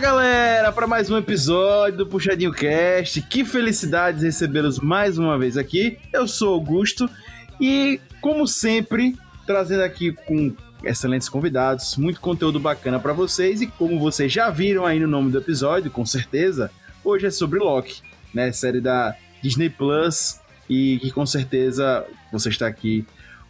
[0.00, 3.20] galera, para mais um episódio do Puxadinho Cast.
[3.20, 5.98] Que felicidade recebê-los mais uma vez aqui.
[6.10, 7.08] Eu sou Augusto
[7.60, 9.14] e, como sempre,
[9.46, 13.60] trazendo aqui com excelentes convidados, muito conteúdo bacana para vocês.
[13.60, 16.70] E como vocês já viram aí no nome do episódio, com certeza,
[17.04, 18.00] hoje é sobre Loki,
[18.32, 18.50] né?
[18.52, 23.04] Série da Disney Plus e que com certeza você está aqui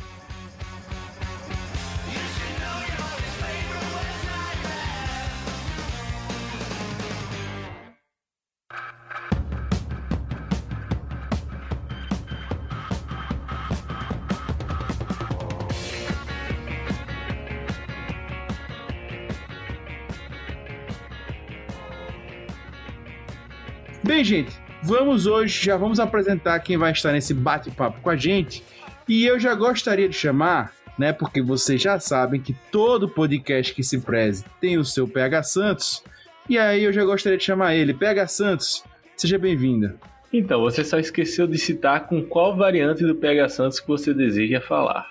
[24.12, 24.52] Bem, gente,
[24.83, 28.62] vamos hoje, já vamos apresentar quem vai estar nesse bate-papo com a gente.
[29.08, 33.83] E eu já gostaria de chamar, né, porque vocês já sabem que todo podcast que
[33.83, 36.05] se preze tem o seu PH Santos.
[36.46, 37.95] E aí eu já gostaria de chamar ele.
[37.95, 38.84] PH Santos,
[39.17, 39.96] seja bem-vinda.
[40.30, 44.61] Então, você só esqueceu de citar com qual variante do PH Santos que você deseja
[44.61, 45.06] falar.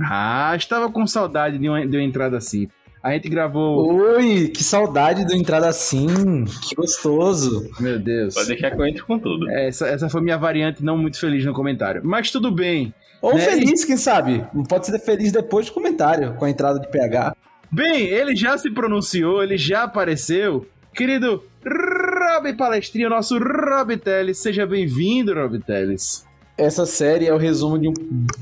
[0.00, 2.68] Ah, estava com saudade de uma, de uma entrada assim.
[3.06, 3.86] A gente gravou.
[3.94, 6.44] Oi, que saudade do entrada assim.
[6.68, 7.70] Que gostoso.
[7.78, 8.34] Meu Deus.
[8.34, 9.48] Pode deixar que eu entre com tudo.
[9.48, 12.00] É, essa, essa foi minha variante não muito feliz no comentário.
[12.04, 12.92] Mas tudo bem.
[13.22, 13.42] Ou né?
[13.42, 14.44] feliz, quem sabe?
[14.68, 17.36] Pode ser feliz depois do comentário, com a entrada de PH.
[17.70, 20.66] Bem, ele já se pronunciou, ele já apareceu.
[20.92, 24.38] Querido Rob Palestrinha, nosso Rob Teles.
[24.38, 26.26] Seja bem-vindo, Rob Teles.
[26.58, 27.94] Essa série é o resumo de um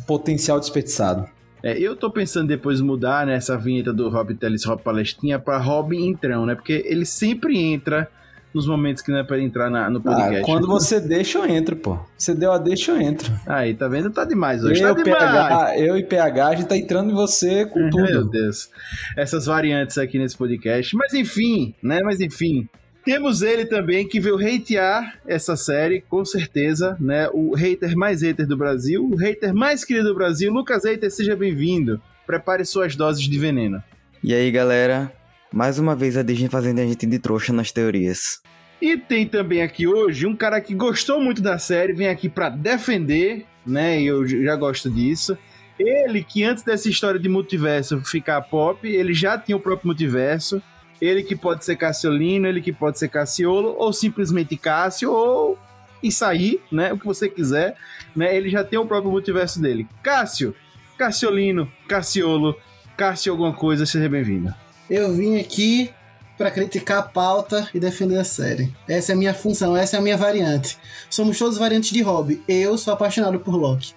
[0.07, 1.34] potencial desperdiçado.
[1.65, 5.57] É, eu tô pensando depois mudar né, essa vinheta do Rob Teles Rob Palestinha pra
[5.57, 6.55] Rob Entrão, né?
[6.55, 8.07] Porque ele sempre entra
[8.53, 10.43] nos momentos que não é pra ele entrar na, no podcast.
[10.43, 11.99] Ah, quando você deixa, eu entro, pô.
[12.19, 13.33] Você deu a deixa, eu entro.
[13.47, 14.11] Aí, tá vendo?
[14.11, 14.83] Tá demais hoje.
[14.83, 15.23] Eu, tá demais.
[15.23, 18.05] PH, eu e PH, a gente tá entrando em você com tudo.
[18.05, 18.69] Meu Deus.
[19.17, 20.95] Essas variantes aqui nesse podcast.
[20.95, 22.03] Mas enfim, né?
[22.05, 22.69] Mas enfim.
[23.05, 27.29] Temos ele também que veio hatear essa série, com certeza, né?
[27.35, 31.37] O hater mais hater do Brasil, o hater mais querido do Brasil, Lucas Hater, seja
[31.37, 32.01] bem-vindo.
[32.27, 33.83] Prepare suas doses de veneno.
[34.23, 35.13] E aí, galera?
[35.53, 38.41] Mais uma vez a Disney fazendo a gente de trouxa nas teorias.
[38.81, 42.49] E tem também aqui hoje um cara que gostou muito da série, vem aqui para
[42.49, 44.01] defender, né?
[44.01, 45.37] E eu já gosto disso.
[45.79, 50.63] Ele que antes dessa história de multiverso ficar pop, ele já tinha o próprio multiverso
[51.01, 55.59] ele que pode ser Cassiolino, ele que pode ser Cassiolo, ou simplesmente Cássio, ou
[56.03, 56.93] isso aí, né?
[56.93, 57.77] O que você quiser,
[58.15, 58.37] né?
[58.37, 59.87] Ele já tem o próprio multiverso dele.
[60.03, 60.55] Cássio,
[60.99, 62.57] Cassiolino, Cassiolo,
[62.97, 64.55] Cássio alguma coisa, seja bem-vindo.
[64.89, 65.91] Eu vim aqui
[66.37, 68.73] para criticar a pauta e defender a série.
[68.89, 70.77] Essa é a minha função, essa é a minha variante.
[71.09, 72.43] Somos todos variantes de hobby.
[72.47, 73.95] Eu sou apaixonado por Loki.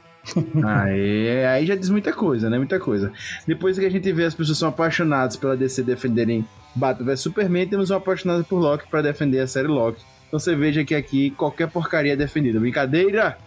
[0.65, 2.57] Aí, aí já diz muita coisa, né?
[2.57, 3.11] Muita coisa.
[3.45, 6.45] Depois que a gente vê as pessoas são apaixonadas pela DC defenderem
[6.75, 10.01] Batman vs Superman, temos um apaixonado por Loki para defender a série Loki.
[10.27, 12.59] Então você veja que aqui qualquer porcaria é defendida.
[12.59, 13.37] Brincadeira?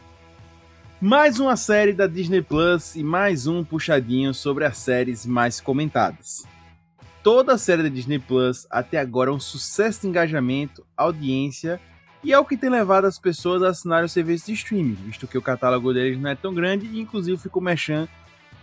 [1.01, 6.45] Mais uma série da Disney Plus e mais um puxadinho sobre as séries mais comentadas.
[7.23, 11.81] Toda a série da Disney Plus até agora é um sucesso de engajamento, audiência
[12.23, 15.27] e é o que tem levado as pessoas a assinarem o serviço de streaming, visto
[15.27, 18.09] que o catálogo deles não é tão grande e inclusive ficou mexendo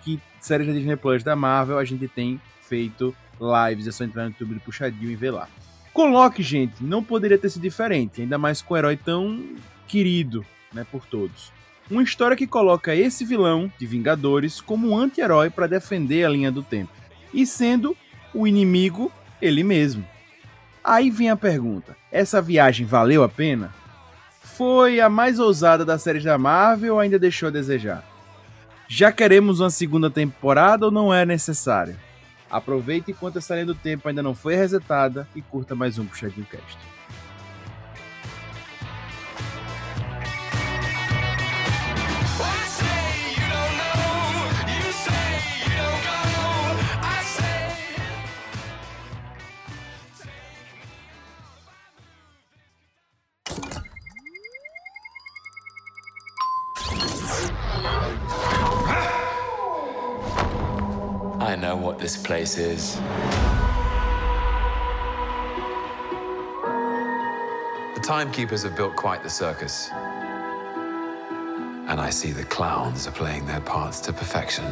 [0.04, 3.88] que séries da Disney Plus da Marvel a gente tem feito lives.
[3.88, 5.48] É só entrar no YouTube do Puxadinho e ver lá.
[5.96, 9.44] Loki, gente, não poderia ter sido diferente, ainda mais com um herói tão
[9.88, 11.52] querido né, por todos.
[11.90, 16.52] Uma história que coloca esse vilão de Vingadores como um anti-herói para defender a linha
[16.52, 16.92] do tempo,
[17.34, 17.98] e sendo
[18.34, 19.12] o inimigo
[19.42, 20.06] ele mesmo.
[20.88, 23.76] Aí vem a pergunta: essa viagem valeu a pena?
[24.42, 28.06] Foi a mais ousada das séries da Marvel ou ainda deixou a desejar?
[28.88, 31.98] Já queremos uma segunda temporada ou não é necessário?
[32.50, 36.48] Aproveite enquanto essa linha do tempo ainda não foi resetada e curta mais um Puxadinho
[36.50, 36.78] Cast.
[61.58, 62.96] Know what this place is.
[67.96, 69.90] The timekeepers have built quite the circus.
[71.88, 74.66] And I see the clowns are playing their parts to perfection.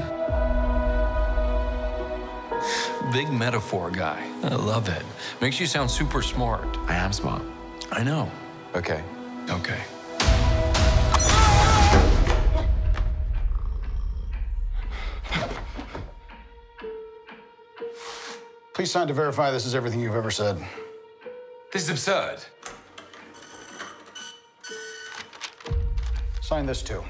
[3.11, 4.29] Big metaphor guy.
[4.43, 5.03] I love it.
[5.41, 6.77] Makes you sound super smart.
[6.87, 7.41] I am smart.
[7.91, 8.29] I know.
[8.75, 9.01] Okay.
[9.49, 9.81] Okay.
[18.75, 20.57] Please sign to verify this is everything you've ever said.
[21.71, 22.39] This is absurd.
[26.41, 27.01] Sign this too.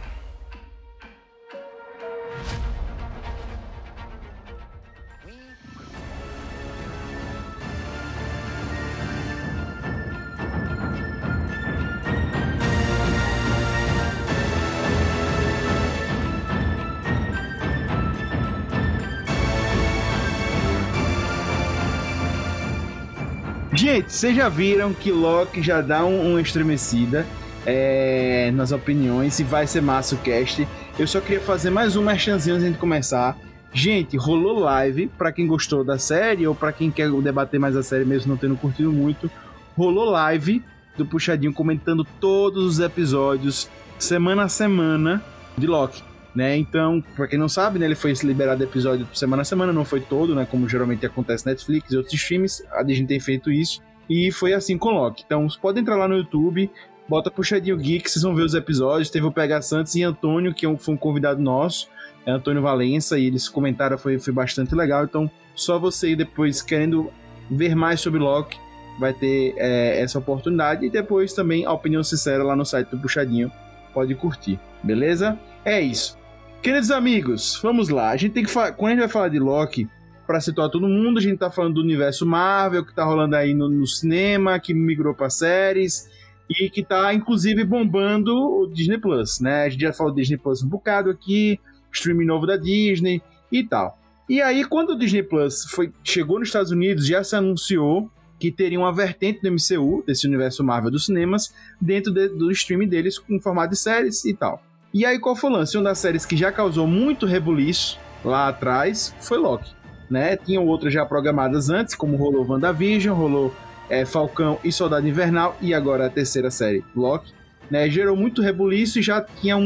[24.16, 27.26] Vocês já viram que Loki já dá um, uma estremecida
[27.66, 30.66] é, nas opiniões e vai ser massa o cast.
[30.98, 33.38] Eu só queria fazer mais um merchanzinho antes de começar.
[33.74, 37.84] Gente, rolou live para quem gostou da série ou para quem quer debater mais a
[37.84, 39.30] série mesmo não tendo curtido muito.
[39.76, 40.64] Rolou live
[40.98, 43.70] do Puxadinho comentando todos os episódios
[44.00, 45.22] semana a semana
[45.58, 46.02] de Loki.
[46.34, 46.56] Né?
[46.56, 50.00] Então, pra quem não sabe, né, ele foi liberado episódio semana a semana, não foi
[50.00, 50.48] todo, né?
[50.50, 53.82] Como geralmente acontece Netflix e outros streams, a Disney tem feito isso.
[54.10, 55.24] E foi assim com Loki.
[55.26, 56.70] Então, você pode entrar lá no YouTube,
[57.08, 59.10] bota Puxadinho Geek, vocês vão ver os episódios.
[59.10, 61.90] Teve o Pega Santos e Antônio, que foi um convidado nosso,
[62.26, 65.04] é Antônio Valença, e eles comentaram, foi, foi bastante legal.
[65.04, 67.12] Então, só você ir depois querendo
[67.50, 68.58] ver mais sobre Loki,
[69.00, 70.86] vai ter é, essa oportunidade.
[70.86, 73.52] E depois também a opinião sincera lá no site do Puxadinho.
[73.94, 75.40] Pode curtir, beleza?
[75.64, 76.18] É isso.
[76.62, 78.10] Queridos amigos, vamos lá.
[78.10, 78.72] A gente tem que falar.
[78.74, 79.88] Quando a gente vai falar de Loki,
[80.26, 83.54] para situar todo mundo, a gente tá falando do universo Marvel, que tá rolando aí
[83.54, 86.10] no, no cinema, que migrou para séries
[86.50, 89.64] e que tá inclusive bombando o Disney Plus, né?
[89.64, 91.60] A gente já falou do Disney Plus um bocado aqui,
[91.92, 93.98] streaming novo da Disney e tal.
[94.28, 98.52] E aí, quando o Disney Plus foi, chegou nos Estados Unidos, já se anunciou que
[98.52, 103.18] teria uma vertente do MCU, desse universo Marvel dos cinemas, dentro de, do streaming deles,
[103.18, 104.62] com formato de séries e tal.
[104.94, 105.78] E aí, qual foi o lance?
[105.78, 109.85] Uma das séries que já causou muito rebuliço lá atrás foi Loki.
[110.10, 110.36] Né?
[110.38, 113.54] Tinham outras já programadas antes, como rolou WandaVision, rolou
[113.90, 117.34] é, Falcão e Soldado Invernal, e agora a terceira série, Loki.
[117.70, 117.90] Né?
[117.90, 119.62] Gerou muito rebuliço e já tinha um,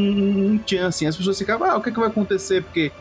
[0.53, 1.05] um chance.
[1.05, 2.63] As pessoas ficavam, ah, o que, é que vai acontecer?
[2.63, 2.91] Porque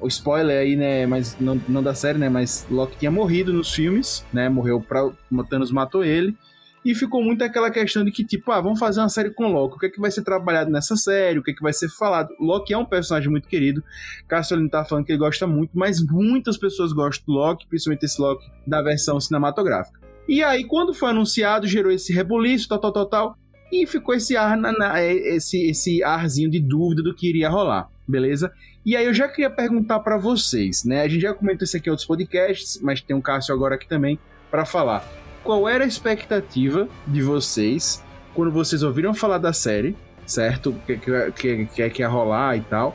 [0.00, 1.06] o spoiler aí, né?
[1.06, 2.28] Mas não, não da série, né?
[2.28, 4.48] Mas Loki tinha morrido nos filmes, né?
[4.48, 5.10] Morreu pra.
[5.48, 6.36] Thanos matou ele.
[6.84, 9.76] E ficou muito aquela questão de que, tipo, ah, vamos fazer uma série com Loki.
[9.76, 11.38] O que é que vai ser trabalhado nessa série?
[11.38, 12.34] O que é que vai ser falado?
[12.40, 13.82] Loki é um personagem muito querido.
[14.26, 18.20] Cassiolino tá falando que ele gosta muito, mas muitas pessoas gostam do Loki, principalmente esse
[18.20, 19.98] Loki da versão cinematográfica.
[20.28, 23.38] E aí, quando foi anunciado, gerou esse rebuliço, tal, tal, tal, tal.
[23.72, 27.90] E ficou esse ar, na, na, esse, esse arzinho de dúvida do que iria rolar,
[28.06, 28.52] beleza?
[28.84, 31.02] E aí eu já queria perguntar para vocês, né?
[31.02, 33.86] A gente já comentou isso aqui em outros podcasts, mas tem um Cássio agora aqui
[33.86, 34.18] também
[34.50, 35.27] para falar.
[35.48, 40.74] Qual era a expectativa de vocês quando vocês ouviram falar da série, certo?
[40.86, 42.94] Que, que, que, que, que ia rolar e tal.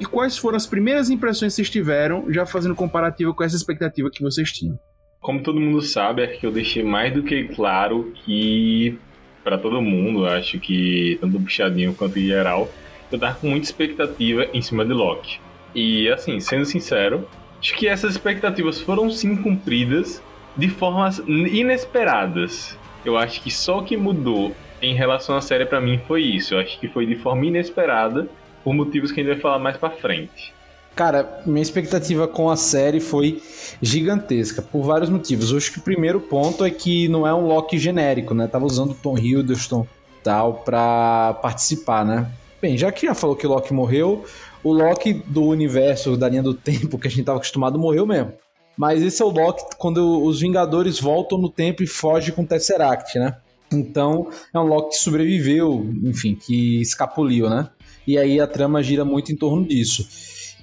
[0.00, 4.08] E quais foram as primeiras impressões que vocês tiveram, já fazendo comparativo com essa expectativa
[4.10, 4.80] que vocês tinham?
[5.20, 8.98] Como todo mundo sabe, é que eu deixei mais do que claro que,
[9.44, 12.70] para todo mundo, acho que, tanto o puxadinho quanto em geral,
[13.12, 15.38] eu tava com muita expectativa em cima de Loki.
[15.74, 17.28] E, assim, sendo sincero,
[17.60, 20.22] acho que essas expectativas foram sim cumpridas
[20.56, 22.76] de formas inesperadas.
[23.04, 26.54] Eu acho que só o que mudou em relação à série para mim foi isso.
[26.54, 28.28] Eu acho que foi de forma inesperada,
[28.62, 30.52] por motivos que a gente vai falar mais para frente.
[30.94, 33.42] Cara, minha expectativa com a série foi
[33.80, 35.50] gigantesca, por vários motivos.
[35.50, 38.46] Eu acho que o primeiro ponto é que não é um Loki genérico, né?
[38.46, 39.86] Tava usando Tom Hiddleston
[40.22, 42.30] tal pra participar, né?
[42.60, 44.26] Bem, já que já falou que o Loki morreu,
[44.62, 48.32] o Loki do universo, da linha do tempo que a gente tava acostumado, morreu mesmo.
[48.80, 52.46] Mas esse é o Loki quando os Vingadores voltam no tempo e fogem com o
[52.46, 53.36] Tesseract, né?
[53.70, 57.68] Então, é um Loki que sobreviveu, enfim, que escapuliu, né?
[58.06, 60.08] E aí a trama gira muito em torno disso.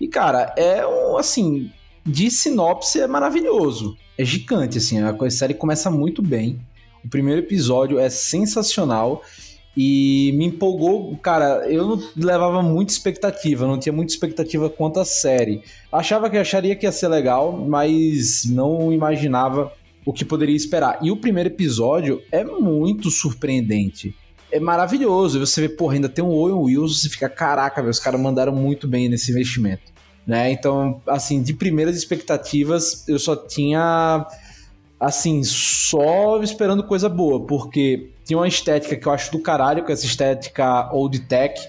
[0.02, 1.70] E, cara, é um, assim,
[2.04, 3.96] de sinopse é maravilhoso.
[4.18, 6.60] É gigante, assim, a série começa muito bem.
[7.06, 9.22] O primeiro episódio é sensacional
[9.80, 15.06] e me empolgou, cara, eu não levava muita expectativa, não tinha muita expectativa quanto à
[15.06, 15.62] série.
[15.92, 19.72] Achava que acharia que ia ser legal, mas não imaginava
[20.04, 20.98] o que poderia esperar.
[21.00, 24.16] E o primeiro episódio é muito surpreendente.
[24.52, 25.40] É maravilhoso.
[25.40, 28.54] Você vê, porra, ainda tem um Owen Wilson, você fica, caraca, velho, os caras mandaram
[28.54, 29.94] muito bem nesse investimento.
[30.26, 30.52] Né?
[30.52, 34.26] Então, assim, de primeiras expectativas, eu só tinha
[35.00, 39.92] assim, só esperando coisa boa, porque tinha uma estética que eu acho do caralho, com
[39.92, 41.60] essa estética old tech,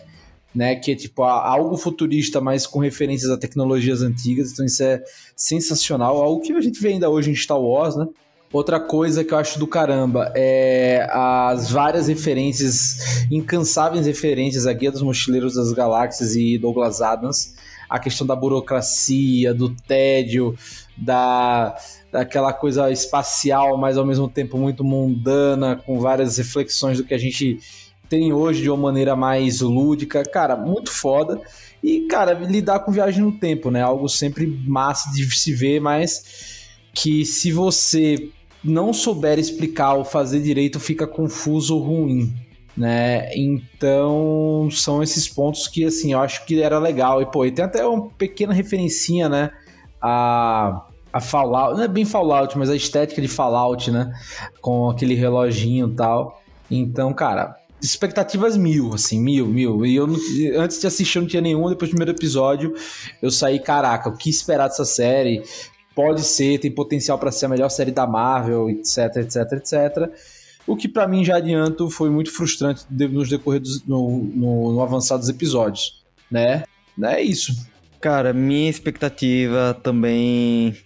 [0.53, 5.01] né, que é tipo algo futurista, mas com referências a tecnologias antigas, então isso é
[5.37, 8.07] sensacional, algo que a gente vê ainda hoje em Star Wars, né?
[8.51, 14.91] Outra coisa que eu acho do caramba é as várias referências, incansáveis referências a Guia
[14.91, 17.55] dos Mochileiros das Galáxias e Douglas Adams,
[17.89, 20.57] a questão da burocracia, do tédio,
[20.97, 21.77] da
[22.11, 27.19] daquela coisa espacial, mas ao mesmo tempo muito mundana, com várias reflexões do que a
[27.19, 27.59] gente
[28.09, 30.23] tem hoje de uma maneira mais lúdica.
[30.25, 31.41] Cara, muito foda.
[31.83, 33.83] E, cara, lidar com viagem no tempo, né?
[33.83, 36.57] Algo sempre massa de se ver, mas
[36.95, 38.31] que se você
[38.65, 42.35] não souber explicar ou fazer direito, fica confuso ou ruim.
[42.77, 43.35] Né?
[43.37, 47.65] Então são esses pontos que assim eu acho que era legal e pô, e tem
[47.65, 49.51] até uma pequena referencinha, né,
[50.01, 50.87] a
[51.19, 54.13] a Fallout, não é bem Fallout, mas a estética de Fallout, né,
[54.61, 56.43] com aquele reloginho e tal.
[56.71, 59.85] Então, cara, expectativas mil, assim, mil, mil.
[59.87, 60.09] E eu
[60.57, 62.75] antes de assistir eu não tinha nenhuma, depois do primeiro episódio
[63.23, 65.43] eu saí, caraca, o que esperar dessa série?
[65.99, 70.09] pode ser, tem potencial para ser a melhor série da Marvel, etc, etc, etc.
[70.65, 75.17] O que para mim já adianto foi muito frustrante nos decorridos no, no, no avançar
[75.17, 76.63] dos episódios, né?
[77.03, 77.53] É isso.
[78.01, 80.77] Cara, minha expectativa também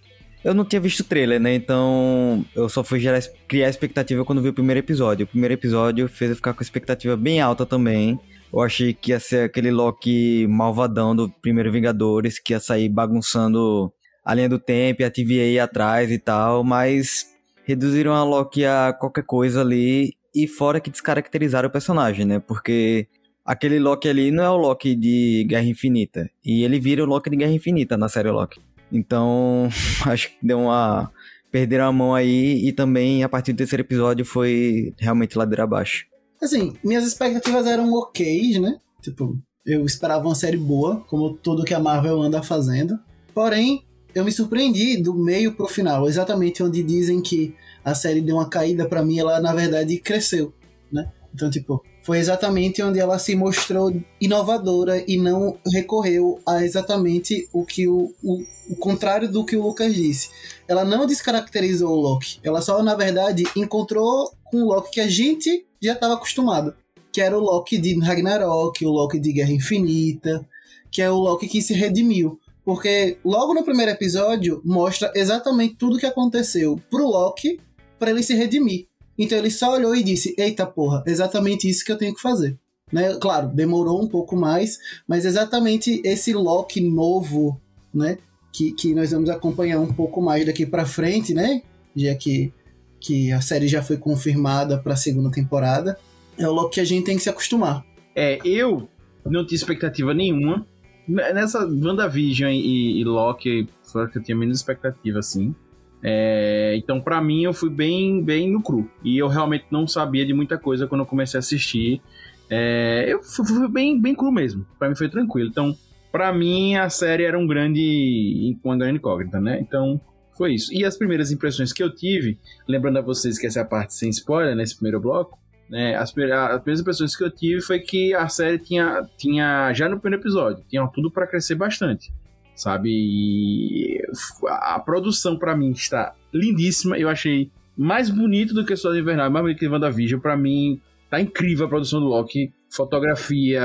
[0.45, 1.55] eu não tinha visto o trailer, né?
[1.55, 5.25] Então eu só fui gerar, criar expectativa quando vi o primeiro episódio.
[5.25, 8.19] O primeiro episódio fez eu ficar com expectativa bem alta também.
[8.53, 13.93] Eu achei que ia ser aquele Loki malvadão do primeiro Vingadores, que ia sair bagunçando
[14.25, 17.27] a linha do tempo, a TVA atrás e tal, mas
[17.65, 22.41] reduziram a Loki a qualquer coisa ali e fora que descaracterizaram o personagem, né?
[22.41, 23.07] Porque
[23.45, 27.31] aquele Loki ali não é o Loki de Guerra Infinita e ele vira o Loki
[27.31, 28.61] de Guerra Infinita na série Loki.
[28.93, 29.69] Então,
[30.07, 31.11] acho que deu uma
[31.51, 36.07] perderam a mão aí e também a partir do terceiro episódio foi realmente ladeira abaixo.
[36.41, 38.79] Assim, minhas expectativas eram ok, né?
[39.03, 42.99] Tipo, eu esperava uma série boa, como tudo que a Marvel anda fazendo.
[43.35, 43.85] Porém,
[44.15, 48.49] eu me surpreendi do meio pro final, exatamente onde dizem que a série deu uma
[48.49, 50.53] caída para mim, ela na verdade cresceu,
[50.91, 51.13] né?
[51.35, 57.65] Então, tipo, foi exatamente onde ela se mostrou inovadora e não recorreu a exatamente o
[57.65, 60.31] que o, o, o contrário do que o Lucas disse.
[60.67, 65.09] Ela não descaracterizou o Loki, ela só, na verdade, encontrou com o Loki que a
[65.09, 66.75] gente já estava acostumado,
[67.13, 70.47] que era o Loki de Ragnarok, o Loki de Guerra Infinita,
[70.91, 72.39] que é o Loki que se redimiu.
[72.65, 77.61] Porque logo no primeiro episódio mostra exatamente tudo o que aconteceu pro Loki
[77.99, 78.87] para ele se redimir.
[79.23, 82.59] Então ele só olhou e disse: Eita porra, exatamente isso que eu tenho que fazer.
[82.93, 83.15] Né?
[83.15, 87.61] Claro, demorou um pouco mais, mas exatamente esse Loki novo,
[87.93, 88.19] né?
[88.53, 91.63] Que, que nós vamos acompanhar um pouco mais daqui para frente, né?
[91.97, 92.53] Já que,
[93.01, 95.99] que a série já foi confirmada para a segunda temporada.
[96.37, 97.85] É o Loki que a gente tem que se acostumar.
[98.15, 98.89] É, eu
[99.25, 100.67] não tinha expectativa nenhuma
[101.07, 105.55] Nessa WandaVision e, e Loki, foi que eu tinha menos expectativa, assim.
[106.03, 108.91] É, então, para mim, eu fui bem, bem no cru.
[109.05, 112.03] E eu realmente não sabia de muita coisa quando eu comecei a assistir.
[112.51, 114.67] É, eu fui, fui, bem, bem cru mesmo.
[114.79, 115.49] Pra mim foi tranquilo.
[115.49, 115.77] Então,
[116.11, 118.57] para mim, a série era um grande.
[118.65, 119.61] Uma grande incógnita, né?
[119.61, 120.01] Então,
[120.37, 120.73] foi isso.
[120.75, 123.95] E as primeiras impressões que eu tive, lembrando a vocês que essa é a parte
[123.95, 125.39] sem spoiler nesse primeiro bloco,
[125.73, 129.89] né, as, as primeiras impressões que eu tive foi que a série tinha, tinha já
[129.89, 132.13] no primeiro episódio, tinha tudo para crescer bastante,
[132.55, 132.91] sabe?
[132.91, 134.03] E
[134.47, 136.99] a produção para mim está lindíssima.
[136.99, 140.21] Eu achei mais bonito do que Soldado Invernal, mais bonito que WandaVision.
[140.21, 140.81] Para mim,
[141.13, 142.55] Tá incrível a produção do Loki.
[142.71, 143.61] Fotografia.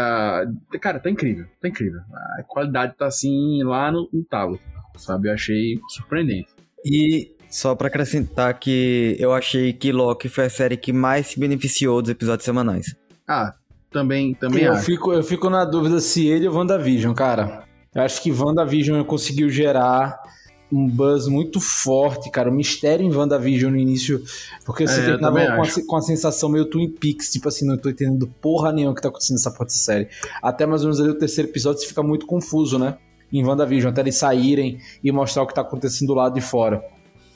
[0.82, 1.46] Cara, tá incrível.
[1.62, 2.02] Tá incrível.
[2.38, 4.60] A qualidade tá assim lá no, no talo.
[4.98, 5.30] Sabe?
[5.30, 6.50] Eu achei surpreendente.
[6.84, 11.40] E só pra acrescentar que eu achei que Loki foi a série que mais se
[11.40, 12.94] beneficiou dos episódios semanais.
[13.26, 13.54] Ah,
[13.90, 14.84] também, também eu acho.
[14.84, 17.64] fico, eu fico na dúvida se ele ou WandaVision, cara.
[17.98, 20.22] Eu acho que WandaVision conseguiu gerar
[20.72, 22.50] um buzz muito forte, cara.
[22.50, 24.22] O mistério em WandaVision no início.
[24.64, 27.76] Porque você É, terminava com a, com a sensação meio Twin Peaks, tipo assim, não
[27.76, 30.10] tô entendendo porra nenhuma que tá acontecendo nessa dessa série.
[30.44, 32.98] Até mais ou menos ali o terceiro episódio você fica muito confuso, né?
[33.34, 36.84] Em WandaVision, até eles saírem e mostrar o que tá acontecendo do lado de fora.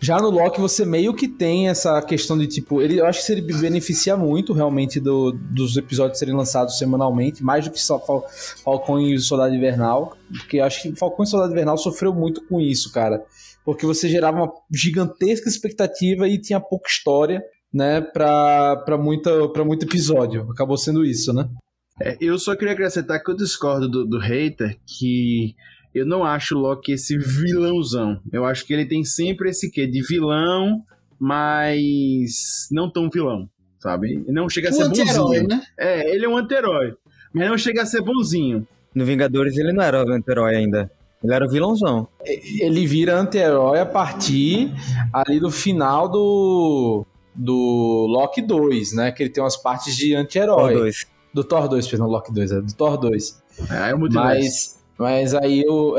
[0.02, 2.82] Já no Loki, você meio que tem essa questão de tipo.
[2.82, 7.66] Ele, eu acho que ele beneficia muito realmente do- dos episódios serem lançados semanalmente, mais
[7.66, 8.26] do que só Fal,
[8.64, 10.18] Falcão e Soldado Invernal.
[10.40, 13.24] Porque eu acho que Falcão e Soldado Invernal sofreu muito com isso, cara.
[13.64, 19.64] Porque você gerava uma gigantesca expectativa e tinha pouca história, né, pra, pra, muita, pra
[19.64, 20.50] muito episódio.
[20.52, 21.48] Acabou sendo isso, né?
[22.02, 25.54] É, eu só queria acrescentar que eu discordo do, do hater que
[25.94, 28.20] eu não acho o Loki esse vilãozão.
[28.32, 30.82] Eu acho que ele tem sempre esse quê de vilão,
[31.20, 34.14] mas não tão vilão, sabe?
[34.14, 35.48] Ele não chega a Um ser anti-herói, bonzinho.
[35.48, 35.62] né?
[35.78, 36.94] É, ele é um anti-herói,
[37.34, 38.68] mas não chega a ser bonzinho.
[38.94, 40.92] No Vingadores ele não era o anti-herói ainda.
[41.24, 42.08] Ele era o vilãozão.
[42.26, 44.74] Ele vira anti-herói a partir
[45.14, 47.06] ali do final do.
[47.34, 49.12] Do Loki 2, né?
[49.12, 50.74] Que ele tem umas partes de anti-herói.
[50.74, 51.06] 2.
[51.34, 53.42] Do Thor 2, perdão, Loki 2, é do Thor 2.
[53.70, 54.36] É, é o multiverso.
[54.42, 55.96] Mas, mas aí eu.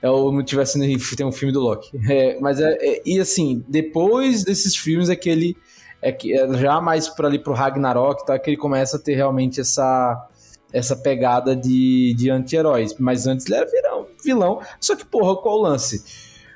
[0.00, 0.80] É, o multiverso
[1.16, 1.90] tem um filme do Loki.
[2.10, 5.56] É, mas é, é- E assim, depois desses filmes é que ele.
[6.00, 8.36] É que é já mais por ali pro Ragnarok, tá?
[8.36, 10.28] Que ele começa a ter realmente essa.
[10.72, 12.96] Essa pegada de, de anti-heróis.
[12.98, 14.60] Mas antes ele era vilão, vilão.
[14.80, 16.02] Só que, porra, qual o lance?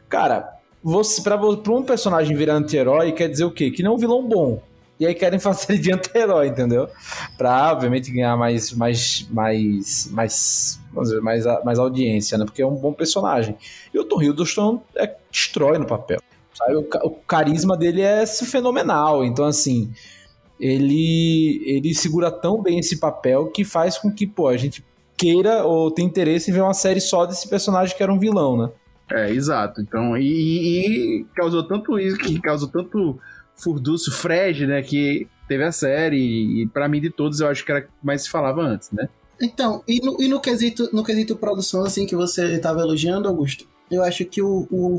[0.08, 0.48] Cara,
[0.82, 3.70] você, pra, pra um personagem virar anti-herói, quer dizer o quê?
[3.70, 4.60] Que não é um vilão bom.
[4.98, 6.88] E aí querem fazer ele de anti-herói, entendeu?
[7.36, 12.44] Pra, obviamente, ganhar mais, mais, mais, mais, vamos dizer, mais, mais audiência, né?
[12.44, 13.56] Porque é um bom personagem.
[13.92, 16.20] E o Tom Hiddleston é, destrói no papel.
[16.54, 16.76] Sabe?
[16.76, 19.24] O, o carisma dele é fenomenal.
[19.24, 19.92] Então, assim,
[20.58, 24.84] ele, ele segura tão bem esse papel que faz com que, pô, a gente
[25.16, 28.56] queira ou tenha interesse em ver uma série só desse personagem que era um vilão,
[28.56, 28.70] né?
[29.10, 29.80] É, exato.
[29.80, 33.18] Então, e, e causou tanto isso, que causou tanto
[33.56, 37.72] furdúcio, Fred, né, que teve a série, e pra mim de todos eu acho que
[37.72, 39.08] era mais se falava antes, né?
[39.40, 43.66] Então, e no, e no quesito, no quesito produção, assim, que você estava elogiando, Augusto,
[43.90, 44.96] eu acho que o, o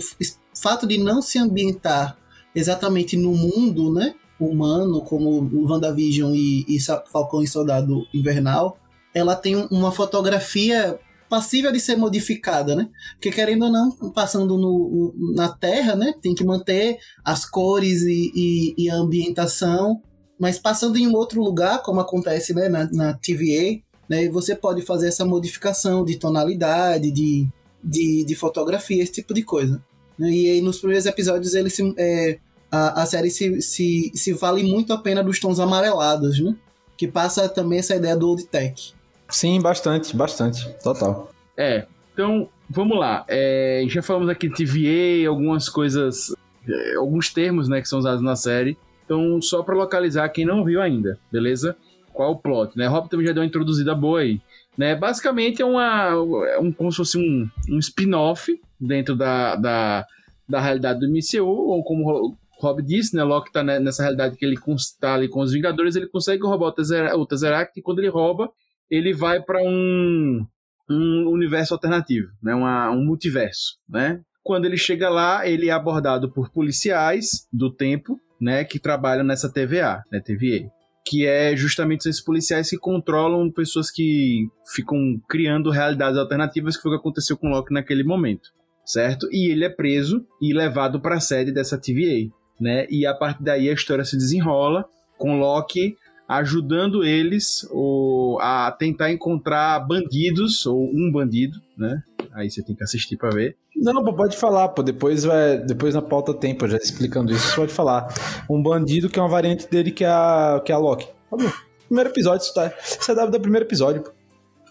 [0.56, 2.18] fato de não se ambientar
[2.56, 6.78] exatamente no mundo, né, humano, como o WandaVision e, e
[7.12, 8.80] Falcão e Soldado Invernal,
[9.14, 12.90] ela tem um- uma fotografia passível de ser modificada, né?
[13.14, 18.32] Porque querendo ou não, passando no, na Terra, né, tem que manter as cores e,
[18.36, 20.02] e- e a ambientação,
[20.40, 24.82] mas passando em um outro lugar, como acontece, né, na, na TVA, né, você pode
[24.84, 27.48] fazer essa modificação de tonalidade, de,
[27.84, 29.82] de, de fotografia, esse tipo de coisa.
[30.18, 30.30] né?
[30.32, 32.40] E aí nos primeiros episódios ele se, é,
[32.72, 36.56] a, a série se, se, se vale muito a pena dos tons amarelados, né?
[36.98, 38.94] Que passa também essa ideia do old tech.
[39.30, 40.70] Sim, bastante, bastante.
[40.84, 41.32] Total.
[41.56, 43.26] É, então, vamos lá.
[43.28, 46.36] É, já falamos aqui de TVA, algumas coisas,
[46.68, 48.78] é, alguns termos, né, que são usados na série.
[49.06, 51.76] Então, só pra localizar quem não viu ainda, beleza?
[52.14, 52.88] Qual o plot, né?
[52.88, 54.42] Rob também já deu uma introduzida boa aí.
[54.78, 54.96] Né?
[54.96, 56.10] Basicamente é uma,
[56.50, 60.06] é um, como se fosse um, um spin-off dentro da, da,
[60.48, 63.24] da realidade do MCU, ou como Rob disse, né?
[63.24, 66.74] Loki tá ne- nessa realidade que ele está ali com os Vingadores, ele consegue roubar
[67.16, 68.50] o Tesseract, e quando ele rouba,
[68.90, 70.46] ele vai pra um,
[70.90, 72.56] um universo alternativo, né?
[72.56, 74.22] Uma, um multiverso, né?
[74.44, 78.64] Quando ele chega lá, ele é abordado por policiais do tempo, né?
[78.64, 80.22] Que trabalham nessa TVA, né?
[80.22, 80.70] TVA.
[81.06, 86.92] Que é justamente esses policiais que controlam pessoas que ficam criando realidades alternativas, que foi
[86.92, 88.50] o que aconteceu com Loki naquele momento,
[88.86, 89.28] certo?
[89.32, 92.88] E ele é preso e levado para a sede dessa TVA, né?
[92.90, 94.86] E a partir daí a história se desenrola
[95.18, 95.96] com Loki
[96.28, 102.02] ajudando eles o, a tentar encontrar bandidos, ou um bandido, né?
[102.34, 103.56] Aí você tem que assistir pra ver.
[103.76, 104.84] Não, pô, pode falar, pô.
[104.84, 108.08] Depois, vai, depois na pauta tem, pô, já explicando isso, você pode falar.
[108.50, 111.08] Um bandido que é uma variante dele que é a, que é a Loki.
[111.30, 111.52] Tá bom.
[111.88, 114.12] Primeiro episódio, isso, tá, isso é dado do primeiro episódio, pô.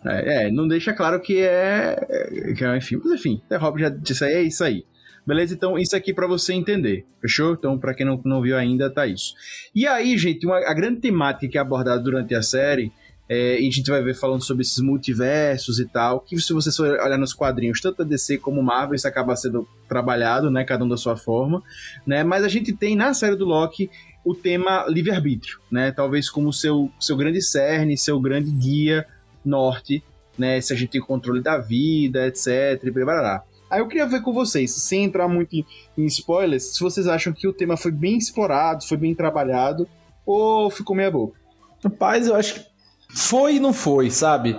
[0.05, 3.89] É, é, não deixa claro que é, que é enfim, mas enfim, até Rob já
[3.89, 4.85] disse aí, é isso aí.
[5.27, 5.55] Beleza?
[5.55, 7.55] Então, isso aqui pra você entender, fechou?
[7.55, 9.35] Então, pra quem não, não viu ainda, tá isso.
[9.75, 12.93] E aí, gente, uma, a grande temática que é abordada durante a série,
[13.29, 16.71] é, e a gente vai ver falando sobre esses multiversos e tal, que se você
[16.71, 20.85] for olhar nos quadrinhos, tanto a DC como Marvel, isso acaba sendo trabalhado, né, cada
[20.85, 21.61] um da sua forma,
[22.07, 22.23] né?
[22.23, 23.91] Mas a gente tem na série do Loki
[24.25, 25.91] o tema livre-arbítrio, né?
[25.91, 29.07] Talvez como seu, seu grande cerne, seu grande guia
[29.45, 30.03] norte,
[30.39, 30.61] né?
[30.61, 32.81] Se a gente tem controle da vida, etc.
[32.85, 33.45] E blá, blá, blá.
[33.71, 35.65] Aí eu queria ver com vocês, sem entrar muito em,
[35.99, 39.89] em spoilers, se vocês acham que o tema foi bem explorado, foi bem trabalhado,
[40.25, 41.39] ou ficou meia boca.
[41.83, 42.67] Rapaz, eu acho que
[43.15, 44.57] foi e não foi, sabe?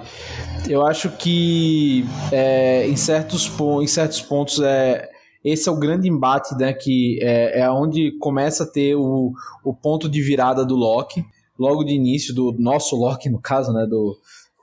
[0.68, 5.10] Eu acho que é, em, certos, em certos pontos é,
[5.44, 6.74] esse é o grande embate, né?
[6.74, 9.32] Que é, é onde começa a ter o,
[9.64, 11.26] o ponto de virada do Loki,
[11.58, 13.86] logo de início, do nosso Loki, no caso, né?
[13.86, 14.18] Do,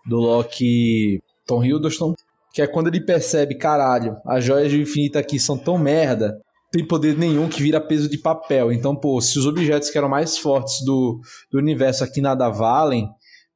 [0.07, 2.15] do Loki Tom Hiddleston,
[2.55, 6.41] que é quando ele percebe, caralho, as joias do infinito aqui são tão merda,
[6.71, 8.73] tem poder nenhum que vira peso de papel.
[8.73, 13.09] Então, pô, se os objetos que eram mais fortes do, do universo aqui nada valem,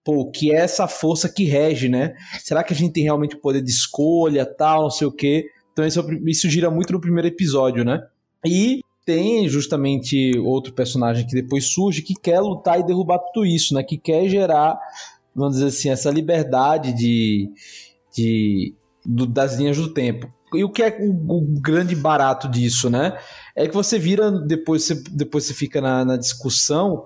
[0.04, 2.12] pô, que é essa força que rege, né?
[2.42, 5.46] Será que a gente tem realmente poder de escolha, tal, não sei o quê?
[5.72, 8.00] Então isso, isso gira muito no primeiro episódio, né?
[8.44, 13.74] E tem justamente outro personagem que depois surge que quer lutar e derrubar tudo isso,
[13.74, 13.84] né?
[13.84, 14.76] Que quer gerar,
[15.32, 17.48] vamos dizer assim, essa liberdade de,
[18.12, 18.74] de
[19.08, 20.30] do, das linhas do tempo.
[20.54, 23.18] E o que é o, o, grande barato disso, né?
[23.56, 27.04] É que você vira, depois você, depois você fica na, na discussão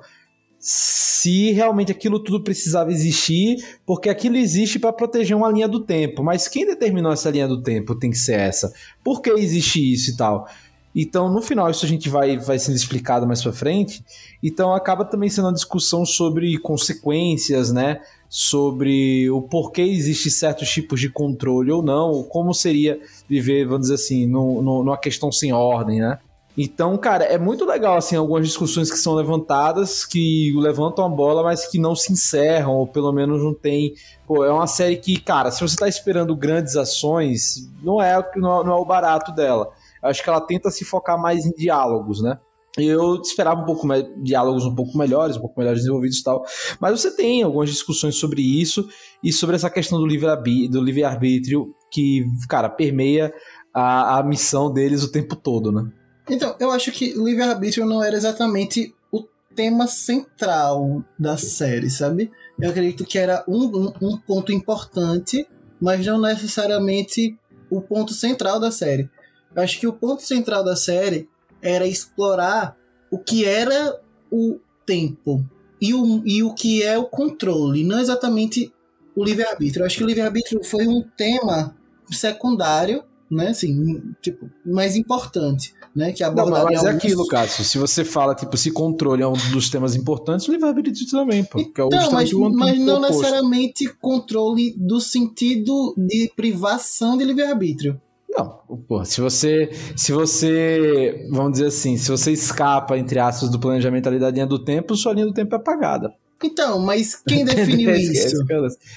[0.59, 6.23] se realmente aquilo tudo precisava existir, porque aquilo existe para proteger uma linha do tempo.
[6.23, 8.73] Mas quem determinou essa linha do tempo tem que ser essa?
[9.03, 10.47] Por que existe isso e tal?
[10.95, 14.05] Então, no final, isso a gente vai, vai sendo explicado mais para frente.
[14.43, 18.01] Então, acaba também sendo uma discussão sobre consequências, né?
[18.35, 23.97] Sobre o porquê existe certos tipos de controle ou não, como seria viver, vamos dizer
[23.97, 26.19] assim, no, no, numa questão sem ordem, né?
[26.57, 31.43] Então, cara, é muito legal, assim, algumas discussões que são levantadas, que levantam a bola,
[31.43, 33.93] mas que não se encerram, ou pelo menos não tem.
[34.27, 38.65] Pô, é uma série que, cara, se você tá esperando grandes ações, não é, não,
[38.65, 39.71] não é o barato dela.
[40.03, 42.39] Eu acho que ela tenta se focar mais em diálogos, né?
[42.79, 46.43] Eu esperava um pouco mais, diálogos um pouco melhores, um pouco melhores desenvolvidos e tal.
[46.81, 48.89] Mas você tem algumas discussões sobre isso
[49.23, 53.33] e sobre essa questão do livre-arbítrio que, cara, permeia
[53.75, 55.91] a, a missão deles o tempo todo, né?
[56.31, 59.23] Então, eu acho que livre-arbítrio não era exatamente o
[59.55, 62.31] tema central da série, sabe?
[62.59, 65.47] Eu acredito que era um, um, um ponto importante,
[65.81, 67.37] mas não necessariamente
[67.71, 69.11] o ponto central da série.
[69.55, 71.29] Eu acho que o ponto central da série
[71.63, 72.77] era explorar
[73.11, 75.45] o que era o tempo
[75.81, 78.73] e o, e o que é o controle, não exatamente
[79.15, 79.83] o livre-arbítrio.
[79.83, 81.77] Eu acho que o livre-arbítrio foi um tema
[82.11, 83.49] secundário, né?
[83.49, 86.13] Assim, tipo, mais importante né?
[86.13, 87.65] Que abordaria Não, mas é aquilo, Cássio.
[87.65, 91.61] Se você fala, tipo, se controle é um dos temas importantes, o livre-arbítrio também, pô.
[91.61, 93.01] Então, é mas, mas não oposto.
[93.01, 98.01] necessariamente controle do sentido de privação de livre-arbítrio.
[98.35, 103.59] Não, pô, se você, se você, vamos dizer assim, se você escapa, entre aspas, do
[103.59, 106.15] planejamento da linha do tempo, sua linha do tempo é apagada.
[106.43, 108.39] Então, mas quem definiu isso?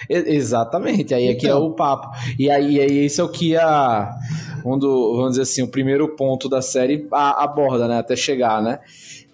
[0.09, 1.61] Exatamente, aí aqui é então.
[1.61, 2.15] é o papo.
[2.39, 4.09] E aí, aí esse é o que a
[4.63, 8.79] quando, vamos dizer assim, o primeiro ponto da série aborda, né, até chegar, né?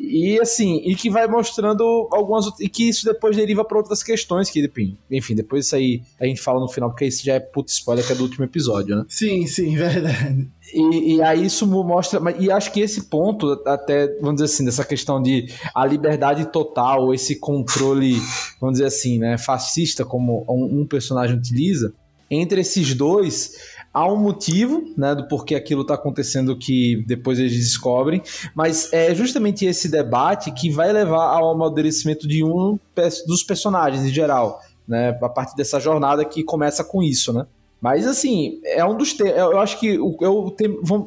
[0.03, 4.49] E assim, e que vai mostrando algumas e que isso depois deriva para outras questões
[4.49, 4.71] que
[5.11, 8.05] enfim, depois isso aí a gente fala no final porque isso já é puta spoiler
[8.05, 9.05] que é do último episódio, né?
[9.07, 10.49] Sim, sim, verdade.
[10.73, 12.19] E, e, aí isso mostra.
[12.39, 17.13] E acho que esse ponto, até, vamos dizer assim, dessa questão de a liberdade total,
[17.13, 18.15] esse controle,
[18.59, 21.93] vamos dizer assim, né, fascista, como um, um personagem utiliza,
[22.29, 23.51] entre esses dois,
[23.93, 28.21] há um motivo, né, do porquê aquilo está acontecendo que depois eles descobrem,
[28.55, 32.79] mas é justamente esse debate que vai levar ao amadurecimento de um
[33.27, 37.45] dos personagens em geral, né, a partir dessa jornada que começa com isso, né.
[37.81, 39.35] Mas assim, é um dos temas.
[39.35, 40.55] Eu acho que eu, eu,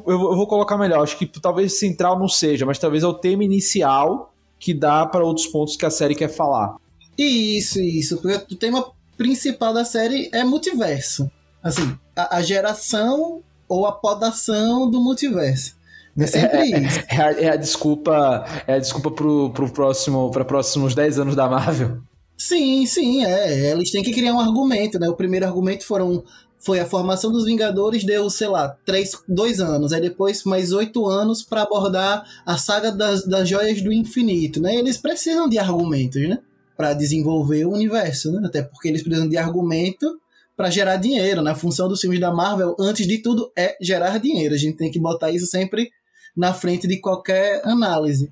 [0.07, 1.01] eu vou colocar melhor.
[1.01, 5.23] Acho que talvez central não seja, mas talvez é o tema inicial que dá para
[5.23, 6.75] outros pontos que a série quer falar.
[7.17, 8.17] Isso, isso.
[8.17, 11.31] Porque o tema principal da série é multiverso.
[11.65, 15.75] Assim, a, a geração ou a podação do multiverso.
[16.15, 16.99] É sempre é, isso.
[17.09, 21.19] É, é, a, é, a, desculpa, é a desculpa pro, pro próximo, para próximos 10
[21.19, 21.97] anos da Marvel.
[22.37, 23.71] Sim, sim, é.
[23.71, 25.09] Eles têm que criar um argumento, né?
[25.09, 26.23] O primeiro argumento foram
[26.59, 29.91] foi a formação dos Vingadores, deu, sei lá, três, dois anos.
[29.91, 34.75] Aí depois mais oito anos para abordar a saga das, das joias do infinito, né?
[34.75, 36.39] Eles precisam de argumentos, né?
[36.77, 38.41] Para desenvolver o universo, né?
[38.45, 40.19] Até porque eles precisam de argumento
[40.55, 41.51] para gerar dinheiro, né?
[41.51, 44.53] A função dos filmes da Marvel, antes de tudo, é gerar dinheiro.
[44.53, 45.91] A gente tem que botar isso sempre
[46.35, 48.31] na frente de qualquer análise.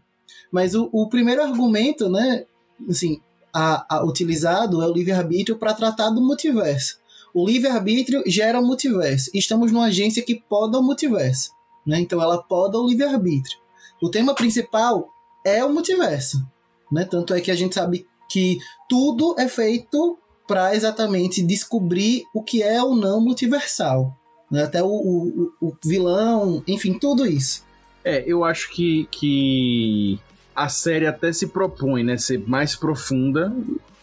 [0.52, 2.46] Mas o, o primeiro argumento, né?
[2.90, 3.20] Assim,
[3.54, 6.98] a, a utilizado é o livre-arbítrio para tratar do multiverso.
[7.34, 9.30] O livre-arbítrio gera o multiverso.
[9.34, 11.52] Estamos numa agência que poda o multiverso.
[11.86, 12.00] Né?
[12.00, 13.58] Então ela poda o livre-arbítrio.
[14.02, 15.10] O tema principal
[15.46, 16.46] é o multiverso.
[16.92, 17.06] né?
[17.06, 18.58] Tanto é que a gente sabe que
[18.88, 24.18] tudo é feito para exatamente descobrir o que é ou não multiversal.
[24.52, 24.64] Né?
[24.64, 27.66] Até o, o, o vilão, enfim, tudo isso.
[28.04, 30.20] É, eu acho que, que
[30.56, 33.54] a série até se propõe, né, ser mais profunda,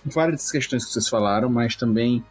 [0.05, 2.25] várias questões que vocês falaram, mas também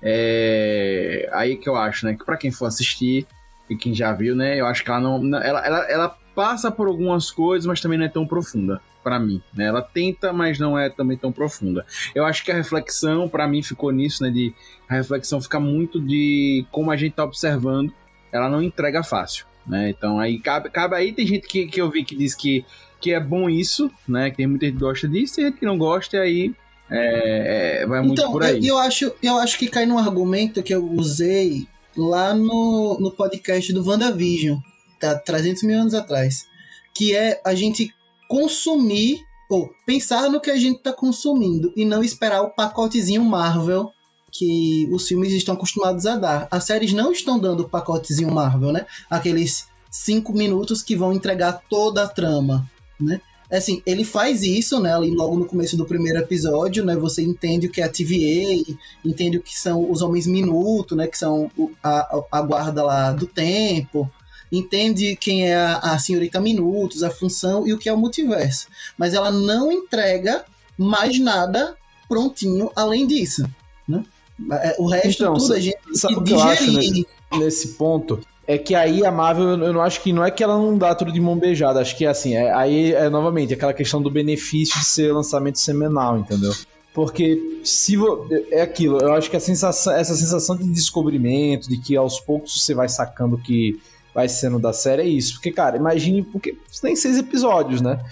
[0.00, 3.26] é aí que eu acho, né, que para quem for assistir
[3.68, 6.86] e quem já viu, né, eu acho que ela não, ela, ela, ela passa por
[6.86, 9.66] algumas coisas, mas também não é tão profunda para mim, né?
[9.66, 11.84] Ela tenta, mas não é também tão profunda.
[12.14, 14.54] Eu acho que a reflexão para mim ficou nisso, né, de
[14.88, 17.92] a reflexão fica muito de como a gente tá observando,
[18.32, 19.90] ela não entrega fácil, né?
[19.90, 22.64] Então aí cabe, cabe aí tem gente que, que eu vi que diz que
[23.00, 24.30] que é bom isso, né?
[24.30, 26.54] Que tem muita gente que gosta disso, tem gente que não gosta e aí
[26.90, 28.66] é, é, vai muito então, por aí.
[28.66, 33.10] Eu, eu, acho, eu acho que cai num argumento que eu usei lá no, no
[33.12, 34.58] podcast do WandaVision,
[34.98, 35.14] tá?
[35.14, 36.46] 300 mil anos atrás.
[36.94, 37.94] Que é a gente
[38.28, 43.90] consumir, ou pensar no que a gente tá consumindo e não esperar o pacotezinho Marvel
[44.30, 46.48] que os filmes estão acostumados a dar.
[46.50, 48.86] As séries não estão dando o pacotezinho Marvel, né?
[49.08, 53.20] Aqueles cinco minutos que vão entregar toda a trama, né?
[53.50, 57.66] assim, ele faz isso, né, ali logo no começo do primeiro episódio, né, você entende
[57.66, 61.50] o que é a TVA, entende o que são os Homens Minuto, né, que são
[61.82, 64.10] a, a guarda lá do tempo,
[64.50, 68.68] entende quem é a, a Senhorita Minutos, a função e o que é o multiverso.
[68.96, 70.44] Mas ela não entrega
[70.76, 71.76] mais nada
[72.08, 73.48] prontinho além disso,
[73.86, 74.04] né?
[74.52, 78.20] É, o resto então, tudo a gente sabe o que eu acho nesse, nesse ponto?
[78.48, 80.94] é que aí a Marvel, eu não acho que não é que ela não dá
[80.94, 84.10] tudo de mão beijada, acho que é assim, é, aí é novamente aquela questão do
[84.10, 86.54] benefício de ser lançamento semanal, entendeu?
[86.94, 91.76] Porque se vo, é aquilo, eu acho que a sensação, essa sensação de descobrimento, de
[91.76, 93.78] que aos poucos você vai sacando que
[94.18, 95.34] vai sendo da série é isso.
[95.34, 98.04] Porque, cara, imagine, porque tem seis episódios, né?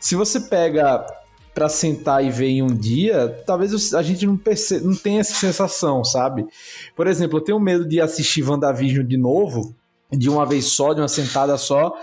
[0.00, 1.06] Se você pega
[1.54, 5.34] para sentar e ver em um dia, talvez a gente não perceba, não tenha essa
[5.34, 6.44] sensação, sabe?
[6.96, 9.76] Por exemplo, eu tenho medo de assistir WandaVision de novo,
[10.10, 11.94] de uma vez só, de uma sentada só,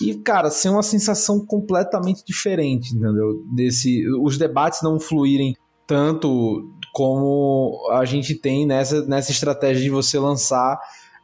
[0.00, 3.42] e, cara, ser uma sensação completamente diferente, entendeu?
[3.52, 10.16] Desse, os debates não fluírem tanto como a gente tem nessa, nessa estratégia de você
[10.16, 10.78] lançar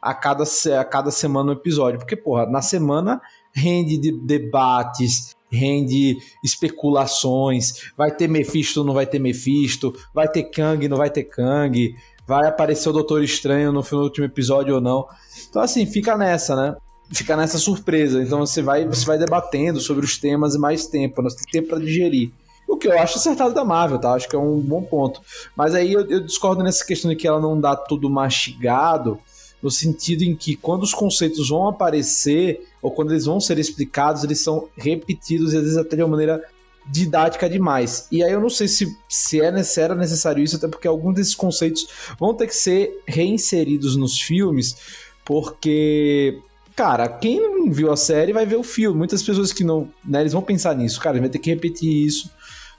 [0.07, 0.45] a cada,
[0.79, 1.99] a cada semana um episódio.
[1.99, 3.21] Porque, porra, na semana
[3.53, 10.87] rende de debates, rende especulações, vai ter Mephisto, não vai ter Mephisto, vai ter Kang,
[10.87, 11.93] não vai ter Kang,
[12.25, 15.05] vai aparecer o Doutor Estranho no último episódio ou não.
[15.49, 16.75] Então assim, fica nessa, né?
[17.11, 18.21] Fica nessa surpresa.
[18.21, 21.67] Então você vai, você vai debatendo sobre os temas e mais tempo, nós temos tempo
[21.67, 22.31] para digerir.
[22.65, 24.13] O que eu acho acertado da Marvel, tá?
[24.13, 25.21] Acho que é um bom ponto.
[25.55, 29.19] Mas aí eu, eu discordo nessa questão de que ela não dá tudo mastigado
[29.61, 34.23] no sentido em que quando os conceitos vão aparecer ou quando eles vão ser explicados,
[34.23, 36.43] eles são repetidos e às vezes até de uma maneira
[36.89, 38.07] didática demais.
[38.11, 41.35] E aí eu não sei se, se é necessário, necessário isso, até porque alguns desses
[41.35, 41.87] conceitos
[42.19, 44.77] vão ter que ser reinseridos nos filmes,
[45.25, 46.39] porque
[46.75, 48.97] cara, quem não viu a série vai ver o filme.
[48.97, 52.29] Muitas pessoas que não, né, eles vão pensar nisso, cara, vai ter que repetir isso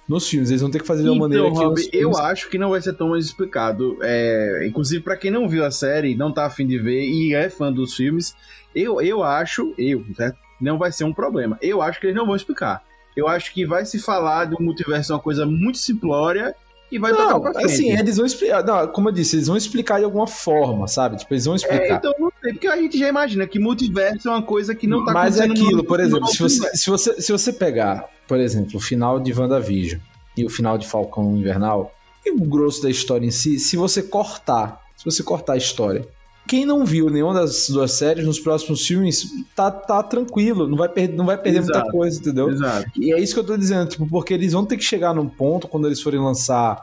[0.08, 0.48] nos filmes.
[0.48, 1.64] Eles vão ter que fazer de uma então, maneira que.
[1.64, 3.98] Rob, eu acho que não vai ser tão mais explicado.
[4.00, 7.50] É, inclusive, para quem não viu a série, não tá afim de ver e é
[7.50, 8.34] fã dos filmes,
[8.74, 10.38] eu, eu acho, eu, certo?
[10.60, 11.58] Não vai ser um problema.
[11.60, 12.82] Eu acho que eles não vão explicar.
[13.14, 16.54] Eu acho que vai se falar do multiverso uma coisa muito simplória
[16.90, 17.72] e vai não, tocar pra frente.
[17.72, 18.64] Assim, eles vão explicar.
[18.64, 21.16] Não, como eu disse, eles vão explicar de alguma forma, sabe?
[21.16, 21.84] Tipo, eles vão explicar.
[21.84, 24.86] É, então não sei, porque a gente já imagina que multiverso é uma coisa que
[24.86, 28.38] não tá Mas é aquilo, por exemplo, se você, se, você, se você pegar por
[28.38, 29.98] exemplo, o final de WandaVision
[30.36, 31.92] e o final de Falcão Invernal,
[32.24, 36.06] e o grosso da história em si, se você cortar, se você cortar a história,
[36.48, 40.88] quem não viu nenhuma das duas séries nos próximos filmes tá, tá tranquilo, não vai,
[40.88, 41.78] per não vai perder Exato.
[41.78, 42.50] muita coisa, entendeu?
[42.50, 42.90] Exato.
[42.96, 45.28] E é isso que eu tô dizendo, tipo, porque eles vão ter que chegar num
[45.28, 46.82] ponto quando eles forem lançar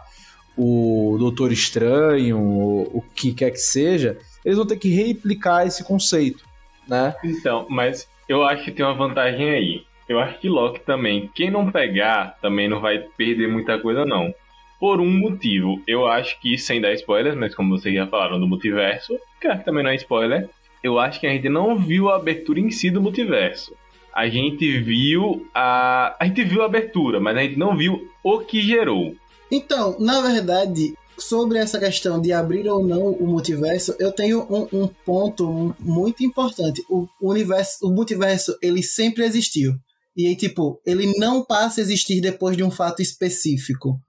[0.56, 5.84] o Doutor Estranho, o, o que quer que seja, eles vão ter que replicar esse
[5.84, 6.45] conceito,
[6.88, 7.15] né?
[7.23, 9.84] Então, mas eu acho que tem uma vantagem aí.
[10.08, 11.30] Eu acho que Loki também.
[11.34, 14.34] Quem não pegar também não vai perder muita coisa, não.
[14.80, 15.82] Por um motivo.
[15.88, 19.17] Eu acho que, sem dar spoilers, mas como vocês já falaram do multiverso,
[19.58, 20.49] que também não é spoiler,
[20.84, 23.73] eu acho que a gente não viu a abertura em si do multiverso.
[24.13, 26.15] A gente viu a.
[26.19, 29.15] A gente viu a abertura, mas a gente não viu o que gerou.
[29.51, 34.84] Então, na verdade, sobre essa questão de abrir ou não o multiverso, eu tenho um,
[34.84, 36.84] um ponto muito importante.
[36.89, 39.73] O universo, o multiverso, ele sempre existiu.
[40.15, 43.99] E aí, tipo, ele não passa a existir depois de um fato específico.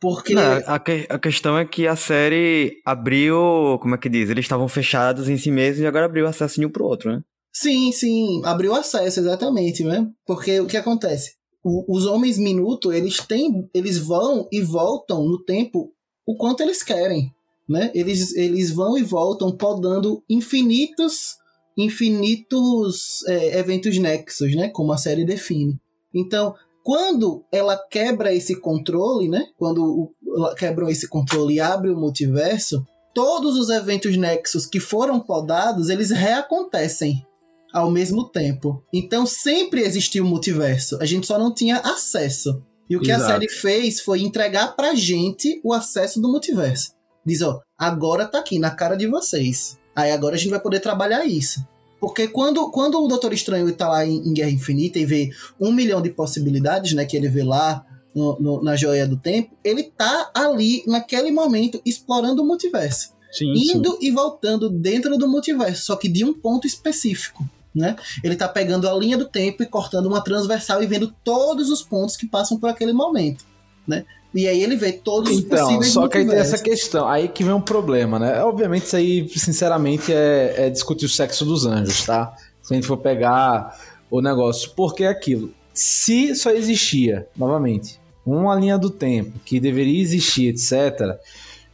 [0.00, 0.34] Porque.
[0.34, 3.78] Não, a, que, a questão é que a série abriu.
[3.80, 4.28] Como é que diz?
[4.30, 7.22] Eles estavam fechados em si mesmos e agora abriu acesso de um pro outro, né?
[7.52, 8.42] Sim, sim.
[8.44, 10.06] Abriu acesso, exatamente, né?
[10.26, 11.36] Porque o que acontece?
[11.68, 15.92] o- os homens minuto, eles têm, eles vão e voltam no tempo
[16.24, 17.32] o quanto eles querem,
[17.68, 17.90] né?
[17.92, 21.34] Eles, eles vão e voltam podando infinitos
[21.76, 24.68] infinitos é, eventos nexos, né?
[24.68, 25.76] Como a série define.
[26.14, 26.54] Então,
[26.86, 29.48] quando ela quebra esse controle, né?
[29.58, 30.14] Quando
[30.56, 36.12] quebram esse controle e abre o multiverso, todos os eventos nexos que foram podados, eles
[36.12, 37.26] reacontecem
[37.72, 38.84] ao mesmo tempo.
[38.92, 42.62] Então sempre existiu o multiverso, a gente só não tinha acesso.
[42.88, 43.32] E o que a Exato.
[43.32, 46.92] série fez foi entregar pra gente o acesso do multiverso.
[47.26, 49.76] Diz, ó, agora tá aqui na cara de vocês.
[49.92, 51.66] Aí agora a gente vai poder trabalhar isso.
[52.00, 55.72] Porque quando, quando o Doutor Estranho tá lá em, em Guerra Infinita e vê um
[55.72, 59.82] milhão de possibilidades, né, que ele vê lá no- no- na Joia do Tempo, ele
[59.84, 63.76] tá ali, naquele momento, explorando o multiverso Sim, sim.
[63.76, 67.48] indo e voltando dentro do multiverso, só que de um ponto específico.
[67.74, 67.94] Né?
[68.24, 71.82] Ele tá pegando a linha do tempo e cortando uma transversal e vendo todos os
[71.82, 73.44] pontos que passam por aquele momento.
[73.86, 74.06] Né?
[74.36, 77.08] E aí ele vê todos os Então, possíveis só que aí tem essa questão.
[77.08, 78.42] Aí que vem um problema, né?
[78.44, 82.34] Obviamente, isso aí, sinceramente, é, é discutir o sexo dos anjos, tá?
[82.62, 84.72] Se a gente for pegar o negócio.
[84.76, 85.54] Porque é aquilo.
[85.72, 91.18] Se só existia, novamente, uma linha do tempo que deveria existir, etc.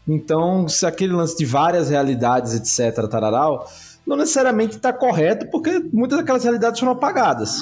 [0.07, 3.67] Então, se aquele lance de várias realidades, etc., tararau,
[4.07, 7.61] não necessariamente está correto, porque muitas daquelas realidades foram apagadas.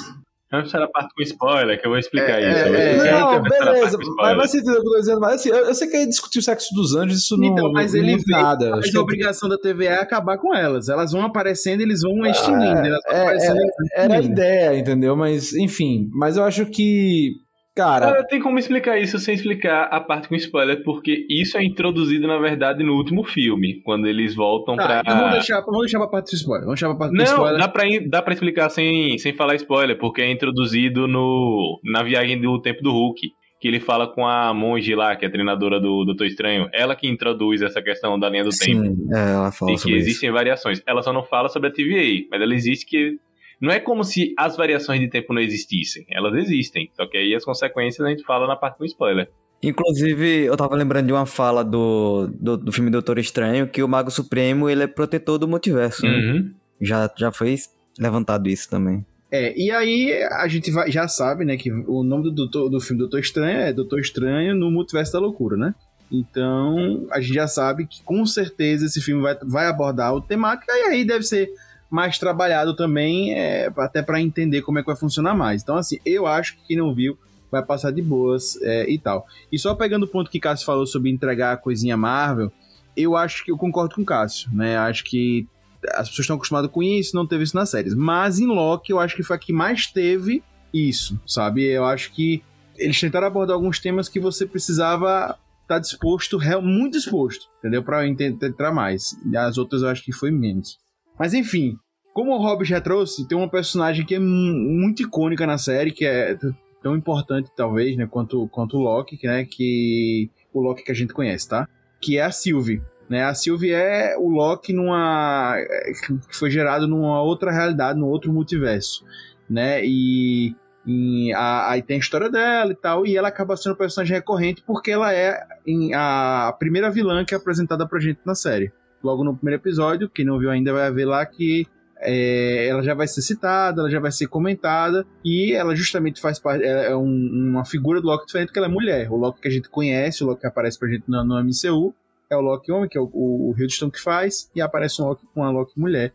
[0.51, 2.59] Vamos para a parte com spoiler, que eu vou explicar É, isso.
[2.65, 3.97] é, Eu é, explicar não, beleza.
[4.17, 5.19] Mas, mas você entendeu o que eu tô dizendo?
[5.21, 7.71] Mas assim, eu, eu sei que é discutir o sexo dos anjos, isso não, Então,
[7.71, 8.65] mas não ele muda veio, nada.
[8.67, 10.89] Acho Mas que a obrigação da TVA é acabar com elas.
[10.89, 12.79] Elas vão aparecendo e eles vão extinguindo.
[12.85, 13.55] Elas vão é, vão
[13.95, 14.25] era a extinguindo.
[14.33, 15.15] ideia, entendeu?
[15.15, 16.09] Mas, enfim.
[16.13, 17.31] Mas eu acho que.
[17.75, 21.63] Cara, Cara, tem como explicar isso sem explicar a parte com spoiler, porque isso é
[21.63, 24.99] introduzido, na verdade, no último filme, quando eles voltam Tá, pra.
[24.99, 26.65] então vamos deixar, vamos deixar pra parte do spoiler.
[26.65, 27.57] Vamos deixar pra parte do Não, spoiler.
[27.59, 32.39] dá pra, dá pra explicar sem, sem falar spoiler, porque é introduzido no, na viagem
[32.41, 33.21] do tempo do Hulk.
[33.61, 36.67] Que ele fala com a monge lá, que é a treinadora do Doutor Estranho.
[36.73, 38.83] Ela que introduz essa questão da linha do tempo.
[38.83, 40.07] Sim, é, ela fala E que sobre isso.
[40.09, 40.81] existem variações.
[40.87, 43.17] Ela só não fala sobre a TVA, mas ela existe que.
[43.61, 46.05] Não é como se as variações de tempo não existissem.
[46.09, 46.89] Elas existem.
[46.95, 49.29] Só que aí as consequências a gente fala na parte com spoiler.
[49.63, 53.87] Inclusive, eu tava lembrando de uma fala do, do, do filme Doutor Estranho, que o
[53.87, 56.09] Mago Supremo, ele é protetor do multiverso, né?
[56.11, 56.53] Uhum.
[56.81, 57.55] Já, já foi
[57.99, 59.05] levantado isso também.
[59.31, 62.81] É, e aí a gente vai- já sabe, né, que o nome do, doutor- do
[62.81, 65.75] filme Doutor Estranho é Doutor Estranho no Multiverso da Loucura, né?
[66.11, 70.73] Então, a gente já sabe que com certeza esse filme vai, vai abordar o temática
[70.73, 71.49] e aí deve ser
[71.91, 75.61] mais trabalhado também, é, até para entender como é que vai funcionar mais.
[75.61, 77.17] Então, assim, eu acho que quem não viu
[77.51, 79.27] vai passar de boas é, e tal.
[79.51, 82.49] E só pegando o ponto que Cássio falou sobre entregar a coisinha Marvel,
[82.95, 84.77] eu acho que eu concordo com o Cássio, né?
[84.77, 85.45] Acho que
[85.89, 87.93] as pessoas estão acostumadas com isso, não teve isso nas séries.
[87.93, 90.41] Mas em Loki, eu acho que foi a que mais teve
[90.73, 91.65] isso, sabe?
[91.65, 92.41] Eu acho que
[92.77, 97.83] eles tentaram abordar alguns temas que você precisava estar disposto, real- muito disposto, entendeu?
[97.83, 99.17] Pra entrar mais.
[99.35, 100.77] As outras eu acho que foi menos.
[101.21, 101.77] Mas enfim,
[102.15, 105.91] como o Rob já trouxe, tem uma personagem que é mu- muito icônica na série,
[105.91, 106.35] que é
[106.81, 110.95] tão importante, talvez, né, quanto, quanto o Loki, que, né, que o Loki que a
[110.95, 111.67] gente conhece, tá?
[112.01, 112.81] Que é a Sylvie.
[113.07, 113.23] Né?
[113.23, 115.91] A Sylvie é o Loki numa é,
[116.27, 119.05] que foi gerado numa outra realidade, num outro multiverso,
[119.47, 119.85] né?
[119.85, 120.55] E,
[120.87, 124.15] e a- aí tem a história dela e tal, e ela acaba sendo um personagem
[124.15, 128.71] recorrente porque ela é em- a primeira vilã que é apresentada pra gente na série.
[129.03, 131.67] Logo no primeiro episódio, quem não viu ainda vai ver lá que
[132.03, 136.39] é, ela já vai ser citada, ela já vai ser comentada, e ela justamente faz
[136.39, 139.11] parte, é é um- uma figura do Loki diferente, porque ela é mulher.
[139.11, 141.93] O Loki que a gente conhece, o Loki que aparece pra gente no, no MCU,
[142.29, 143.55] é o Loki homem, que é o, o,
[143.91, 146.11] que faz, e aparece um Loki com a Loki mulher.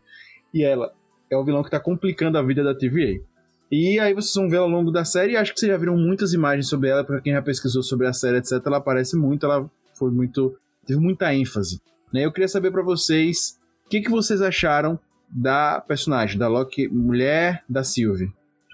[0.53, 0.91] E ela
[1.31, 3.21] é o vilão que tá complicando a vida da TVA.
[3.71, 5.95] E aí vocês vão ver ao longo da série, e acho que vocês já viram
[5.95, 8.53] muitas imagens sobre ela, pra quem já pesquisou sobre a série, etc.
[8.65, 10.57] Ela aparece muito, ela foi muito.
[10.85, 11.79] teve muita ênfase.
[12.17, 12.25] Né?
[12.25, 14.99] Eu queria saber pra vocês o que, que vocês acharam
[15.29, 18.31] da personagem, da Loki mulher, da Sylvie.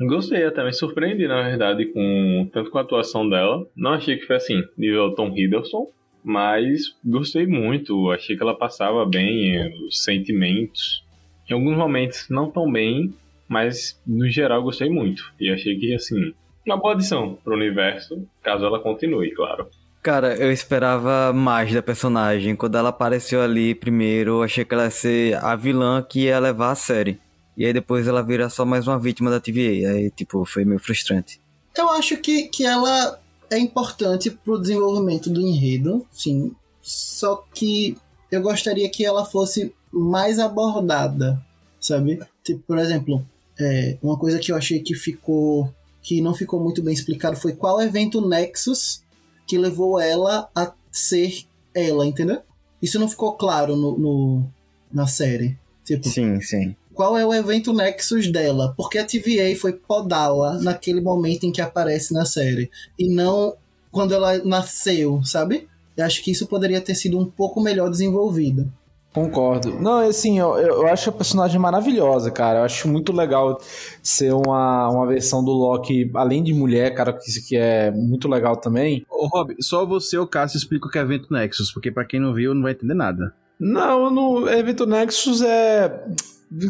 [0.07, 3.67] Gostei, até me surpreendi, na verdade, com tanto com a atuação dela.
[3.75, 5.87] Não achei que foi assim, nível Tom Hiddleston,
[6.23, 8.11] mas gostei muito.
[8.11, 11.03] Achei que ela passava bem eh, os sentimentos.
[11.49, 13.13] Em alguns momentos não tão bem,
[13.47, 15.31] mas no geral gostei muito.
[15.39, 16.33] E achei que, assim,
[16.65, 19.67] uma boa adição pro universo, caso ela continue, claro.
[20.03, 22.57] Cara, eu esperava mais da personagem.
[22.57, 26.39] Quando ela apareceu ali primeiro, eu achei que ela ia ser a vilã que ia
[26.39, 27.21] levar a série.
[27.55, 29.91] E aí depois ela vira só mais uma vítima da TVA.
[29.91, 31.39] Aí, tipo, foi meio frustrante.
[31.73, 33.17] Eu acho que, que ela
[33.49, 36.51] é importante pro desenvolvimento do enredo, sim.
[36.81, 37.95] Só que
[38.29, 41.41] eu gostaria que ela fosse mais abordada,
[41.79, 42.19] sabe?
[42.43, 43.25] Tipo, por exemplo,
[43.57, 47.53] é, uma coisa que eu achei que ficou que não ficou muito bem explicado foi
[47.53, 49.02] qual evento Nexus
[49.45, 52.41] que levou ela a ser ela, entendeu?
[52.81, 54.43] Isso não ficou claro no, no
[54.91, 55.57] na série.
[55.83, 56.75] Tipo, Sim, sim.
[56.93, 58.73] qual é o evento Nexus dela?
[58.77, 62.69] Porque a TVA foi podá-la naquele momento em que aparece na série.
[62.97, 63.55] E não
[63.91, 65.67] quando ela nasceu, sabe?
[65.95, 68.71] Eu acho que isso poderia ter sido um pouco melhor desenvolvido.
[69.13, 69.79] Concordo.
[69.79, 72.59] Não, assim, eu, eu acho a personagem maravilhosa, cara.
[72.59, 73.61] Eu acho muito legal
[74.01, 78.27] ser uma, uma versão do Loki, além de mulher, cara, que isso que é muito
[78.27, 79.05] legal também.
[79.07, 82.19] Ô, Rob, só você ou Cássio explica o que é evento Nexus, porque pra quem
[82.19, 83.35] não viu, não vai entender nada.
[83.59, 86.03] Não, no evento Nexus é.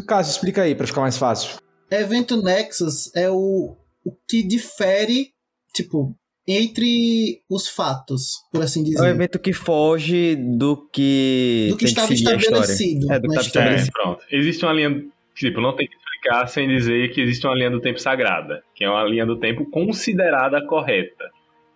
[0.06, 1.56] Cássio, explica aí pra ficar mais fácil.
[1.90, 3.74] Evento Nexus é o,
[4.04, 5.30] o que difere,
[5.72, 6.14] tipo,
[6.46, 9.08] entre os fatos, por assim É um dizer.
[9.08, 11.68] evento que foge do que.
[11.70, 13.68] Do que estava estabelecido É, do que estava história.
[13.70, 13.92] É, estabelecido.
[13.92, 14.24] pronto.
[14.30, 15.04] Existe uma linha.
[15.34, 18.84] Tipo, não tem que explicar sem dizer que existe uma linha do tempo sagrada, que
[18.84, 21.24] é uma linha do tempo considerada correta.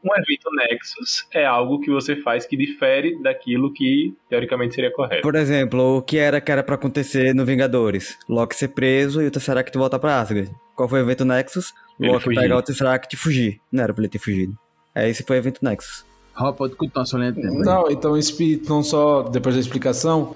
[0.04, 5.22] Um evento Nexus é algo que você faz que difere daquilo que teoricamente seria correto.
[5.22, 8.16] Por exemplo, o que era que era pra acontecer no Vingadores?
[8.28, 10.52] Loki ser preso e o Tesseract voltar pra Asgard.
[10.76, 11.74] Qual foi o evento Nexus?
[11.99, 13.61] Loki pegar o Tesseract e fugir.
[13.72, 14.57] Não era pra ele ter fugido.
[14.94, 16.05] É, esse foi o evento Nexus.
[16.34, 17.55] Rob, pode continuar sua linha de tempo.
[17.57, 17.62] aí.
[17.64, 20.34] Não, então, expi- não só depois da explicação,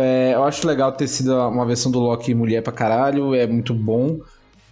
[0.00, 3.72] é, eu acho legal ter sido uma versão do Loki mulher pra caralho, é muito
[3.72, 4.18] bom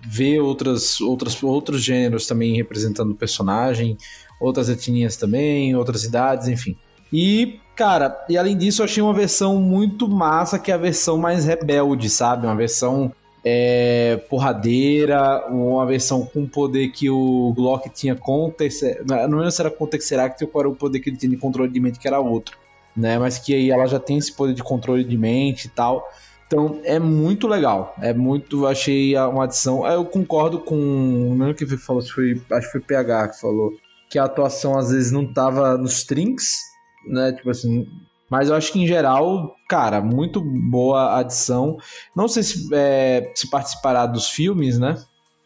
[0.09, 3.97] ver outras, outras, outros gêneros também representando o personagem,
[4.41, 6.77] outras etnias também, outras idades, enfim.
[7.13, 11.17] E, cara, e além disso, eu achei uma versão muito massa, que é a versão
[11.17, 12.47] mais rebelde, sabe?
[12.47, 13.13] Uma versão
[13.49, 19.07] é, porradeira, uma versão com poder que o Glock tinha com o Tesseract.
[19.07, 21.31] Não lembro se era com o Tesseract ou qual era o poder que ele tinha
[21.31, 22.59] de controle de mente, que era outro.
[22.97, 23.17] Né?
[23.21, 26.09] Mas que aí ela já tem esse poder de controle de mente e tal.
[26.49, 27.95] Então é muito legal.
[28.03, 28.67] É muito.
[28.67, 29.87] Achei uma adição.
[29.87, 30.75] Eu concordo com.
[30.75, 33.73] Não lembro que falou, se foi, acho que foi PH que falou.
[34.11, 36.63] Que a atuação às vezes não tava nos trinks,
[37.07, 37.33] né?
[37.33, 37.87] Tipo assim.
[38.29, 41.77] Mas eu acho que em geral, cara, muito boa adição.
[42.15, 44.97] Não sei se, é, se participará dos filmes, né?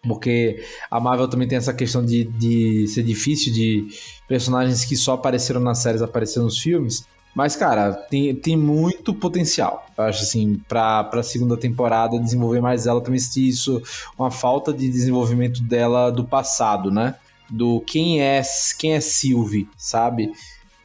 [0.02, 3.88] Porque a Marvel também tem essa questão de, de ser difícil de
[4.26, 7.04] personagens que só apareceram nas séries aparecer nos filmes.
[7.34, 9.86] Mas, cara, tem, tem muito potencial.
[9.96, 13.80] Eu acho assim, pra, pra segunda temporada desenvolver mais ela, também senti isso,
[14.18, 17.14] uma falta de desenvolvimento dela do passado, né?
[17.48, 18.42] Do quem é,
[18.78, 20.32] quem é Sylvie, sabe?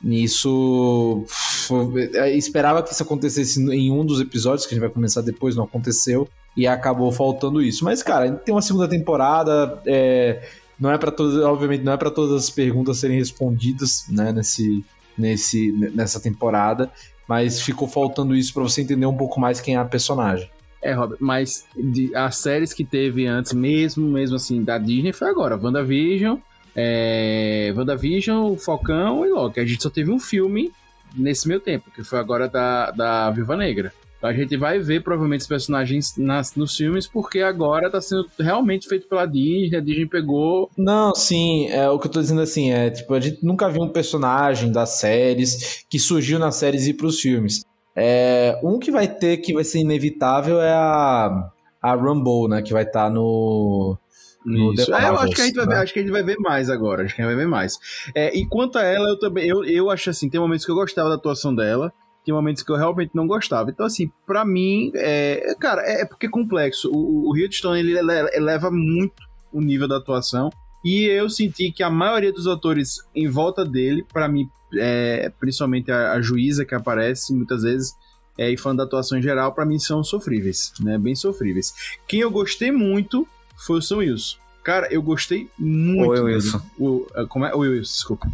[0.02, 1.26] Nisso.
[1.68, 5.22] Foi- eu esperava que isso acontecesse em um dos episódios, que a gente vai começar
[5.22, 6.28] depois, não aconteceu.
[6.58, 7.84] E acabou faltando isso.
[7.84, 9.82] Mas, cara, tem uma segunda temporada.
[9.86, 10.42] é,
[10.80, 11.44] não é para todas.
[11.44, 14.32] Obviamente, não é para todas as perguntas serem respondidas, né?
[14.32, 14.84] Nesse,
[15.18, 16.90] nesse, nessa temporada.
[17.28, 20.50] Mas ficou faltando isso pra você entender um pouco mais quem é a personagem.
[20.82, 25.28] É, Rob, mas de- as séries que teve antes, mesmo, mesmo assim, da Disney, foi
[25.30, 25.58] agora.
[25.58, 26.38] WandaVision,
[26.76, 29.60] é, WandaVision, o Falcão e Loki.
[29.60, 30.72] A gente só teve um filme
[31.16, 33.94] nesse meio tempo, que foi agora da, da Viva Negra.
[34.18, 38.28] Então a gente vai ver provavelmente os personagens nas, nos filmes, porque agora tá sendo
[38.40, 39.78] realmente feito pela Disney.
[39.78, 40.70] A Disney pegou.
[40.78, 43.84] Não, sim, é, o que eu tô dizendo assim é, tipo, a gente nunca viu
[43.84, 47.64] um personagem das séries que surgiu nas séries e pros filmes.
[47.96, 51.52] É, um que vai ter, que vai ser inevitável é a,
[51.82, 53.96] a Rumble, né, que vai estar no...
[53.96, 53.98] no
[54.46, 54.94] Isso.
[54.94, 55.80] É, eu acho que, a gente vai ver, né?
[55.82, 57.04] acho que a gente vai ver mais agora.
[57.04, 57.78] Acho que a gente vai ver mais.
[58.14, 59.48] É, e quanto a ela, eu também.
[59.48, 61.92] Eu, eu acho assim, tem momentos que eu gostava da atuação dela.
[62.24, 63.70] Tem momentos que eu realmente não gostava.
[63.70, 66.90] Então, assim, pra mim, é, cara, é, é porque é complexo.
[66.92, 69.14] O, o Hiddleston, ele ele- eleva muito
[69.54, 70.50] o nível da atuação.
[70.84, 75.92] E eu senti que a maioria dos atores em volta dele, pra mim, é, principalmente
[75.92, 77.94] a, a juíza que aparece muitas vezes,
[78.38, 80.98] é, e fã da atuação em geral, pra mim são sofríveis, né?
[80.98, 81.74] Bem sofríveis.
[82.08, 83.28] Quem eu gostei muito
[83.58, 84.38] foi o Sam Wilson.
[84.64, 86.10] Cara, eu gostei muito.
[86.10, 86.36] Oi, dele.
[86.36, 86.62] Wilson.
[86.80, 87.54] O, ah, como é?
[87.54, 88.32] O Wilson, desculpa.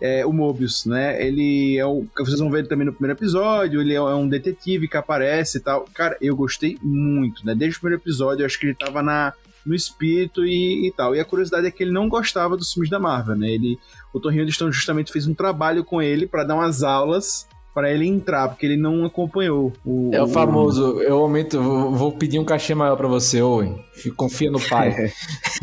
[0.00, 1.24] É, o Mobius, né?
[1.24, 2.06] Ele é o.
[2.18, 3.80] Vocês vão ver ele também no primeiro episódio.
[3.80, 5.84] Ele é é um detetive que aparece e tal.
[5.94, 7.54] Cara, eu gostei muito, né?
[7.54, 9.32] Desde o primeiro episódio, eu acho que ele tava na,
[9.64, 11.14] no espírito e, e tal.
[11.14, 13.50] E a curiosidade é que ele não gostava dos filmes da Marvel, né?
[13.50, 13.78] Ele,
[14.12, 18.06] o Tom Hiddleston justamente fez um trabalho com ele para dar umas aulas para ele
[18.06, 20.10] entrar, porque ele não acompanhou o.
[20.12, 23.82] É o famoso, eu aumento, vou- vou pedir um cachê maior pra você, Owen.
[24.16, 25.12] Confia no pai.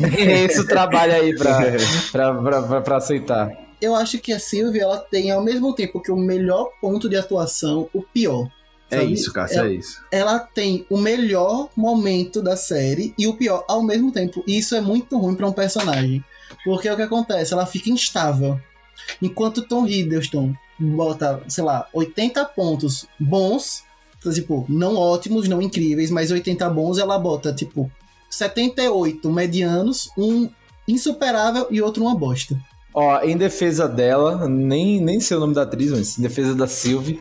[0.00, 1.58] Esse trabalho aí pra,
[2.12, 3.50] pra, pra, pra, pra aceitar.
[3.80, 7.16] Eu acho que a Sylvie, ela tem ao mesmo tempo que o melhor ponto de
[7.16, 8.48] atuação, o pior.
[8.90, 9.12] É sabe?
[9.12, 10.02] isso, Cássio, ela, é isso.
[10.10, 14.42] ela tem o melhor momento da série e o pior ao mesmo tempo.
[14.48, 16.24] E isso é muito ruim pra um personagem.
[16.64, 18.60] Porque é o que acontece, ela fica instável.
[19.22, 23.84] Enquanto Tom Hiddleston bota, sei lá, 80 pontos bons,
[24.32, 27.90] tipo, não ótimos, não incríveis, mas 80 bons, ela bota, tipo,
[28.30, 30.48] 78 medianos, um
[30.88, 32.58] insuperável e outro uma bosta.
[32.92, 36.66] Ó, em defesa dela, nem, nem sei o nome da atriz, mas em defesa da
[36.66, 37.20] Sylvie,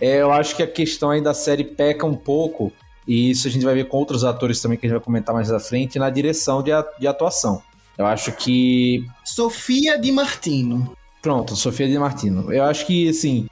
[0.00, 2.70] é, eu acho que a questão aí da série peca um pouco,
[3.06, 5.34] e isso a gente vai ver com outros atores também que a gente vai comentar
[5.34, 7.62] mais à frente, na direção de, de atuação.
[7.96, 9.06] Eu acho que.
[9.24, 10.94] Sofia Di Martino.
[11.22, 12.52] Pronto, Sofia Di Martino.
[12.52, 13.46] Eu acho que, assim,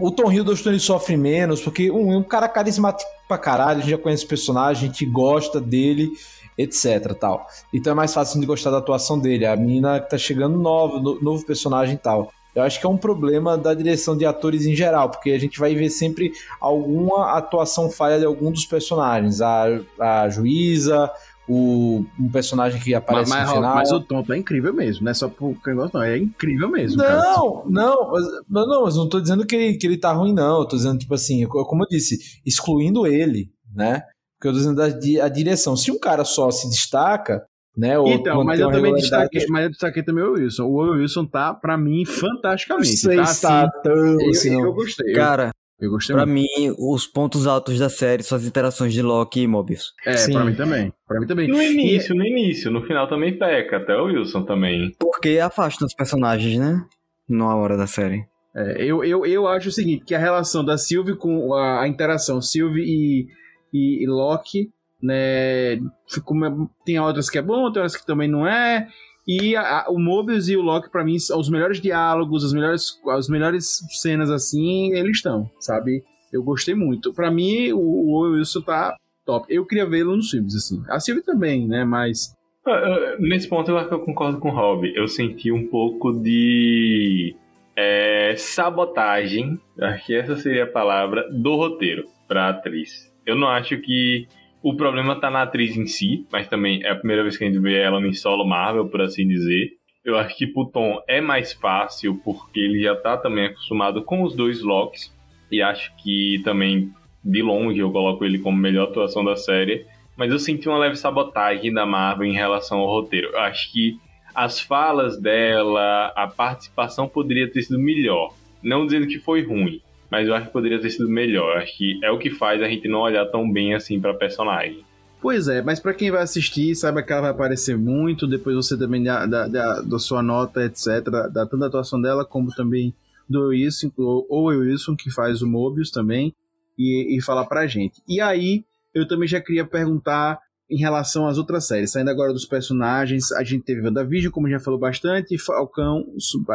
[0.00, 3.90] o Tom Hiddleston ele sofre menos, porque um, um cara carismático pra caralho, a gente
[3.90, 6.10] já conhece o personagem, a gente gosta dele
[6.56, 7.46] etc tal.
[7.72, 9.46] Então é mais fácil de gostar da atuação dele.
[9.46, 12.32] A menina tá chegando nova, no, novo personagem e tal.
[12.54, 15.58] Eu acho que é um problema da direção de atores em geral, porque a gente
[15.58, 19.40] vai ver sempre alguma atuação falha de algum dos personagens.
[19.40, 21.10] A, a juíza,
[21.52, 23.74] o, um personagem que aparece mas, no final.
[23.74, 26.02] Mas o Tom tá incrível mesmo, não é só por negócio, não.
[26.02, 26.98] É incrível mesmo.
[26.98, 27.62] Não, cara.
[27.68, 30.60] não, mas, não, mas não tô dizendo que ele, que ele tá ruim, não.
[30.60, 34.04] Eu tô dizendo, tipo assim, como eu disse, excluindo ele, né?
[34.38, 35.76] Porque eu tô dizendo a, a direção.
[35.76, 37.44] Se um cara só se destaca,
[37.76, 37.98] né?
[37.98, 40.64] Ou então, mas eu também destaquei, mas eu destaquei também o Wilson.
[40.66, 43.02] O Wilson tá, pra mim, fantasticamente.
[43.02, 45.12] Tá, está assim, tão eu, assim, eu, gostei.
[45.14, 45.50] Cara,
[45.80, 46.40] eu gostei pra muito.
[46.42, 49.92] mim, os pontos altos da série são as interações de Loki e Mobius.
[50.06, 50.32] É, Sim.
[50.32, 50.92] pra mim também.
[51.06, 51.48] Pra mim também.
[51.48, 54.92] No E- início, no início, no final também peca, até o Wilson também.
[54.98, 56.84] Porque afastam os personagens, né?
[57.28, 58.24] Na hora da série.
[58.54, 61.88] É, eu, eu, eu acho o seguinte, que a relação da Sylvie com a, a
[61.88, 63.26] interação Sylvie e,
[63.72, 64.68] e, e Loki,
[65.00, 65.78] né,
[66.08, 66.36] ficou,
[66.84, 68.88] tem outras que é bom, tem outras que também não é,
[69.26, 72.52] e a- a- o Mobius e o Loki, pra mim, são os melhores diálogos, as
[72.52, 76.02] melhores, as melhores cenas, assim, eles estão, sabe?
[76.32, 77.12] Eu gostei muito.
[77.12, 78.94] Pra mim, o, o Wilson tá
[79.26, 79.46] top.
[79.52, 80.82] Eu queria vê-lo nos filmes, assim.
[80.88, 82.32] A Sylvie também, né, mas...
[82.66, 84.92] Ah, ah, Nesse ponto eu acho que eu concordo com o Rob.
[84.94, 87.34] Eu senti um pouco de
[87.76, 93.10] é, sabotagem, acho que essa seria a palavra, do roteiro pra atriz.
[93.26, 94.26] Eu não acho que
[94.62, 97.46] o problema tá na atriz em si, mas também é a primeira vez que a
[97.46, 99.70] gente vê ela em solo Marvel, por assim dizer.
[100.04, 104.22] Eu acho que pro Tom é mais fácil, porque ele já tá também acostumado com
[104.22, 105.14] os dois Locks.
[105.50, 106.90] E acho que também,
[107.24, 109.84] de longe, eu coloco ele como melhor atuação da série
[110.20, 113.28] mas eu senti uma leve sabotagem da Marvel em relação ao roteiro.
[113.28, 113.98] Eu acho que
[114.34, 118.34] as falas dela, a participação poderia ter sido melhor.
[118.62, 119.80] Não dizendo que foi ruim,
[120.10, 121.58] mas eu acho que poderia ter sido melhor.
[121.58, 124.84] Acho que é o que faz a gente não olhar tão bem assim pra personagem.
[125.20, 128.76] Pois é, mas pra quem vai assistir, saiba que ela vai aparecer muito, depois você
[128.76, 132.94] também dá, dá, dá, dá sua nota, etc, da tanto da atuação dela, como também
[133.28, 136.34] do Wilson, ou o Wilson, que faz o Mobius também,
[136.78, 138.02] e, e falar pra gente.
[138.08, 140.40] E aí, eu também já queria perguntar
[140.70, 144.58] em relação às outras séries, saindo agora dos personagens, a gente teve WandaVision, como já
[144.58, 146.06] falou bastante, Falcão,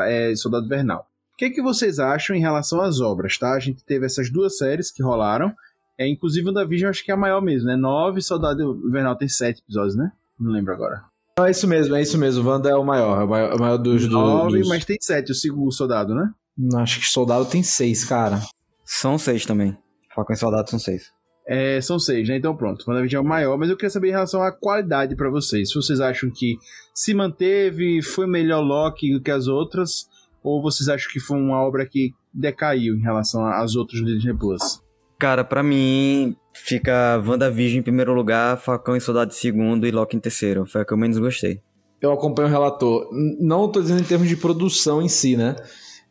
[0.07, 1.05] é, Soldado Invernal.
[1.35, 3.53] O que, é que vocês acham em relação às obras, tá?
[3.53, 5.53] A gente teve essas duas séries que rolaram,
[5.97, 7.75] é, inclusive o WandaVision acho que é a maior mesmo, né?
[7.75, 10.11] Nove, Soldado Invernal tem sete episódios, né?
[10.39, 11.03] Não lembro agora.
[11.37, 12.41] Não, é isso mesmo, é isso mesmo.
[12.41, 14.67] O Wanda é o maior, é o maior, é o maior dos, do- Nove, dos...
[14.69, 16.31] mas tem sete, o segundo Soldado, né?
[16.77, 18.39] Acho que Soldado tem seis, cara.
[18.85, 19.77] São seis também.
[20.15, 21.11] Falcão e Soldado são seis.
[21.45, 22.37] É, são seis, né?
[22.37, 25.15] Então pronto, o WandaVision é o maior, mas eu queria saber em relação à qualidade
[25.17, 25.67] pra vocês.
[25.69, 26.57] Se vocês acham que
[26.93, 30.07] se manteve, foi melhor Loki do que as outras,
[30.45, 34.37] ou vocês acham que foi uma obra que decaiu em relação às outras do Disney
[34.37, 34.79] Plus?
[35.17, 40.15] Cara, pra mim, fica WandaVision em primeiro lugar, Falcão e Soldado em segundo e Loki
[40.15, 40.65] em terceiro.
[40.67, 41.61] Foi a que eu menos gostei.
[41.99, 43.09] Eu acompanho o relator.
[43.39, 45.55] Não tô dizendo em termos de produção em si, né?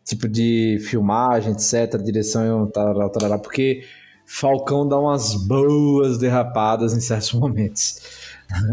[0.05, 3.85] Tipo de filmagem, etc, direção, tarará, tarará, porque
[4.27, 8.01] Falcão dá umas boas derrapadas em certos momentos,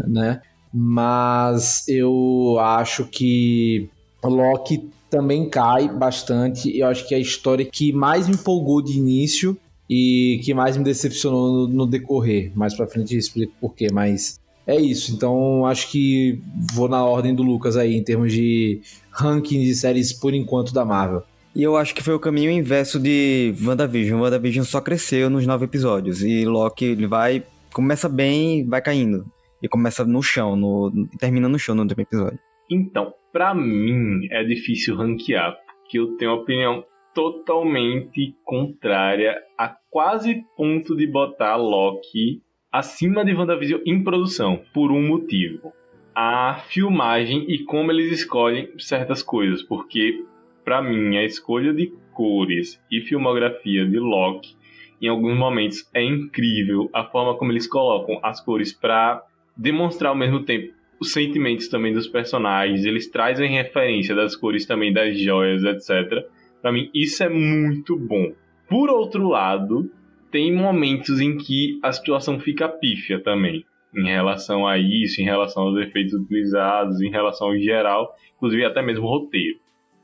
[0.08, 0.40] né?
[0.74, 3.88] Mas eu acho que
[4.24, 6.70] Loki também cai bastante.
[6.70, 9.54] e Eu acho que é a história que mais me empolgou de início
[9.88, 12.50] e que mais me decepcionou no, no decorrer.
[12.54, 15.12] Mais pra frente eu explico por quê, mas é isso.
[15.12, 16.40] Então acho que
[16.72, 20.82] vou na ordem do Lucas aí, em termos de ranking de séries por enquanto da
[20.82, 21.22] Marvel.
[21.54, 24.18] E eu acho que foi o caminho inverso de WandaVision.
[24.18, 26.22] WandaVision só cresceu nos nove episódios.
[26.22, 27.44] E Loki, ele vai.
[27.70, 29.26] Começa bem e vai caindo.
[29.62, 32.38] E começa no chão, no, termina no chão no último episódio.
[32.70, 36.84] Então, pra mim é difícil ranquear, porque eu tenho uma opinião
[37.14, 45.06] totalmente contrária a quase ponto de botar Loki acima de WandaVision em produção, por um
[45.06, 45.72] motivo.
[46.14, 50.24] A filmagem e como eles escolhem certas coisas, porque
[50.64, 54.54] pra mim a escolha de cores e filmografia de Loki
[55.00, 59.22] em alguns momentos é incrível a forma como eles colocam as cores pra
[59.56, 60.72] demonstrar ao mesmo tempo
[61.02, 66.24] os sentimentos também dos personagens, eles trazem referência das cores também das joias, etc.
[66.60, 68.32] Pra mim, isso é muito bom.
[68.68, 69.90] Por outro lado,
[70.30, 73.64] tem momentos em que a situação fica pífia também.
[73.94, 78.80] em relação a isso, em relação aos efeitos utilizados, em relação ao geral, inclusive até
[78.80, 79.58] mesmo o roteiro.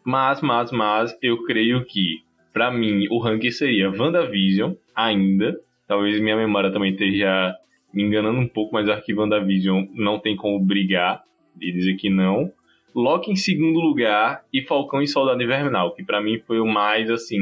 [0.05, 2.19] Mas, mas, mas, eu creio que,
[2.53, 5.59] para mim, o ranking seria WandaVision, ainda.
[5.87, 7.55] Talvez minha memória também esteja
[7.93, 11.23] me enganando um pouco, mas acho que WandaVision não tem como brigar
[11.61, 12.53] e dizer que não.
[12.95, 17.11] Loki em segundo lugar e Falcão e Soldado Invernal, que para mim foi o mais
[17.11, 17.39] assim.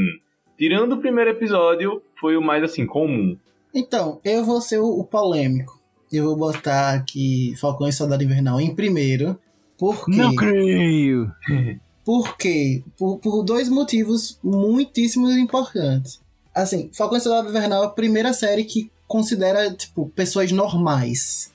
[0.58, 3.36] Tirando o primeiro episódio, foi o mais assim, comum.
[3.74, 5.78] Então, eu vou ser o, o polêmico.
[6.12, 9.38] Eu vou botar aqui Falcão e Soldado Invernal em primeiro.
[9.78, 10.16] Por quê?
[10.16, 11.30] Não creio.
[12.04, 12.84] Por quê?
[12.96, 16.20] Por, por dois motivos muitíssimo importantes.
[16.54, 21.50] Assim, Falcão e Soldado Invernal é a primeira série que considera, tipo, pessoas normais.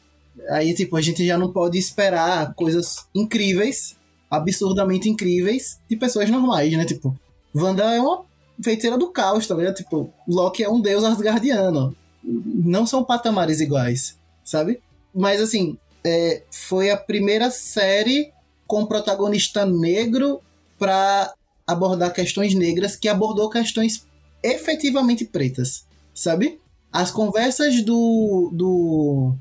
[0.49, 3.95] Aí, tipo, a gente já não pode esperar coisas incríveis,
[4.29, 6.85] absurdamente incríveis, de pessoas normais, né?
[6.85, 7.15] Tipo,
[7.53, 8.25] Wanda é uma
[8.63, 9.73] feiticeira do caos, tá?
[9.73, 11.95] Tipo, Loki é um deus asgardiano.
[12.23, 14.81] Não são patamares iguais, sabe?
[15.13, 18.31] Mas, assim, é, foi a primeira série
[18.65, 20.41] com protagonista negro
[20.79, 21.31] para
[21.67, 24.07] abordar questões negras que abordou questões
[24.41, 26.59] efetivamente pretas, sabe?
[26.91, 29.35] As conversas do, do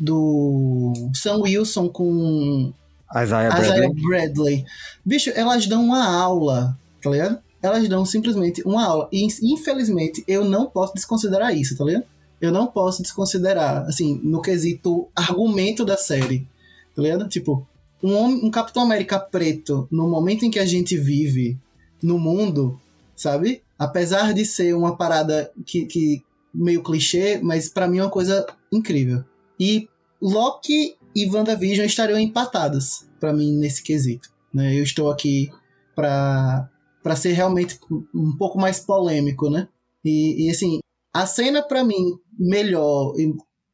[0.00, 2.72] do Sam Wilson com
[3.14, 4.02] Isaiah Isaiah Bradley.
[4.02, 4.64] Bradley.
[5.04, 7.38] Bicho, elas dão uma aula, tá ligado?
[7.62, 9.08] Elas dão simplesmente uma aula.
[9.12, 12.04] E infelizmente eu não posso desconsiderar isso, tá ligado?
[12.40, 16.48] Eu não posso desconsiderar, assim, no quesito argumento da série,
[16.96, 17.28] tá ligado?
[17.28, 17.66] Tipo,
[18.02, 21.58] um, homem, um Capitão América preto, no momento em que a gente vive
[22.02, 22.80] no mundo,
[23.14, 23.62] sabe?
[23.78, 26.22] Apesar de ser uma parada que, que
[26.52, 29.24] meio clichê, mas para mim é uma coisa incrível.
[29.58, 29.88] E
[30.20, 34.30] Loki e WandaVision estariam empatados para mim nesse quesito.
[34.52, 34.78] Né?
[34.78, 35.50] Eu estou aqui
[35.94, 36.68] para
[37.02, 37.80] para ser realmente
[38.14, 39.68] um pouco mais polêmico, né?
[40.04, 40.80] E, e assim,
[41.14, 43.14] a cena para mim melhor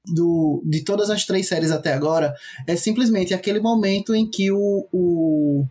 [0.06, 2.34] do, de todas as três séries até agora
[2.66, 5.66] é simplesmente aquele momento em que o, o,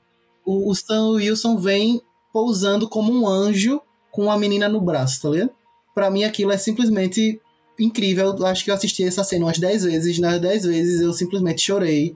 [0.45, 2.01] o Stan Wilson vem
[2.34, 3.82] pousando como um anjo
[4.12, 5.51] com a menina no braço, tá ligado?
[5.96, 7.41] Pra mim aquilo é simplesmente
[7.80, 8.36] incrível.
[8.38, 10.20] Eu acho que eu assisti essa cena umas 10 vezes.
[10.20, 12.16] Nas 10 vezes eu simplesmente chorei.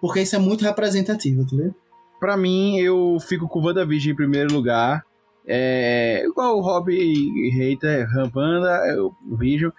[0.00, 1.74] Porque isso é muito representativo, tá vendo?
[2.18, 5.04] Pra mim, eu fico com WandaVision em primeiro lugar.
[5.46, 9.70] É, igual o Hobby Hater, Rampanda, é o Vision,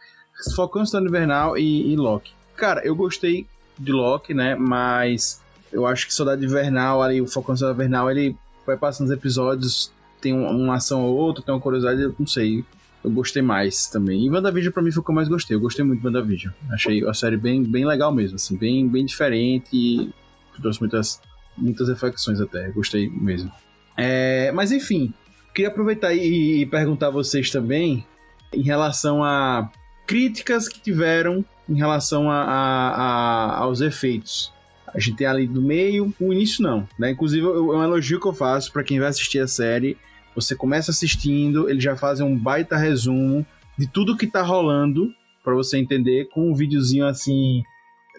[0.56, 2.34] Falcão Estado Invernal e, e Loki.
[2.56, 3.46] Cara, eu gostei
[3.78, 4.56] de Loki, né?
[4.56, 5.42] Mas
[5.72, 8.36] eu acho que Soldado Invernal, ali, o Falcão Estado Invernal, ele
[8.66, 9.92] vai passando os episódios,
[10.22, 12.64] tem uma, ação ou outra, tem uma curiosidade, eu não sei.
[13.08, 14.26] Eu gostei mais também.
[14.26, 15.56] E WandaVision pra mim foi o que eu mais gostei.
[15.56, 16.54] Eu gostei muito de WandaVision.
[16.70, 20.14] Achei a série bem, bem legal mesmo, assim, bem, bem diferente e
[20.62, 21.22] trouxe muitas,
[21.58, 22.70] muitas reflexões até.
[22.72, 23.50] Gostei mesmo.
[23.96, 25.14] É, mas enfim,
[25.56, 28.06] queria aproveitar e, e perguntar a vocês também
[28.54, 29.72] em relação a
[30.06, 34.54] críticas que tiveram em relação a, a, a, aos efeitos.
[34.94, 37.12] A gente tem ali do meio, o início não, né?
[37.12, 39.98] Inclusive, é um elogio que eu faço para quem vai assistir a série.
[40.38, 43.44] Você começa assistindo, eles já fazem um baita resumo
[43.78, 45.12] de tudo que tá rolando
[45.44, 47.64] para você entender com um videozinho assim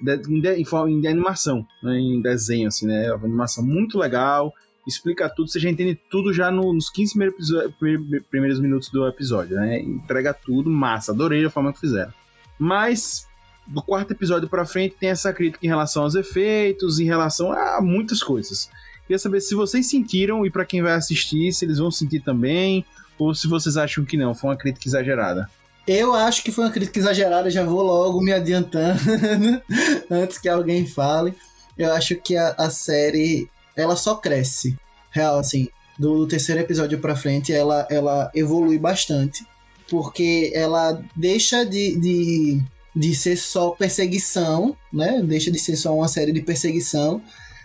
[0.02, 1.98] de, de, em, em animação, né?
[1.98, 3.12] em desenho assim, né?
[3.12, 4.52] Uma animação muito legal,
[4.86, 7.48] explica tudo, você já entende tudo já no- nos 15 primeiros,
[8.30, 9.80] primeiros minutos do episódio, né?
[9.80, 12.12] Entrega tudo, massa, adorei a forma que fizeram.
[12.58, 13.26] Mas
[13.66, 17.80] do quarto episódio pra frente tem essa crítica em relação aos efeitos, em relação a
[17.80, 18.68] muitas coisas.
[19.08, 22.84] Queria saber se vocês sentiram e pra quem vai assistir, se eles vão sentir também,
[23.18, 25.48] ou se vocês acham que não, foi uma crítica exagerada.
[25.86, 29.00] Eu acho que foi uma crítica exagerada, já vou logo me adiantando
[30.10, 31.32] antes que alguém fale.
[31.78, 34.76] Eu acho que a, a série ela só cresce.
[35.10, 39.46] Real, assim, do, do terceiro episódio pra frente, ela, ela evolui bastante.
[39.88, 42.62] Porque ela deixa de, de,
[42.94, 45.22] de ser só perseguição, né?
[45.24, 47.22] Deixa de ser só uma série de perseguição.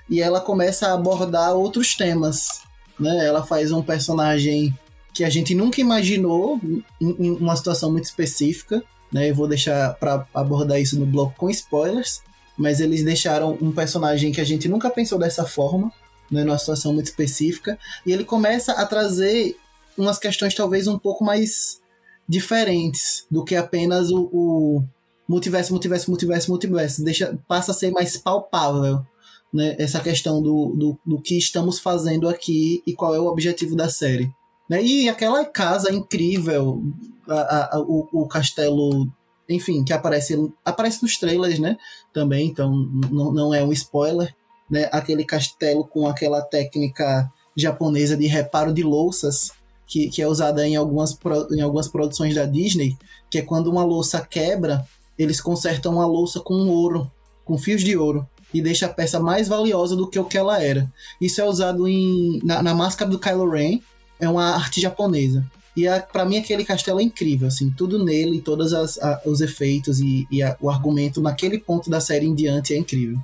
[0.10, 2.62] E ela começa a abordar outros temas.
[3.00, 3.26] Né?
[3.26, 4.78] Ela faz um personagem
[5.14, 6.60] que a gente nunca imaginou
[7.00, 9.30] em, uma situação muito específica, né?
[9.30, 12.24] Eu vou deixar para abordar isso no bloco com spoilers,
[12.58, 15.92] mas eles deixaram um personagem que a gente nunca pensou dessa forma,
[16.32, 16.44] né?
[16.44, 19.56] Numa situação muito específica, e ele começa a trazer
[19.96, 21.80] umas questões talvez um pouco mais
[22.28, 24.84] diferentes do que apenas o, o
[25.28, 27.04] multiverso, multiverso, multiverso, multiverso.
[27.04, 29.06] Deixa, passa a ser mais palpável.
[29.54, 33.76] Né, essa questão do, do, do que estamos fazendo aqui e qual é o objetivo
[33.76, 34.32] da série.
[34.68, 34.84] Né?
[34.84, 36.82] E aquela casa incrível,
[37.28, 39.08] a- a- o, o castelo,
[39.48, 40.36] enfim, que aparece,
[40.66, 41.78] aparece nos trailers, né?
[42.12, 42.72] Também, então
[43.12, 44.34] não, não é um spoiler.
[44.68, 44.90] Né?
[44.92, 49.52] Aquele castelo com aquela técnica japonesa de reparo de louças,
[49.86, 51.16] que, que é usada em algumas,
[51.52, 52.98] em algumas produções da Disney,
[53.30, 54.84] que é quando uma louça quebra,
[55.16, 57.12] eles consertam uma louça com ouro,
[57.46, 60.62] com fios de ouro, e deixa a peça mais valiosa do que o que ela
[60.62, 60.90] era.
[61.20, 63.80] Isso é usado em, na, na máscara do Kylo Ren,
[64.20, 65.46] é uma arte japonesa.
[65.76, 70.00] E para mim aquele castelo é incrível, assim, tudo nele, todos as, a, os efeitos
[70.00, 73.18] e, e a, o argumento naquele ponto da série em diante é incrível.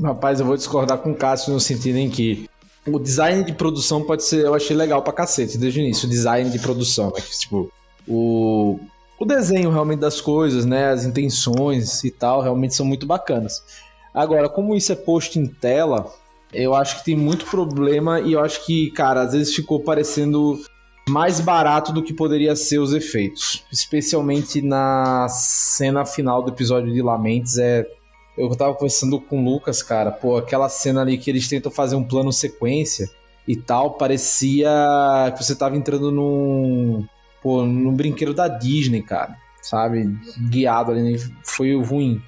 [0.00, 2.48] Rapaz, eu vou discordar com o Cássio no sentido em que
[2.86, 6.10] o design de produção pode ser, eu achei legal pra cacete desde o início, o
[6.10, 7.20] design de produção, né?
[7.20, 7.72] Tipo,
[8.06, 8.78] o,
[9.18, 10.90] o desenho realmente das coisas, né?
[10.90, 13.62] As intenções e tal, realmente são muito bacanas.
[14.16, 16.10] Agora, como isso é posto em tela,
[16.50, 20.58] eu acho que tem muito problema e eu acho que, cara, às vezes ficou parecendo
[21.06, 23.62] mais barato do que poderia ser os efeitos.
[23.70, 27.58] Especialmente na cena final do episódio de Lamentes.
[27.58, 27.86] É,
[28.38, 31.94] eu tava conversando com o Lucas, cara, pô, aquela cena ali que eles tentam fazer
[31.94, 33.06] um plano sequência
[33.46, 34.70] e tal, parecia
[35.36, 37.06] que você tava entrando num,
[37.42, 40.08] pô, num brinquedo da Disney, cara, sabe?
[40.48, 42.20] Guiado ali, foi ruim.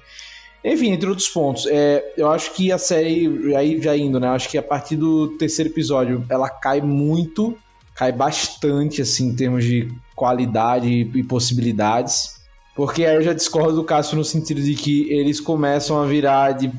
[0.63, 4.27] Enfim, entre outros pontos, é, eu acho que a série, aí já indo, né?
[4.27, 7.57] Acho que a partir do terceiro episódio ela cai muito
[7.99, 12.39] cai bastante, assim, em termos de qualidade e possibilidades.
[12.73, 16.53] Porque aí eu já discordo do Cássio no sentido de que eles começam a virar
[16.53, 16.71] de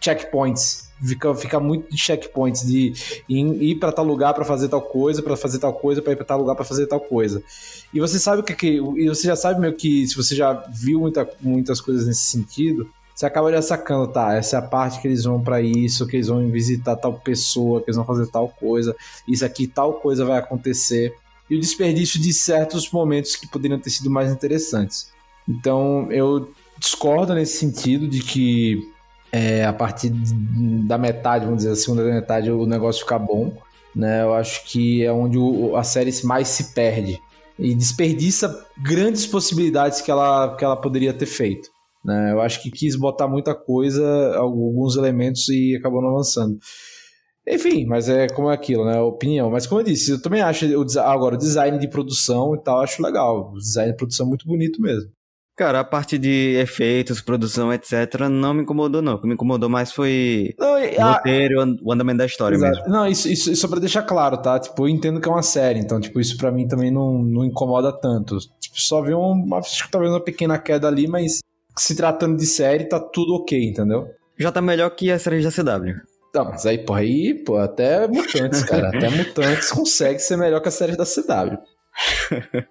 [0.00, 0.85] checkpoints.
[1.04, 2.94] Fica, fica muito de checkpoints, de
[3.28, 6.24] ir, para tal lugar para fazer tal coisa, para fazer tal coisa, para ir para
[6.24, 7.42] tal lugar para fazer tal coisa.
[7.92, 8.66] E você sabe que, que.
[8.76, 12.88] E você já sabe meio que, se você já viu muita, muitas coisas nesse sentido,
[13.14, 14.34] você acaba já sacando, tá?
[14.34, 17.80] Essa é a parte que eles vão para isso, que eles vão visitar tal pessoa,
[17.80, 18.94] que eles vão fazer tal coisa,
[19.26, 21.14] isso aqui, tal coisa vai acontecer.
[21.48, 25.10] E o desperdício de certos momentos que poderiam ter sido mais interessantes.
[25.48, 28.92] Então eu discordo nesse sentido de que
[29.32, 30.10] é, a partir
[30.86, 33.52] da metade, vamos dizer, a segunda metade, o negócio fica bom.
[33.94, 34.22] Né?
[34.22, 37.18] Eu acho que é onde o, a série mais se perde
[37.58, 41.70] e desperdiça grandes possibilidades que ela, que ela poderia ter feito.
[42.04, 42.32] Né?
[42.32, 46.58] Eu acho que quis botar muita coisa, alguns elementos e acabou não avançando.
[47.48, 49.00] Enfim, mas é como é aquilo, né?
[49.00, 49.50] Opinião.
[49.50, 52.80] Mas como eu disse, eu também acho o, agora o design de produção e tal,
[52.80, 53.52] acho legal.
[53.54, 55.10] O design de produção é muito bonito mesmo.
[55.56, 59.14] Cara, a parte de efeitos, produção, etc., não me incomodou, não.
[59.14, 61.12] O que me incomodou mais foi não, o a...
[61.14, 62.76] roteiro, o andamento da história Exato.
[62.76, 62.92] mesmo.
[62.92, 64.58] Não, isso, isso, isso pra deixar claro, tá?
[64.60, 67.42] Tipo, eu entendo que é uma série, então, tipo, isso pra mim também não, não
[67.42, 68.36] incomoda tanto.
[68.60, 71.38] Tipo, só vi uma, talvez uma pequena queda ali, mas
[71.74, 74.10] se tratando de série, tá tudo ok, entendeu?
[74.38, 75.94] Já tá melhor que a série da CW.
[76.34, 78.88] Tá, mas aí, pô, aí, pô, até Mutantes, cara.
[78.88, 81.56] até Mutantes consegue ser melhor que a série da CW.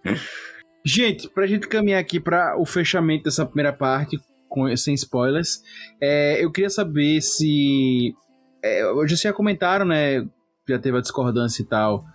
[0.85, 5.61] gente, pra gente caminhar aqui para o fechamento dessa primeira parte, com, sem spoilers,
[5.99, 8.13] é, eu queria saber se.
[8.63, 10.25] É, já já comentaram, né?
[10.67, 12.05] Já teve a discordância e tal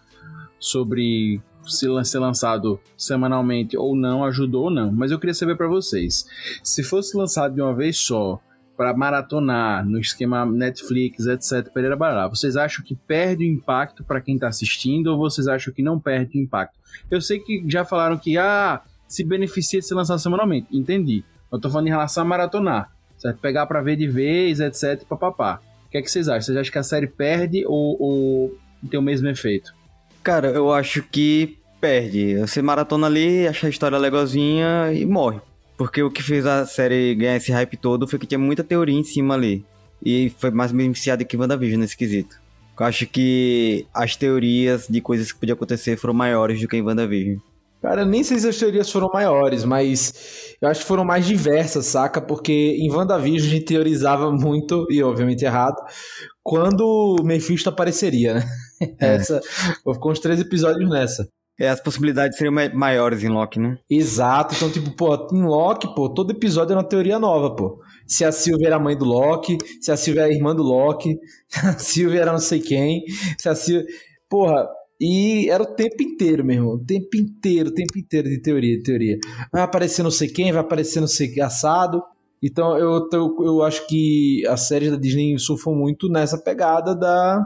[0.59, 4.91] sobre se ser lançado semanalmente ou não, ajudou ou não.
[4.93, 6.27] Mas eu queria saber para vocês,
[6.63, 8.41] se fosse lançado de uma vez só,
[8.81, 14.23] para maratonar no esquema Netflix, etc, Pereira Bará, vocês acham que perde o impacto para
[14.23, 16.79] quem tá assistindo ou vocês acham que não perde o impacto?
[17.11, 21.23] Eu sei que já falaram que ah, se beneficia de ser lançado semanalmente, entendi.
[21.53, 23.37] Eu tô falando em relação a maratonar, certo?
[23.37, 25.61] Pegar para ver de vez, etc, papapá.
[25.87, 26.41] O que é que vocês acham?
[26.41, 28.59] Vocês acham que a série perde ou, ou
[28.89, 29.75] tem o mesmo efeito?
[30.23, 32.39] Cara, eu acho que perde.
[32.39, 35.39] Você maratona ali, acha a história legalzinha e morre.
[35.81, 38.95] Porque o que fez a série ganhar esse hype todo foi que tinha muita teoria
[38.95, 39.65] em cima ali.
[40.05, 42.39] E foi mais beneficiado que WandaVision nesse quesito.
[42.79, 46.83] Eu acho que as teorias de coisas que podiam acontecer foram maiores do que em
[46.83, 47.39] WandaVision.
[47.81, 51.87] Cara, nem sei se as teorias foram maiores, mas eu acho que foram mais diversas,
[51.87, 52.21] saca?
[52.21, 55.83] Porque em WandaVision a gente teorizava muito, e obviamente errado,
[56.43, 58.45] quando o Mephisto apareceria, né?
[58.99, 59.17] É.
[59.17, 59.41] Essa,
[59.93, 61.27] ficou uns três episódios nessa.
[61.61, 63.77] É, as possibilidades seriam maiores em Loki, né?
[63.89, 64.55] Exato.
[64.55, 67.83] Então, tipo, pô, em Loki, pô, todo episódio é uma teoria nova, pô.
[68.07, 70.63] Se a Sylvia era a mãe do Loki, se a Sylvia era a irmã do
[70.63, 73.05] Loki, se a Sylvia era não sei quem,
[73.39, 73.87] se a Sylvia...
[74.27, 74.67] Porra,
[74.99, 76.75] e era o tempo inteiro, meu irmão.
[76.77, 79.19] O tempo inteiro, o tempo inteiro de teoria, de teoria.
[79.53, 82.03] Vai aparecer não sei quem, vai aparecer não sei que assado.
[82.43, 87.39] Então eu, eu, eu acho que a série da Disney surfam muito nessa pegada da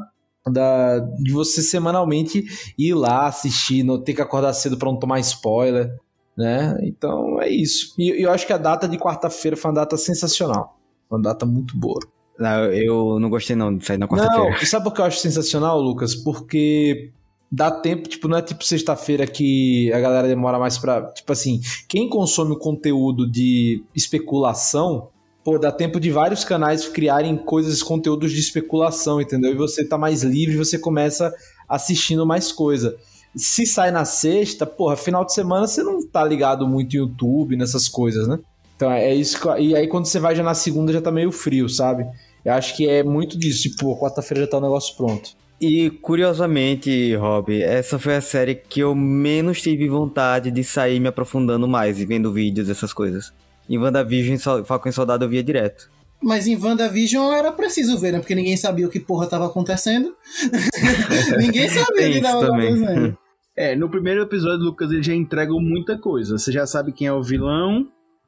[0.51, 2.45] da, de você semanalmente
[2.79, 5.99] ir lá assistir, não ter que acordar cedo para não tomar spoiler,
[6.37, 6.77] né?
[6.83, 7.95] Então é isso.
[7.99, 10.79] E eu acho que a data de quarta-feira foi uma data sensacional.
[11.11, 12.01] Uma data muito boa.
[12.39, 14.51] Não, eu não gostei não de sair na quarta-feira.
[14.51, 16.15] Não, sabe por que eu acho sensacional, Lucas?
[16.15, 17.13] Porque
[17.51, 21.13] dá tempo, tipo, não é tipo sexta-feira que a galera demora mais pra.
[21.13, 25.09] Tipo assim, quem consome o conteúdo de especulação
[25.45, 29.53] pô, dá tempo de vários canais criarem coisas, conteúdos de especulação, entendeu?
[29.53, 31.33] E você tá mais livre, você começa
[31.69, 32.97] assistindo mais coisa.
[33.37, 37.57] Se sai na sexta, porra, final de semana você não tá ligado muito no YouTube,
[37.57, 38.39] nessas coisas, né?
[38.77, 39.39] Então é isso.
[39.39, 42.07] que E aí quando você vai já na segunda já tá meio frio, sabe?
[42.45, 43.69] Eu acho que é muito disso.
[43.69, 45.31] Tipo, quarta-feira já tá o negócio pronto.
[45.61, 51.09] E curiosamente, Rob, essa foi a série que eu menos tive vontade de sair me
[51.09, 53.33] aprofundando mais e vendo vídeos, essas coisas.
[53.69, 55.91] Em WandaVision e Falcão e Soldado eu via direto.
[56.23, 58.19] Mas em WandaVision era preciso ver, né?
[58.19, 60.15] Porque ninguém sabia o que porra tava acontecendo.
[61.39, 63.19] ninguém sabia o que tava acontecendo.
[63.57, 66.37] É, no primeiro episódio, Lucas, ele já entrega muita coisa.
[66.37, 67.87] Você já sabe quem é o vilão.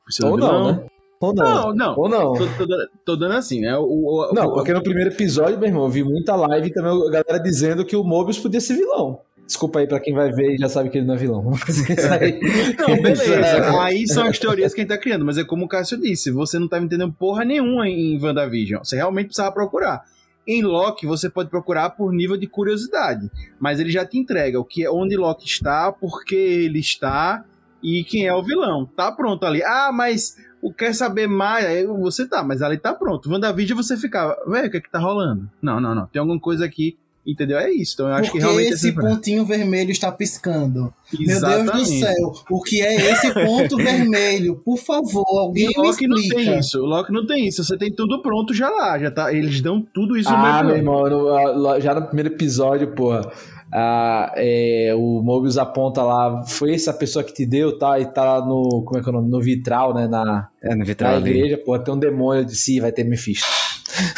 [0.08, 0.52] o seu Ou vilão.
[0.62, 0.86] não, né?
[1.18, 1.44] Ou não.
[1.44, 1.94] Não, não.
[1.98, 2.32] Ou não.
[2.34, 3.76] Tô, tô dando- tô dando assim, né?
[3.76, 6.72] O, o- Não, o- porque no primeiro episódio, meu irmão, eu vi muita live e
[6.72, 9.18] também a galera dizendo que o Mobius podia ser vilão.
[9.46, 11.42] Desculpa aí pra quem vai ver e já sabe que ele não é vilão.
[11.44, 12.40] Mas isso aí-
[12.78, 13.34] Não, beleza.
[13.34, 13.78] É.
[13.80, 16.30] Aí são as teorias que a gente tá criando, mas é como o Cássio disse,
[16.32, 18.82] você não tava entendendo porra nenhuma em WandaVision.
[18.82, 20.02] Você realmente precisava procurar.
[20.48, 24.64] Em Loki, você pode procurar por nível de curiosidade, mas ele já te entrega o
[24.64, 27.44] que é onde Loki está, por que ele está
[27.82, 28.84] e quem é o vilão.
[28.96, 29.62] Tá pronto ali.
[29.64, 31.64] Ah, mas o quer saber mais?
[31.66, 33.30] Aí você tá, mas ali tá pronto.
[33.30, 35.48] WandaVision você ficava, velho, o que é que tá rolando?
[35.60, 36.06] Não, não, não.
[36.06, 36.96] Tem alguma coisa aqui,
[37.26, 37.58] entendeu?
[37.58, 37.94] É isso.
[37.94, 40.92] Então eu acho Porque que realmente esse essa- pontinho vermelho está piscando.
[41.12, 42.00] Meu Deus do Exatamente.
[42.00, 44.56] céu, o que é esse ponto vermelho?
[44.64, 46.50] Por favor, alguém E me Loki não explica.
[46.50, 46.78] tem isso.
[46.80, 47.62] Loki não tem isso.
[47.64, 48.98] Você tem tudo pronto já lá.
[48.98, 51.22] Já tá, eles dão tudo isso Ah, no meu irmão, no-
[51.62, 53.30] lá- já no primeiro episódio, porra,
[53.72, 57.98] ah, é, o Mobius aponta lá, foi essa pessoa que te deu, tá?
[58.00, 59.28] E tá lá no, como é que é o nome?
[59.30, 60.06] No vitral, né?
[60.08, 61.30] Na, É, no na vitral ali.
[61.30, 63.46] igreja, porra, tem um demônio de si, vai ter Mephisto.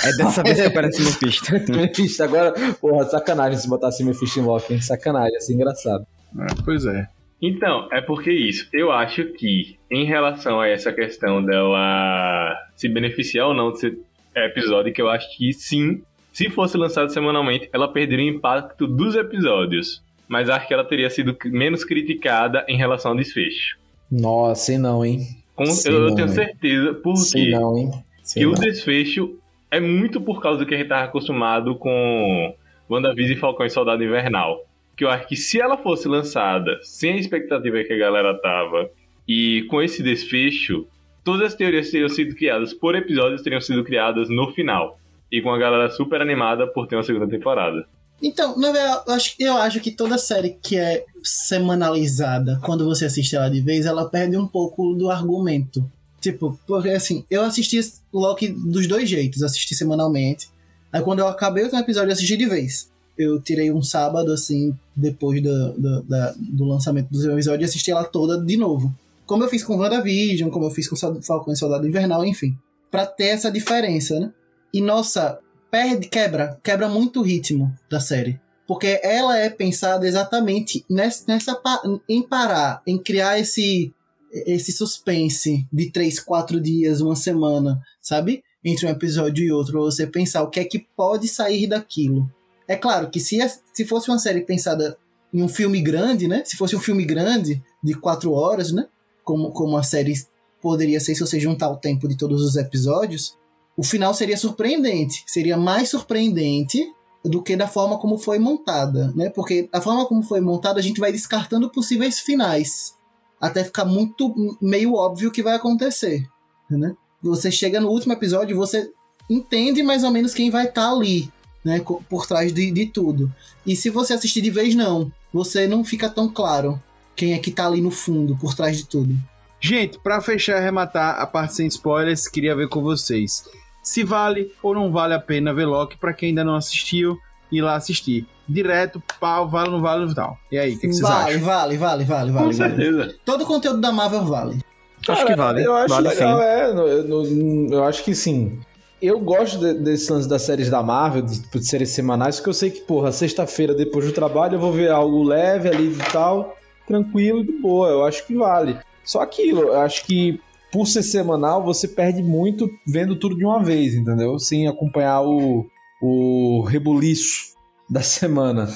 [0.04, 1.52] É dessa vez que aparece no Mephisto.
[1.72, 4.80] Mephisto, agora, porra, sacanagem se botasse Mephisto em Loki, hein?
[4.80, 6.06] Sacanagem, assim, engraçado.
[6.38, 7.06] É, pois é.
[7.40, 8.68] Então, é porque isso.
[8.72, 13.96] Eu acho que, em relação a essa questão dela se beneficiar ou não desse
[14.34, 16.02] episódio, que eu acho que sim,
[16.32, 20.02] se fosse lançado semanalmente, ela perderia o impacto dos episódios.
[20.26, 23.78] Mas acho que ela teria sido menos criticada em relação ao desfecho.
[24.10, 25.26] Nossa, sei não, hein?
[25.54, 26.34] Com- eu, não, tenho hein?
[26.34, 27.90] certeza, Sei porque não, hein?
[28.22, 28.60] Sei que o não.
[28.60, 29.38] desfecho
[29.70, 32.54] é muito por causa do que a gente tava acostumado com
[32.88, 34.64] WandaVision e Falcão e Soldado Invernal.
[34.96, 38.90] Que eu acho que se ela fosse lançada sem a expectativa que a galera tava
[39.28, 40.86] e com esse desfecho,
[41.22, 44.98] todas as teorias teriam sido criadas por episódios teriam sido criadas no final.
[45.30, 47.86] E com a galera super animada por ter uma segunda temporada.
[48.20, 53.04] Então, na verdade, eu acho, eu acho que toda série que é semanalizada, quando você
[53.04, 55.88] assiste ela de vez, ela perde um pouco do argumento.
[56.20, 57.78] Tipo, porque assim, eu assisti
[58.12, 60.48] Loki dos dois jeitos, assisti semanalmente.
[60.92, 62.90] Aí quando eu acabei o episódio, eu assisti de vez.
[63.16, 67.90] Eu tirei um sábado, assim, depois do, do, da- do lançamento do episódio e assisti
[67.90, 68.94] ela toda de novo.
[69.26, 72.56] Como eu fiz com WandaVision, como eu fiz com Falcão e Soldado Invernal, enfim.
[72.90, 74.32] Pra ter essa diferença, né?
[74.72, 75.38] E nossa,
[75.70, 78.40] perde, quebra, quebra muito o ritmo da série.
[78.66, 81.60] Porque ela é pensada exatamente nessa, nessa
[82.08, 83.92] em parar, em criar esse
[84.32, 88.42] esse suspense de três, quatro dias, uma semana, sabe?
[88.64, 92.30] Entre um episódio e outro, você pensar o que é que pode sair daquilo.
[92.66, 93.38] É claro que se,
[93.72, 94.98] se fosse uma série pensada
[95.32, 96.42] em um filme grande, né?
[96.44, 98.86] Se fosse um filme grande de quatro horas, né?
[99.24, 100.14] Como, como a série
[100.60, 103.36] poderia ser se você juntar o tempo de todos os episódios,
[103.76, 105.22] o final seria surpreendente.
[105.26, 106.84] Seria mais surpreendente
[107.24, 109.30] do que da forma como foi montada, né?
[109.30, 112.94] Porque a forma como foi montada, a gente vai descartando possíveis finais.
[113.40, 116.26] Até ficar muito meio óbvio o que vai acontecer,
[116.68, 116.94] né?
[117.22, 118.90] Você chega no último episódio você
[119.28, 121.30] entende mais ou menos quem vai estar ali,
[121.64, 121.80] né?
[122.08, 123.32] Por trás de, de tudo.
[123.66, 125.12] E se você assistir de vez, não.
[125.32, 126.82] Você não fica tão claro
[127.14, 129.14] quem é que tá ali no fundo, por trás de tudo.
[129.60, 133.44] Gente, pra fechar e arrematar a parte sem spoilers, queria ver com vocês
[133.88, 137.18] se vale ou não vale a pena ver Loki pra quem ainda não assistiu
[137.50, 138.26] ir lá assistir.
[138.48, 140.38] Direto, pau, vale ou não vale e tal.
[140.50, 141.40] E aí, o que, que vocês vale, acham?
[141.46, 142.76] vale, vale, vale, Com vale, vale.
[142.76, 143.14] certeza.
[143.24, 144.58] Todo o conteúdo da Marvel vale.
[145.06, 145.64] Acho que vale.
[145.64, 146.44] Eu acho vale legal, sim.
[146.44, 146.72] é.
[146.72, 148.58] no- no- eu acho que sim.
[149.00, 152.50] Eu gosto de- desse lance das séries da Marvel, de, tipo, de séries semanais, porque
[152.50, 156.12] eu sei que, porra, sexta-feira depois do trabalho eu vou ver algo leve ali e
[156.12, 157.88] tal, tranquilo, de boa.
[157.88, 158.76] Eu acho que vale.
[159.04, 160.40] Só aquilo, eu acho que
[160.72, 164.38] por ser semanal, você perde muito vendo tudo de uma vez, entendeu?
[164.38, 165.64] Sem acompanhar o,
[166.02, 167.56] o rebuliço
[167.88, 168.68] da semana.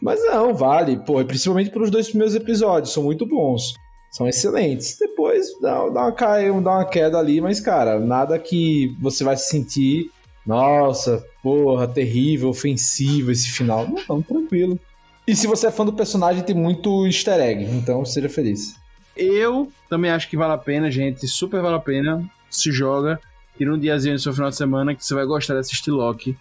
[0.00, 3.74] Mas não, vale, pô, principalmente pelos dois primeiros episódios, são muito bons.
[4.10, 4.96] São excelentes.
[4.98, 9.36] Depois dá, dá uma caia, dá uma queda ali, mas, cara, nada que você vai
[9.36, 10.10] se sentir,
[10.44, 13.86] nossa, porra, terrível, ofensivo esse final.
[13.86, 14.78] Não, não, tranquilo.
[15.26, 18.74] E se você é fã do personagem, tem muito easter egg, então seja feliz.
[19.16, 21.26] Eu também acho que vale a pena, gente.
[21.28, 22.28] Super vale a pena.
[22.50, 23.20] Se joga.
[23.56, 26.36] Tira um diazinho no seu final de semana que você vai gostar de assistir Loki.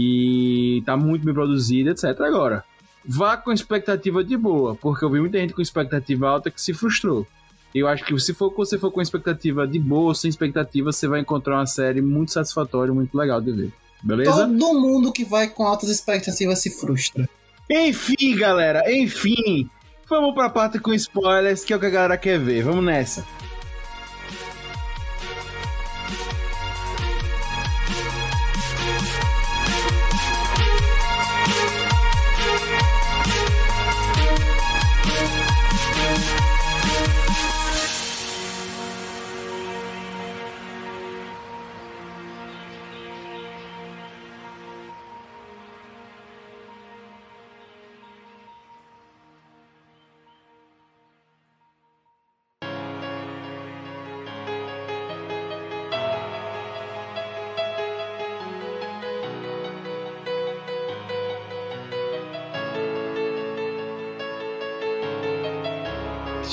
[0.00, 2.04] E tá muito bem produzido, etc.
[2.20, 2.62] Agora,
[3.04, 6.72] vá com expectativa de boa, porque eu vi muita gente com expectativa alta que se
[6.72, 7.26] frustrou.
[7.74, 11.18] Eu acho que se for, você for com expectativa de boa, sem expectativa, você vai
[11.18, 13.72] encontrar uma série muito satisfatória, muito legal de ver.
[14.00, 14.46] Beleza?
[14.46, 17.28] Todo mundo que vai com altas expectativas se frustra.
[17.68, 19.68] Enfim, galera, enfim.
[20.08, 22.62] Vamos pra parte com spoilers, que é o que a galera quer ver.
[22.62, 23.26] Vamos nessa.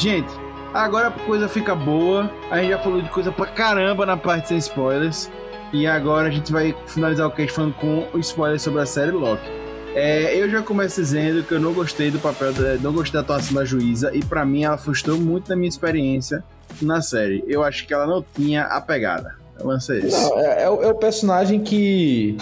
[0.06, 0.32] Gente,
[0.72, 2.30] agora a coisa fica boa.
[2.52, 5.32] A gente já falou de coisa pra caramba na parte sem spoilers.
[5.74, 9.42] E agora a gente vai finalizar o cast falando com spoilers sobre a série Loki.
[9.96, 13.22] É, eu já começo dizendo que eu não gostei do papel, da, não gostei da
[13.22, 16.44] atuação da juíza, e para mim ela frustrou muito da minha experiência
[16.84, 17.44] na série.
[17.48, 19.34] Eu acho que ela não tinha a pegada.
[19.60, 20.22] Lancei isso.
[20.22, 22.38] Não, é, é é o personagem que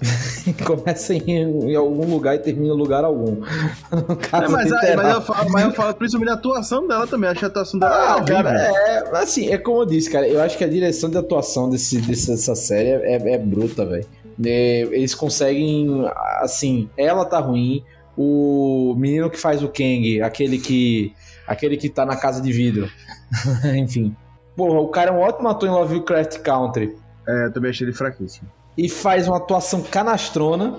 [0.64, 3.36] começa em, em algum lugar e termina em lugar algum.
[3.40, 4.96] Não, mas, literal.
[4.96, 7.28] mas eu falo, mas eu falo principalmente da atuação dela também.
[7.30, 10.26] Acho que a atuação dela Ah, é cara, é, assim, é como eu disse, cara,
[10.26, 14.06] eu acho que a direção de atuação desse, desse- dessa série é, é bruta, velho.
[14.42, 16.04] É, eles conseguem,
[16.40, 17.84] assim, ela tá ruim,
[18.16, 21.12] o menino que faz o Kang, aquele que
[21.46, 22.88] aquele que tá na casa de vidro,
[23.76, 24.14] enfim.
[24.56, 26.94] Porra, o cara é um ótimo ator em Lovecraft Country
[27.26, 28.48] É, eu também achei ele fraquíssimo.
[28.84, 30.78] E faz uma atuação canastrona.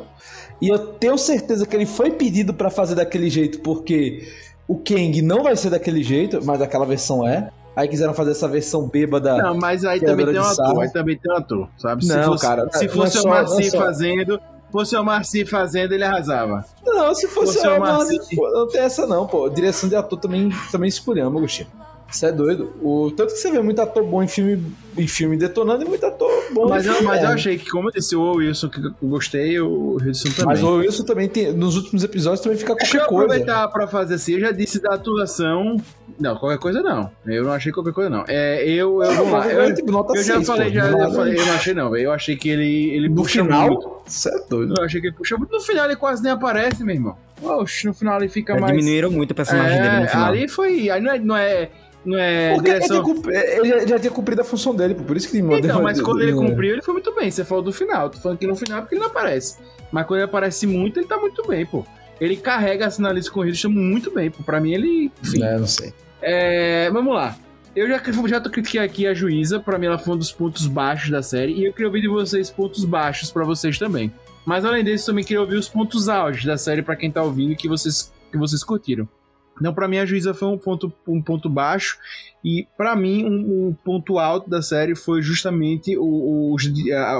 [0.61, 4.27] E eu tenho certeza que ele foi pedido pra fazer daquele jeito, porque
[4.67, 7.49] o Kang não vai ser daquele jeito, mas aquela versão é.
[7.75, 9.37] Aí quiseram fazer essa versão bêbada.
[9.37, 12.03] Não, mas aí que também é tem um ator, aí também tem um ator, sabe?
[12.05, 14.39] se Não, fosse, cara, se não fosse é o só- é Marci só- fazendo,
[14.71, 16.65] fosse o Marci fazendo, ele arrasava.
[16.85, 18.05] Não, se fosse Você é eu, uma não,
[18.53, 19.49] não tem essa não, pô.
[19.49, 21.69] Direção de ator também, também escolhemos, Agostinho.
[22.11, 22.73] Você é doido.
[22.81, 24.61] O, tanto que você vê muito ator bom em filme,
[24.97, 27.69] em filme detonando e muito ator bom Mas, em eu, filme mas eu achei que,
[27.69, 30.45] como eu disse, o Wilson que eu gostei, o Wilson também.
[30.45, 31.53] Mas o Wilson também tem.
[31.53, 33.25] Nos últimos episódios também fica Deixa eu qualquer coisa.
[33.43, 35.77] aproveitar pra fazer assim, eu já disse da atuação.
[36.19, 37.09] Não, qualquer coisa não.
[37.25, 38.23] Eu não achei qualquer coisa não.
[38.27, 39.47] É, eu, eu, vamos lá.
[39.47, 40.73] Eu, Eu, tipo, nota eu já seis, falei, pô.
[40.75, 41.13] já, já Nada.
[41.15, 42.03] falei, eu não achei não, velho.
[42.03, 44.75] Eu achei que ele, ele No puxa final, você é doido.
[44.77, 45.51] Eu achei que ele puxa muito.
[45.51, 47.17] No final ele quase nem aparece, meu irmão.
[47.41, 48.75] Oxe, no final ele fica Já mais.
[48.77, 50.25] diminuíram muito o personagem é, dele no final.
[50.27, 50.89] Ali foi.
[50.91, 51.19] Aí não é.
[51.19, 51.69] Não é,
[52.05, 53.03] não é Porque ele, direção.
[53.03, 55.59] cumpri- ele já, já tinha cumprido a função dele, por isso que ele mandou.
[55.59, 57.29] Então, mas quando ele cumpriu, ele foi muito bem.
[57.29, 58.09] Você falou do final.
[58.09, 59.57] Tô falando que no final é porque ele não aparece.
[59.91, 61.85] Mas quando ele aparece muito, ele tá muito bem, pô.
[62.19, 64.43] Ele carrega a sinaliza com o Hiddleston muito bem, pô.
[64.43, 65.11] Pra mim, ele.
[65.23, 65.43] Enfim.
[65.43, 65.93] É, não sei.
[66.21, 67.35] É, vamos lá.
[67.75, 71.09] Eu já, já critiquei aqui a juíza, pra mim ela foi um dos pontos baixos
[71.09, 74.11] da série, e eu queria ouvir de vocês pontos baixos pra vocês também.
[74.45, 77.55] Mas além disso, também queria ouvir os pontos altos da série pra quem tá ouvindo
[77.55, 79.07] que vocês, que vocês curtiram.
[79.61, 81.99] Então, pra mim, a juíza foi um ponto, um ponto baixo,
[82.43, 86.65] e pra mim, um, um ponto alto da série foi justamente os,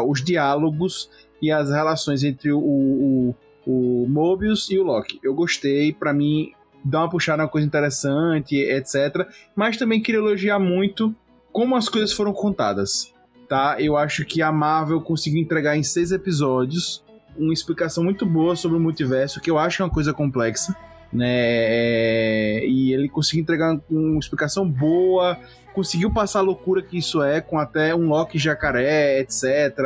[0.07, 1.07] os diálogos
[1.39, 5.19] e as relações entre o, o, o Mobius e o Loki.
[5.21, 6.51] Eu gostei, pra mim,
[6.83, 9.27] dá uma puxada, uma coisa interessante, etc.
[9.55, 11.15] Mas também queria elogiar muito
[11.51, 13.13] como as coisas foram contadas,
[13.47, 13.75] tá?
[13.79, 17.03] Eu acho que a Marvel conseguiu entregar em seis episódios
[17.37, 20.75] uma explicação muito boa sobre o multiverso, que eu acho que é uma coisa complexa,
[21.11, 22.65] né?
[22.65, 25.37] E ele conseguiu entregar uma explicação boa,
[25.73, 29.43] conseguiu passar a loucura que isso é, com até um Loki jacaré, etc.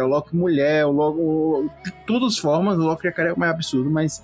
[0.08, 1.20] Loki mulher, o Loki.
[1.20, 4.24] o- De todas as formas, o Loki jacaré é o mais absurdo, mas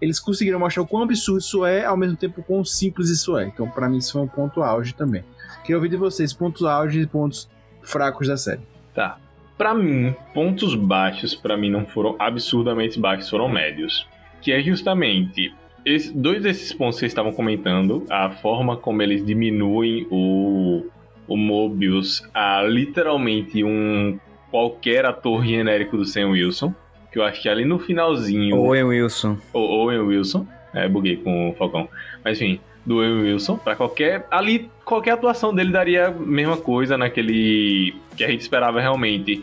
[0.00, 3.46] eles conseguiram mostrar o quão absurdo isso é, ao mesmo tempo quão simples isso é.
[3.46, 5.24] Então, pra mim, isso foi um ponto auge também.
[5.62, 7.48] Queria ouvir de vocês pontos auge e pontos
[7.82, 8.62] fracos da série.
[8.94, 9.18] Tá.
[9.58, 14.08] Pra mim, pontos baixos pra mim não foram absurdamente baixos, foram médios.
[14.40, 15.52] Que é justamente
[15.84, 20.86] esse- dois desses pontos que vocês estavam comentando, a forma como eles diminuem o,
[21.28, 24.18] o Mobius a literalmente um
[24.50, 26.74] qualquer ator genérico do Sam Wilson.
[27.12, 28.56] Que eu acho que ali no finalzinho.
[28.56, 29.36] Owen Wilson.
[29.52, 30.46] O Owen Wilson.
[30.72, 31.88] É, buguei com o Falcão.
[32.24, 33.56] Mas enfim, do Owen Wilson.
[33.56, 34.26] Pra qualquer.
[34.30, 37.96] Ali, qualquer atuação dele daria a mesma coisa naquele.
[38.16, 39.42] Que a gente esperava realmente.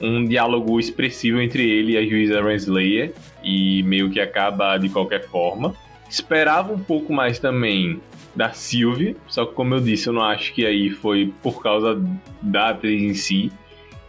[0.00, 3.12] Um diálogo expressivo entre ele e a juíza Renslayer.
[3.42, 5.74] E meio que acaba de qualquer forma.
[6.08, 8.00] Esperava um pouco mais também
[8.34, 9.16] da Sylvie.
[9.26, 12.00] Só que, como eu disse, eu não acho que aí foi por causa
[12.40, 13.52] da atriz em si.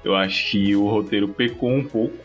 [0.04, 2.16] Eu acho que o roteiro pecou um pouco.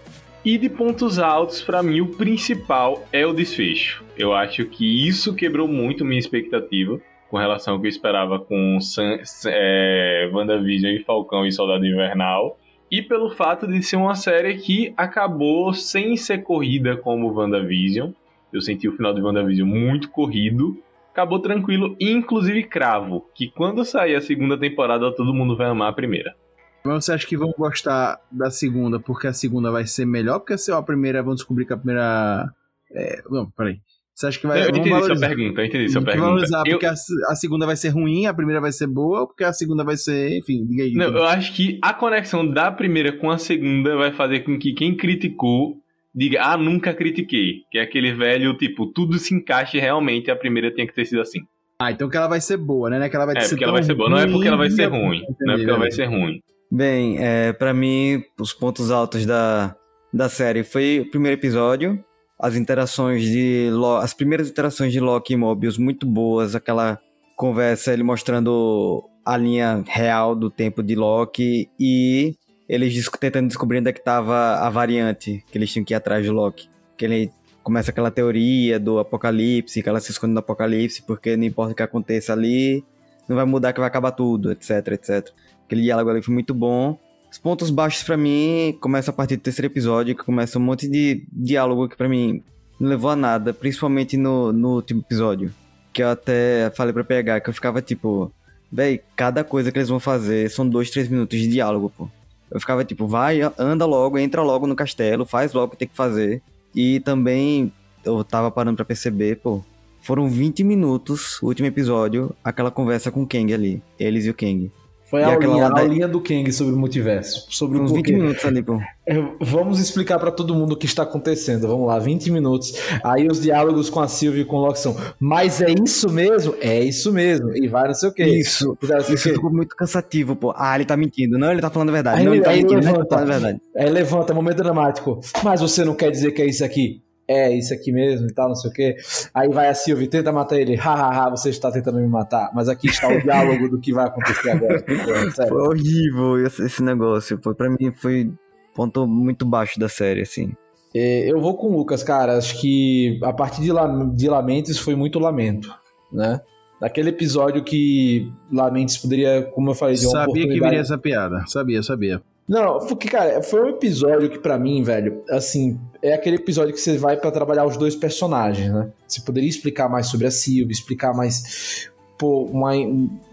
[0.44, 4.04] E de pontos altos, pra mim, o principal é o desfecho.
[4.16, 7.00] Eu acho que isso quebrou muito minha expectativa
[7.30, 12.58] com relação ao que eu esperava com San, é, WandaVision e Falcão e Soldado Invernal.
[12.94, 18.12] E pelo fato de ser uma série que acabou sem ser corrida como WandaVision.
[18.52, 20.80] Eu senti o final de WandaVision muito corrido.
[21.10, 25.92] Acabou tranquilo, inclusive cravo, que quando sair a segunda temporada todo mundo vai amar a
[25.92, 26.36] primeira.
[26.84, 30.38] Mas você acha que vão gostar da segunda porque a segunda vai ser melhor?
[30.38, 32.48] Porque se a primeira vão descobrir que a primeira.
[32.92, 33.24] É...
[33.28, 33.80] Não, peraí.
[34.14, 34.62] Você acha que vai.
[34.62, 35.16] Eu entendi valorizar?
[35.26, 36.26] sua pergunta, eu entendi sua pergunta.
[36.28, 39.26] valorizar Eu- porque a, a segunda vai ser ruim, a primeira vai ser boa, ou
[39.26, 40.38] porque a segunda vai ser.
[40.38, 40.92] Enfim, diga aí.
[40.94, 44.72] Não, eu acho que a conexão da primeira com a segunda vai fazer com que
[44.72, 45.76] quem criticou
[46.14, 47.62] diga, ah, nunca critiquei.
[47.72, 51.20] Que é aquele velho, tipo, tudo se encaixe realmente, a primeira tinha que ter sido
[51.20, 51.40] assim.
[51.80, 53.04] Ah, então que ela vai ser boa, né?
[53.04, 54.56] É que ela vai É, ser porque ela vai ser boa, não é porque ela
[54.56, 55.22] vai ser ruim, ruim.
[55.40, 56.40] Não é porque ela vai ser ruim.
[56.70, 59.74] Bem, é, para mim, os pontos altos da,
[60.12, 61.98] da série foi o primeiro episódio,
[62.44, 66.98] as interações de Lo- as primeiras interações de Loki e Mobius muito boas, aquela
[67.36, 72.34] conversa ele mostrando a linha real do tempo de Loki e
[72.68, 76.26] eles tentando descobrir onde é que tava a variante que eles tinham que ir atrás
[76.26, 76.68] do Loki.
[76.98, 77.32] Que ele
[77.62, 81.74] começa aquela teoria do apocalipse, que ela se esconde no apocalipse porque não importa o
[81.74, 82.84] que aconteça ali,
[83.26, 85.30] não vai mudar que vai acabar tudo, etc, etc.
[85.64, 86.98] Aquele diálogo ali foi muito bom.
[87.34, 90.86] Os pontos baixos pra mim começam a partir do terceiro episódio, que começa um monte
[90.86, 92.40] de diálogo que pra mim
[92.78, 95.52] não levou a nada, principalmente no, no último episódio.
[95.92, 98.30] Que eu até falei pra pegar, que eu ficava tipo,
[98.70, 102.08] véi, cada coisa que eles vão fazer são dois, três minutos de diálogo, pô.
[102.48, 105.88] Eu ficava tipo, vai, anda logo, entra logo no castelo, faz logo o que tem
[105.88, 106.40] que fazer.
[106.72, 107.72] E também
[108.04, 109.60] eu tava parando pra perceber, pô,
[110.00, 114.70] foram 20 minutos último episódio, aquela conversa com o Kang ali, eles e o Kang.
[115.14, 117.46] Foi a aulinha, da- aulinha do Kang sobre o multiverso.
[117.50, 118.16] Sobre Uns o 20 porquê.
[118.20, 118.80] minutos ali, pô.
[119.06, 121.68] É, Vamos explicar pra todo mundo o que está acontecendo.
[121.68, 122.74] Vamos lá, 20 minutos.
[123.04, 124.96] Aí os diálogos com a Sylvie e com o Loki são.
[125.20, 126.54] Mas é isso mesmo?
[126.60, 127.54] É isso mesmo.
[127.56, 128.24] E vai não sei o quê.
[128.24, 128.76] Isso.
[128.82, 130.52] Sei o Isso ficou muito cansativo, pô.
[130.56, 131.38] Ah, ele tá mentindo.
[131.38, 132.18] Não, ele tá falando a verdade.
[132.20, 132.72] Aí não, ele tá mentindo.
[132.72, 133.14] Não, ele tá levanta.
[133.14, 133.60] falando a verdade.
[133.76, 135.20] Aí levanta, momento dramático.
[135.44, 137.03] Mas você não quer dizer que é isso aqui?
[137.26, 138.96] É isso aqui mesmo e tal, não sei o quê.
[139.32, 140.74] Aí vai a Sylvie, tenta matar ele.
[140.76, 142.50] Hahaha, você está tentando me matar.
[142.54, 144.78] Mas aqui está o diálogo do que vai acontecer agora.
[145.32, 145.48] Sério.
[145.52, 147.38] Foi horrível esse, esse negócio.
[147.42, 148.30] Foi, pra mim foi
[148.74, 150.52] ponto muito baixo da série, assim.
[150.94, 152.36] É, Eu vou com o Lucas, cara.
[152.36, 155.74] Acho que a partir de, La- de Lamentes foi muito lamento,
[156.12, 156.40] né?
[156.80, 161.42] Naquele episódio que Lamentes poderia, como eu falei, de uma Sabia que viria essa piada.
[161.46, 162.20] Sabia, sabia.
[162.46, 166.80] Não, porque, cara, foi um episódio que pra mim, velho, assim, é aquele episódio que
[166.80, 168.90] você vai pra trabalhar os dois personagens, né?
[169.08, 171.88] Você poderia explicar mais sobre a Sylvie, explicar mais
[172.18, 172.72] pô, uma,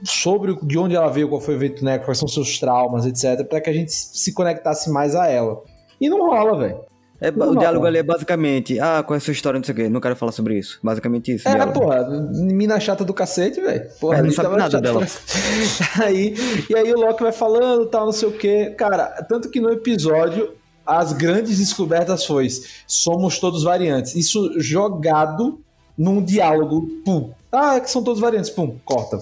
[0.03, 1.99] sobre de onde ela veio, qual foi o evento, né?
[1.99, 5.61] Quais são seus traumas, etc, Pra que a gente se conectasse mais a ela.
[5.99, 6.90] E não rola, velho.
[7.21, 7.87] É, Não, o diálogo não.
[7.89, 9.87] ali é basicamente, ah, qual é a sua história, não sei o quê.
[9.87, 10.79] Não quero falar sobre isso.
[10.81, 11.47] Basicamente isso.
[11.47, 11.79] É, diálogo.
[11.79, 13.87] porra, mina chata do cacete, velho.
[13.99, 15.05] Porra, É, não sabe nada dela.
[16.03, 16.33] aí,
[16.67, 18.73] e aí o Loki vai falando, tal, não sei o quê.
[18.75, 22.47] Cara, tanto que no episódio as grandes descobertas foi
[22.87, 24.15] somos todos variantes.
[24.15, 25.61] Isso jogado
[25.95, 27.31] num diálogo, pum.
[27.51, 29.19] Ah, que são todos variantes, pum, corta.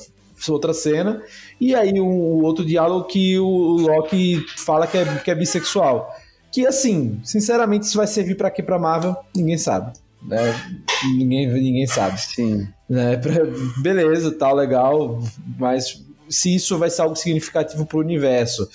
[0.47, 1.21] Outra cena.
[1.59, 6.09] E aí um outro diálogo que o Loki fala que é, que é bissexual.
[6.51, 9.15] Que assim, sinceramente, isso vai servir pra quê pra Marvel?
[9.35, 9.93] Ninguém sabe.
[10.23, 10.37] né?
[11.17, 12.67] Ninguém, ninguém sabe Sim.
[12.89, 13.15] né?
[13.21, 13.45] Pra-
[13.81, 15.19] beleza, tá legal,
[15.57, 18.67] mas se isso vai ser algo significativo pro universo,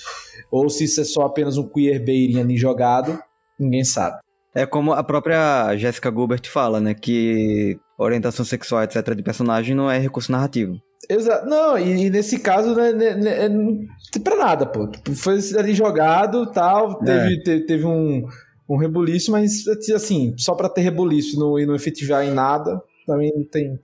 [0.51, 3.19] ou se isso é só apenas um queerbaiting ali jogado,
[3.59, 4.19] ninguém sabe.
[4.55, 6.95] É como a própria Jessica Gilbert fala, né?
[6.95, 10.81] Que orientação sexual, etc., de personagem não é recurso narrativo.
[11.09, 11.47] Exato.
[11.49, 13.79] Não, e, e nesse caso, né, né, né, não
[14.13, 14.87] tem pra nada, pô.
[14.89, 18.27] Tipo, Foi ali jogado tal, teve, te- teve um,
[18.69, 19.65] um rebuliço, mas
[19.95, 23.79] assim, só pra ter rebuliço e não, e não efetivar em nada, também não tem.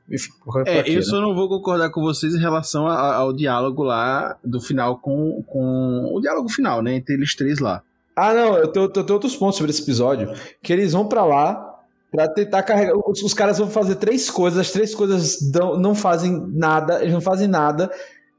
[0.67, 1.03] É, quê, eu né?
[1.03, 5.43] só não vou concordar com vocês em relação a- ao diálogo lá do final com,
[5.47, 6.11] com.
[6.15, 6.95] O diálogo final, né?
[6.95, 7.83] Entre eles três lá.
[8.17, 10.33] Ah, não, eu tenho, eu tenho outros pontos sobre esse episódio.
[10.63, 11.70] Que eles vão pra lá
[12.11, 12.95] pra tentar carregar.
[13.07, 17.13] Os, os caras vão fazer três coisas, as três coisas dão- não fazem nada, eles
[17.13, 17.91] não fazem nada.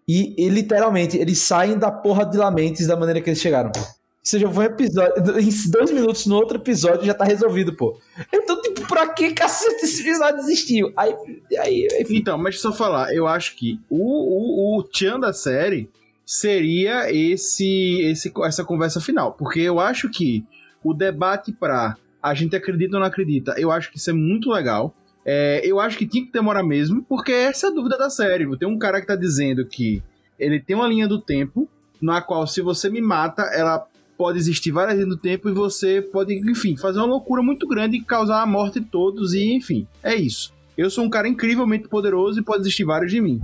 [0.07, 3.71] E, e, literalmente, eles saem da porra de Lamentes da maneira que eles chegaram.
[3.75, 3.83] Ou
[4.23, 5.39] seja, um episódio.
[5.39, 7.97] Em dois minutos no outro episódio já tá resolvido, pô.
[8.31, 10.91] Então, tipo, pra que cacete esse episódio existiu?
[10.97, 11.15] Aí,
[11.59, 12.17] aí, enfim.
[12.17, 15.89] Então, mas só falar, eu acho que o, o, o tchan da série
[16.25, 19.33] seria esse, esse essa conversa final.
[19.33, 20.45] Porque eu acho que
[20.83, 24.49] o debate pra a gente acredita ou não acredita, eu acho que isso é muito
[24.51, 24.95] legal.
[25.25, 28.57] É, eu acho que tinha que demorar mesmo, porque essa é a dúvida da série.
[28.57, 30.01] Tem um cara que tá dizendo que
[30.39, 31.69] ele tem uma linha do tempo,
[32.01, 33.85] na qual se você me mata, ela
[34.17, 37.97] pode existir várias linhas do tempo e você pode, enfim, fazer uma loucura muito grande
[37.97, 40.53] e causar a morte de todos e, enfim, é isso.
[40.77, 43.41] Eu sou um cara incrivelmente poderoso e pode existir vários de mim.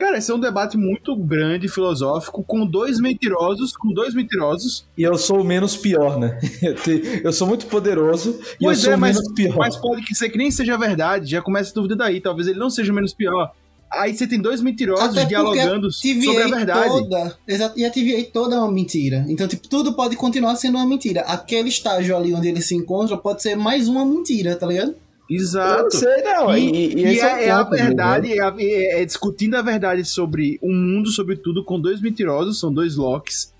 [0.00, 4.86] Cara, esse é um debate muito grande, filosófico, com dois mentirosos, com dois mentirosos.
[4.96, 6.38] E eu sou o menos pior, né?
[6.62, 9.56] Eu, te- eu sou muito poderoso e eu Pois sou é, o mas, menos pior.
[9.56, 12.58] mas pode que ser que nem seja verdade, já começa a dúvida daí, talvez ele
[12.58, 13.52] não seja o menos pior.
[13.92, 16.88] Aí você tem dois mentirosos dialogando sobre a verdade.
[16.88, 17.36] toda.
[17.46, 19.26] Exato, e a TVA toda é uma mentira.
[19.28, 21.22] Então, tipo, tudo pode continuar sendo uma mentira.
[21.22, 24.94] Aquele estágio ali onde eles se encontram pode ser mais uma mentira, tá ligado?
[25.30, 25.96] Eu não Exato.
[25.96, 26.56] sei, não.
[26.56, 27.76] E, E, e e é, o é a né?
[27.84, 32.00] verdade, é, a- é- é discutindo a verdade sobre o mundo, sobre tudo, com dois
[32.00, 33.52] mentirosos, são dois Locks.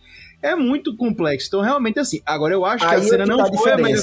[0.42, 1.47] É muito complexo.
[1.48, 3.72] Então, realmente, assim, agora eu acho que a Aí é cena que não tá foi
[3.72, 4.02] a melhor.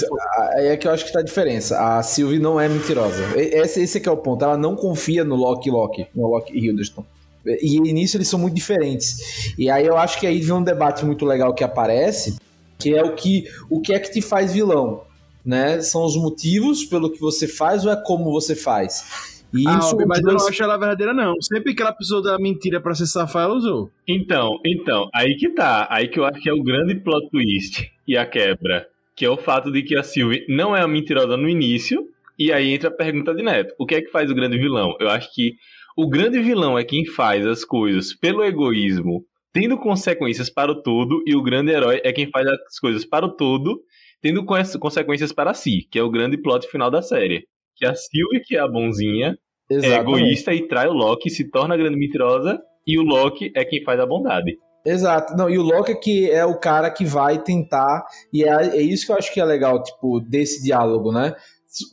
[0.56, 1.78] Aí é que eu acho que tá a diferença.
[1.80, 3.24] A Sylvie não é mentirosa.
[3.36, 4.46] Esse, esse que é o ponto.
[4.46, 7.04] Ela não confia no Loki Loki, no Loki Hiddleston.
[7.44, 9.54] E nisso eles são muito diferentes.
[9.58, 12.36] E aí eu acho que aí vem um debate muito legal que aparece,
[12.78, 15.02] que é o que, o que é que te faz vilão,
[15.48, 15.80] né?
[15.80, 19.38] São os motivos pelo que você faz ou é como você faz?
[19.54, 21.34] E Ah, isso mas eu não acho ela verdadeira, não.
[21.42, 23.90] Sempre que ela precisou da mentira pra se safar, ela usou.
[24.06, 25.88] Então, então, aí que tá.
[25.90, 28.86] Aí que eu acho que é o grande plot twist e a quebra.
[29.16, 32.06] Que é o fato de que a Sylvie não é uma mentirosa no início.
[32.38, 33.74] E aí entra a pergunta de Neto.
[33.80, 34.96] O que é que faz o grande vilão?
[35.00, 35.54] Eu acho que
[35.96, 41.24] o grande vilão é quem faz as coisas pelo egoísmo, tendo consequências para o todo.
[41.26, 43.82] E o grande herói é quem faz as coisas para o todo,
[44.22, 45.88] tendo cons- consequências para si.
[45.92, 47.46] Que é o grande plot final da série.
[47.76, 49.38] Que a Sylvie, que é a bonzinha,
[49.70, 50.02] é Exatamente.
[50.02, 52.60] egoísta e trai o Loki, se torna a grande mentirosa.
[52.86, 54.58] E o Loki é quem faz a bondade.
[54.86, 55.36] Exato.
[55.36, 58.06] Não, e o Loki é que é o cara que vai tentar.
[58.34, 61.34] E é, é isso que eu acho que é legal, tipo, desse diálogo, né?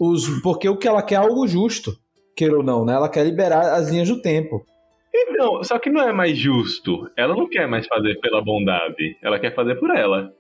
[0.01, 1.93] Os, porque o que ela quer é algo justo,
[2.37, 2.95] queira ou não, né?
[2.95, 4.65] Ela quer liberar as linhas do tempo.
[5.13, 7.11] Então, só que não é mais justo.
[7.17, 9.17] Ela não quer mais fazer pela bondade.
[9.23, 10.33] Ela quer fazer por ela.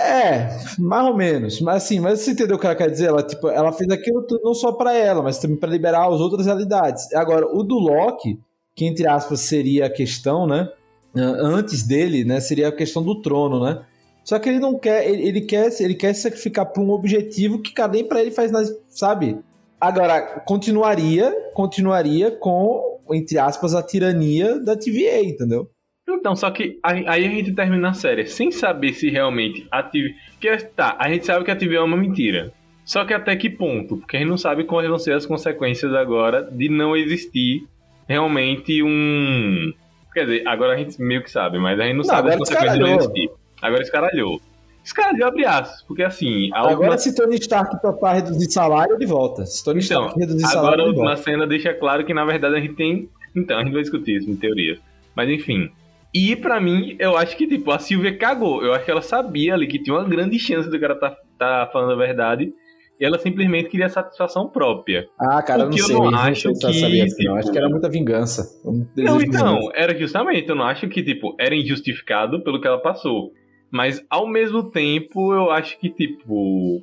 [0.00, 0.48] É,
[0.78, 1.60] mais ou menos.
[1.60, 3.06] Mas assim, mas você entendeu o que ela quer dizer?
[3.08, 6.46] Ela, tipo, ela fez aquilo não só pra ela, mas também pra liberar as outras
[6.46, 7.12] realidades.
[7.14, 8.38] Agora, o do Loki,
[8.74, 10.68] que entre aspas seria a questão, né?
[11.14, 12.40] Ah, Antes dele, né?
[12.40, 13.82] Seria a questão do trono, né?
[14.24, 17.60] Só que ele não quer, ele, ele quer, ele quer se sacrificar por um objetivo
[17.60, 18.50] que cara, nem pra ele faz
[18.88, 19.38] sabe?
[19.80, 25.70] Agora, continuaria, continuaria com, entre aspas, a tirania da TVA, entendeu?
[26.18, 29.82] Então, só que aí aí a gente termina a série sem saber se realmente a
[29.82, 30.14] TV.
[30.40, 32.52] Que tá, a gente sabe que a TV é uma mentira.
[32.84, 33.96] Só que até que ponto?
[33.96, 37.66] Porque a gente não sabe quais vão ser as consequências agora de não existir
[38.08, 39.72] realmente um.
[40.14, 42.34] Quer dizer, agora a gente meio que sabe, mas a gente não, Não, sabe as
[42.34, 43.30] agora consequências de não existir.
[43.60, 44.40] Agora escaralhou.
[44.84, 49.06] Escaralhou abre aspas, porque assim, a última Agora, se Tony Stark topar reduzir salário, ele
[49.06, 49.44] volta.
[49.44, 51.10] Se Tony Então, Stark reduzir Agora salário, a ele volta.
[51.10, 53.08] última cena deixa claro que na verdade a gente tem.
[53.34, 54.78] Então, a gente vai discutir isso em teoria.
[55.14, 55.70] Mas enfim.
[56.18, 58.62] E pra mim, eu acho que tipo, a Silvia cagou.
[58.62, 61.68] Eu acho que ela sabia ali que tinha uma grande chance do cara tá, tá
[61.72, 62.52] falando a verdade.
[62.98, 65.06] E ela simplesmente queria satisfação própria.
[65.20, 65.96] Ah, cara, eu não Porque eu sei.
[65.96, 68.42] não acho sei ela que, sabia assim, tipo- Acho que era muita vingança.
[68.64, 69.72] Um Não, então, vingança.
[69.74, 73.32] era justamente, eu não acho que, tipo, era injustificado pelo que ela passou.
[73.70, 76.80] Mas, ao mesmo tempo, eu acho que, tipo.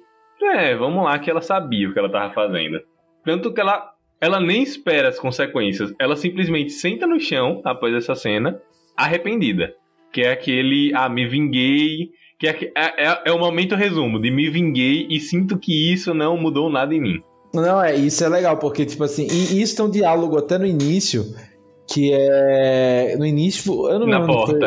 [0.54, 2.80] É, vamos lá, que ela sabia o que ela tava fazendo.
[3.26, 3.90] Tanto que ela,
[4.22, 5.92] ela nem espera as consequências.
[6.00, 8.62] Ela simplesmente senta no chão, após essa cena,
[8.96, 9.74] arrependida.
[10.12, 12.12] Que é aquele, ah, me vinguei.
[12.40, 16.14] Que é, é, é, é o momento resumo de me vinguei e sinto que isso
[16.14, 17.22] não mudou nada em mim.
[17.54, 20.66] Não, é, isso é legal, porque, tipo assim, e isso tem um diálogo até no
[20.66, 21.24] início,
[21.88, 23.16] que é.
[23.18, 24.34] No início, eu não Na lembro.
[24.34, 24.60] porta.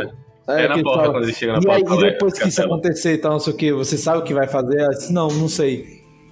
[0.46, 1.76] foi- É, na porta, fala, quando ele chega na E porta.
[1.76, 3.96] aí, e fala, depois é, que isso acontecer e tal, não sei o que, você
[3.96, 4.78] sabe o que vai fazer?
[4.78, 5.84] Ela disse, não, não sei.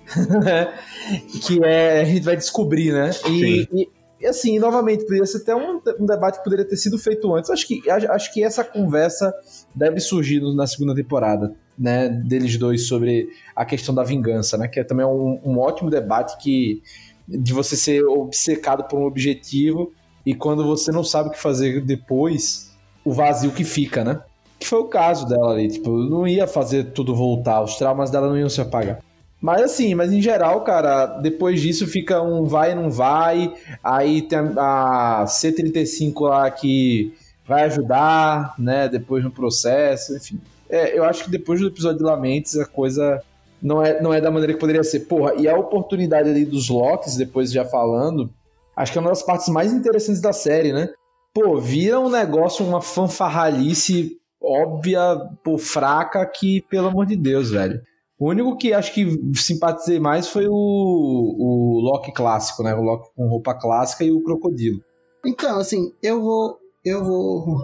[1.46, 3.10] que é, a gente vai descobrir, né?
[3.28, 3.88] E, e,
[4.24, 7.50] e, assim, novamente, poderia ser até um, um debate que poderia ter sido feito antes.
[7.50, 9.34] Acho que, acho, que essa conversa
[9.74, 12.08] deve surgir na segunda temporada, né?
[12.08, 14.66] Deles dois sobre a questão da vingança, né?
[14.66, 16.82] Que é também um, um ótimo debate que
[17.28, 19.92] de você ser obcecado por um objetivo
[20.24, 22.74] e quando você não sabe o que fazer depois,
[23.04, 24.22] o vazio que fica, né?
[24.58, 28.28] Que foi o caso dela ali, tipo, não ia fazer tudo voltar, os traumas dela
[28.28, 29.00] não iam se apagar.
[29.44, 33.52] Mas assim, mas em geral, cara, depois disso fica um vai e não vai,
[33.82, 37.12] aí tem a, a C35 lá que
[37.46, 40.40] vai ajudar, né, depois no processo, enfim.
[40.66, 43.22] É, eu acho que depois do episódio de Lamentes a coisa
[43.60, 45.00] não é, não é da maneira que poderia ser.
[45.00, 48.30] Porra, e a oportunidade ali dos Locks, depois já falando,
[48.74, 50.88] acho que é uma das partes mais interessantes da série, né?
[51.34, 55.00] Pô, vira um negócio, uma fanfarralice óbvia,
[55.44, 57.82] pô, fraca, que, pelo amor de Deus, velho.
[58.24, 62.74] O único que acho que simpatizei mais foi o, o Loki clássico, né?
[62.74, 64.82] O Loki com roupa clássica e o Crocodilo.
[65.26, 66.58] Então, assim, eu vou.
[66.82, 67.62] Eu vou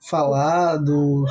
[0.00, 1.24] falar do.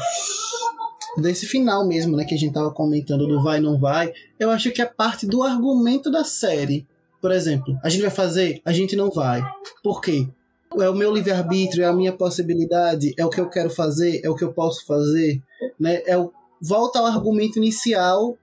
[1.16, 2.26] Desse final mesmo, né?
[2.26, 4.12] Que a gente tava comentando do vai não vai.
[4.38, 6.86] Eu acho que é parte do argumento da série.
[7.22, 9.42] Por exemplo, a gente vai fazer, a gente não vai.
[9.82, 10.28] Por quê?
[10.78, 14.30] é o meu livre-arbítrio, é a minha possibilidade, é o que eu quero fazer, é
[14.30, 15.42] o que eu posso fazer,
[15.80, 16.02] né?
[16.06, 18.38] É o, volta ao argumento inicial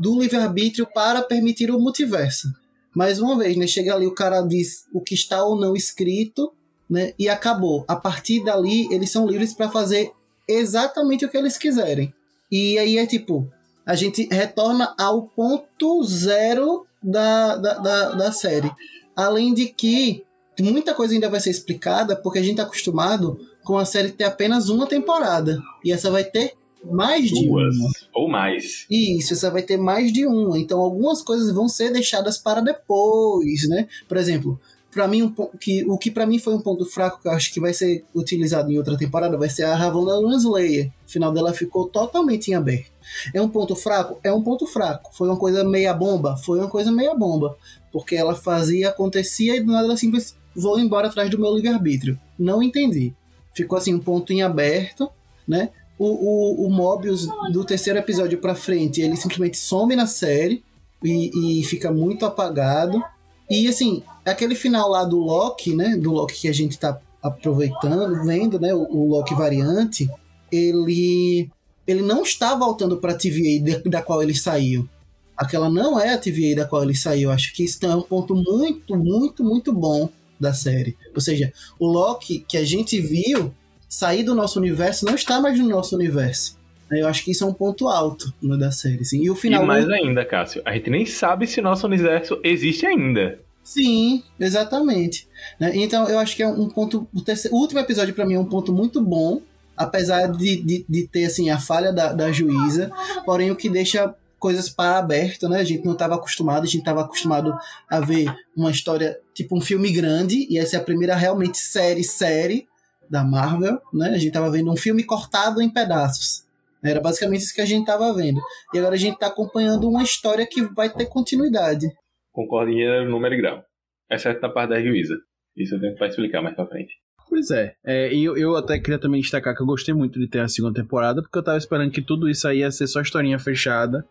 [0.00, 2.48] do livre-arbítrio para permitir o multiverso.
[2.94, 3.66] Mais uma vez, né?
[3.66, 6.52] Chega ali, o cara diz o que está ou não escrito,
[6.88, 7.12] né?
[7.18, 7.84] E acabou.
[7.86, 10.10] A partir dali, eles são livres para fazer
[10.48, 12.14] exatamente o que eles quiserem.
[12.50, 13.46] E aí é tipo,
[13.84, 18.72] a gente retorna ao ponto zero da, da, da, da série.
[19.14, 20.24] Além de que
[20.60, 24.24] muita coisa ainda vai ser explicada, porque a gente tá acostumado com a série ter
[24.24, 25.62] apenas uma temporada.
[25.84, 26.54] E essa vai ter
[26.84, 27.90] mais de Duas uma.
[28.14, 28.86] ou mais.
[28.90, 30.58] Isso, essa vai ter mais de uma.
[30.58, 33.88] Então algumas coisas vão ser deixadas para depois, né?
[34.08, 37.20] Por exemplo, para mim um ponto que o que para mim foi um ponto fraco
[37.22, 40.90] que eu acho que vai ser utilizado em outra temporada vai ser a Ravonna Slayer.
[41.06, 42.90] O final dela ficou totalmente em aberto.
[43.32, 44.18] É um ponto fraco?
[44.22, 45.10] É um ponto fraco.
[45.14, 46.36] Foi uma coisa meia bomba?
[46.36, 47.56] Foi uma coisa meia bomba.
[47.92, 52.18] Porque ela fazia, acontecia e do nada ela simplesmente vou embora atrás do meu livre-arbítrio.
[52.38, 53.14] Não entendi.
[53.54, 55.10] Ficou assim, um ponto em aberto,
[55.46, 55.70] né?
[56.00, 60.64] O, o, o Mobius, do terceiro episódio pra frente, ele simplesmente some na série
[61.04, 63.02] e, e fica muito apagado.
[63.50, 65.98] E assim, aquele final lá do Loki, né?
[65.98, 68.72] Do Loki que a gente tá aproveitando, vendo, né?
[68.72, 70.08] O, o Loki variante,
[70.50, 71.50] ele
[71.86, 74.88] ele não está voltando para a TVA de, da qual ele saiu.
[75.36, 77.30] Aquela não é a TVA da qual ele saiu.
[77.30, 80.08] Acho que isso é um ponto muito, muito, muito bom
[80.38, 80.96] da série.
[81.14, 83.52] Ou seja, o Loki que a gente viu
[83.90, 86.56] sair do nosso universo não está mais no nosso universo.
[86.90, 89.02] Eu acho que isso é um ponto alto no da série.
[89.02, 89.22] Assim.
[89.22, 89.64] E o final.
[89.64, 93.38] E mais ainda, Cássio, a gente nem sabe se nosso universo existe ainda.
[93.62, 95.28] Sim, exatamente.
[95.58, 95.72] Né?
[95.74, 97.06] Então eu acho que é um ponto.
[97.12, 99.42] O, terceiro, o último episódio para mim é um ponto muito bom,
[99.76, 102.90] apesar de, de, de ter assim a falha da, da juíza,
[103.24, 105.60] porém o que deixa coisas para aberto, né?
[105.60, 107.56] A gente não estava acostumado, a gente estava acostumado
[107.88, 112.02] a ver uma história tipo um filme grande e essa é a primeira realmente série
[112.02, 112.66] série
[113.10, 114.10] da Marvel, né?
[114.10, 116.46] A gente estava vendo um filme cortado em pedaços.
[116.82, 118.40] Era basicamente isso que a gente estava vendo.
[118.72, 121.86] E agora a gente está acompanhando uma história que vai ter continuidade.
[122.32, 123.64] Concordo em gênero, número e grau.
[124.10, 125.16] Exceto na parte da juíza.
[125.56, 126.94] Isso eu tenho que explicar mais pra frente.
[127.28, 127.74] Pois é.
[127.84, 130.48] é e eu, eu até queria também destacar que eu gostei muito de ter a
[130.48, 134.04] segunda temporada, porque eu tava esperando que tudo isso aí ia ser só historinha fechada,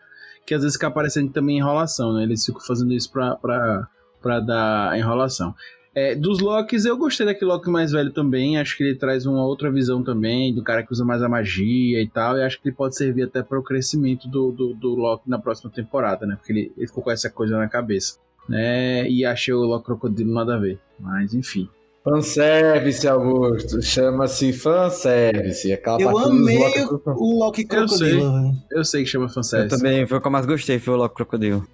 [0.46, 2.24] que às vezes fica aparecendo também enrolação, né?
[2.24, 3.88] Eles ficam fazendo isso pra, pra,
[4.22, 5.54] pra dar enrolação.
[5.96, 8.58] É, dos Locks, eu gostei daquele Loki mais velho também.
[8.58, 12.02] Acho que ele traz uma outra visão também, do cara que usa mais a magia
[12.02, 12.38] e tal.
[12.38, 15.40] E acho que ele pode servir até para o crescimento do, do, do Loki na
[15.40, 16.36] próxima temporada, né?
[16.36, 18.18] Porque ele, ele ficou com essa coisa na cabeça.
[18.48, 19.10] Né?
[19.10, 20.80] E achei o Loki Crocodilo nada a ver.
[21.00, 21.68] Mas enfim.
[22.04, 23.82] Fanservice, Augusto.
[23.82, 25.72] Chama-se fanservice.
[25.74, 28.08] Aquela Eu amei Loki- o Loki Eu sei.
[28.10, 28.34] Crocodilo.
[28.34, 28.54] velho.
[28.72, 29.76] Eu sei que chama Eu fanservice.
[29.78, 31.68] também, foi o que eu mais gostei, foi o Loki Crocodilo.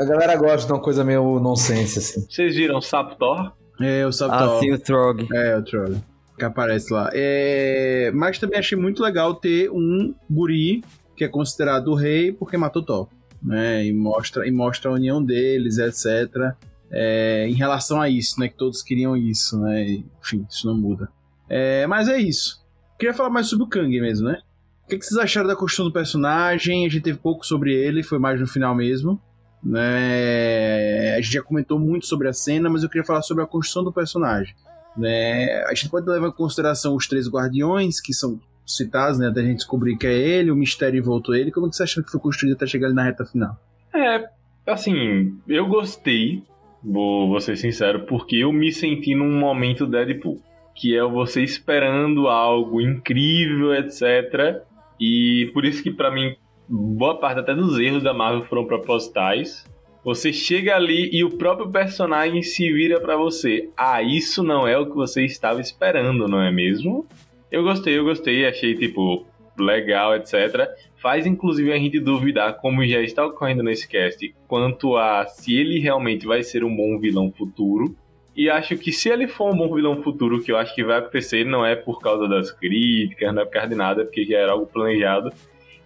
[0.00, 2.26] A galera gosta de uma coisa meio nonsense, assim.
[2.28, 3.52] Vocês viram Sapo Thor?
[3.80, 4.60] É, o Ah, Saptol.
[4.60, 5.26] sim, o Throg.
[5.32, 6.02] É, o Troll.
[6.36, 7.10] Que aparece lá.
[7.12, 8.10] É...
[8.14, 10.84] Mas também achei muito legal ter um guri
[11.16, 13.08] que é considerado o rei porque matou Thor.
[13.42, 13.86] Né?
[13.86, 16.54] E, mostra, e mostra a união deles, etc.
[16.90, 18.48] É, em relação a isso, né?
[18.48, 19.84] Que todos queriam isso, né?
[20.20, 21.08] Enfim, isso não muda.
[21.48, 22.64] É, mas é isso.
[22.98, 24.40] Queria falar mais sobre o Kang mesmo, né?
[24.84, 26.86] O que, que vocês acharam da construção do personagem?
[26.86, 29.20] A gente teve pouco sobre ele, foi mais no final mesmo.
[29.62, 31.14] Né?
[31.14, 33.84] A gente já comentou muito sobre a cena, mas eu queria falar sobre a construção
[33.84, 34.54] do personagem.
[34.96, 35.62] Né?
[35.64, 39.28] A gente pode levar em consideração os três guardiões, que são citados, né?
[39.28, 41.50] Até a gente descobrir que é ele, o mistério voltou ele.
[41.50, 43.56] Como que você acha que foi construído até chegar na reta final?
[43.94, 44.28] É,
[44.66, 46.42] assim, eu gostei,
[46.84, 50.42] vou, vou ser sincero, porque eu me senti num momento Deadpool.
[50.74, 54.62] Que é você esperando algo incrível, etc.
[55.00, 56.36] E por isso que pra mim,
[56.68, 59.64] boa parte até dos erros da Marvel foram propositais.
[60.04, 63.68] Você chega ali e o próprio personagem se vira pra você.
[63.76, 67.06] Ah, isso não é o que você estava esperando, não é mesmo?
[67.50, 69.26] Eu gostei, eu gostei, achei tipo
[69.58, 70.68] legal, etc.
[70.96, 75.78] Faz inclusive a gente duvidar, como já está ocorrendo nesse cast, quanto a se ele
[75.80, 77.96] realmente vai ser um bom vilão futuro.
[78.36, 80.98] E acho que se ele for um bom vilão futuro, que eu acho que vai
[80.98, 84.38] acontecer, não é por causa das críticas, não é por causa de nada, porque já
[84.38, 85.32] era algo planejado,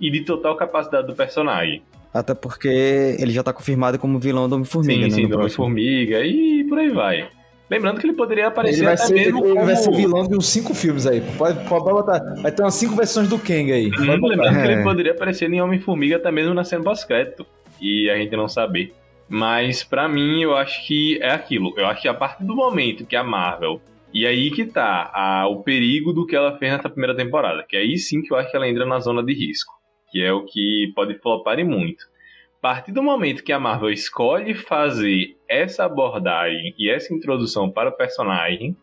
[0.02, 1.82] e de total capacidade do personagem.
[2.12, 2.68] Até porque
[3.18, 5.10] ele já tá confirmado como vilão do Homem-Formiga, sim, né?
[5.22, 5.36] sim, do.
[5.38, 7.28] Homem-Formiga e por aí vai.
[7.70, 9.64] Lembrando que ele poderia aparecer Ele vai, até ser, mesmo ele como...
[9.64, 11.22] vai ser vilão de uns cinco filmes aí.
[11.38, 12.18] Pode, pode botar.
[12.42, 13.86] Vai ter umas cinco versões do Kang aí.
[13.86, 14.72] Hum, lembrando que É.
[14.74, 17.46] ele poderia aparecer em Homem-Formiga até mesmo na cena pós-crédito.
[17.80, 18.92] E a gente não saber.
[19.26, 21.72] Mas pra mim, eu acho que é aquilo.
[21.78, 23.80] Eu acho que a partir do momento que a Marvel.
[24.12, 27.64] E aí que tá a- o perigo do que ela fez nessa primeira temporada.
[27.66, 29.72] Que aí sim que eu acho que ela entra na zona de risco.
[30.12, 32.04] Que é o que pode flopar e muito.
[32.58, 37.88] A partir do momento que a Marvel escolhe fazer essa abordagem e essa introdução para
[37.88, 38.76] o personagem,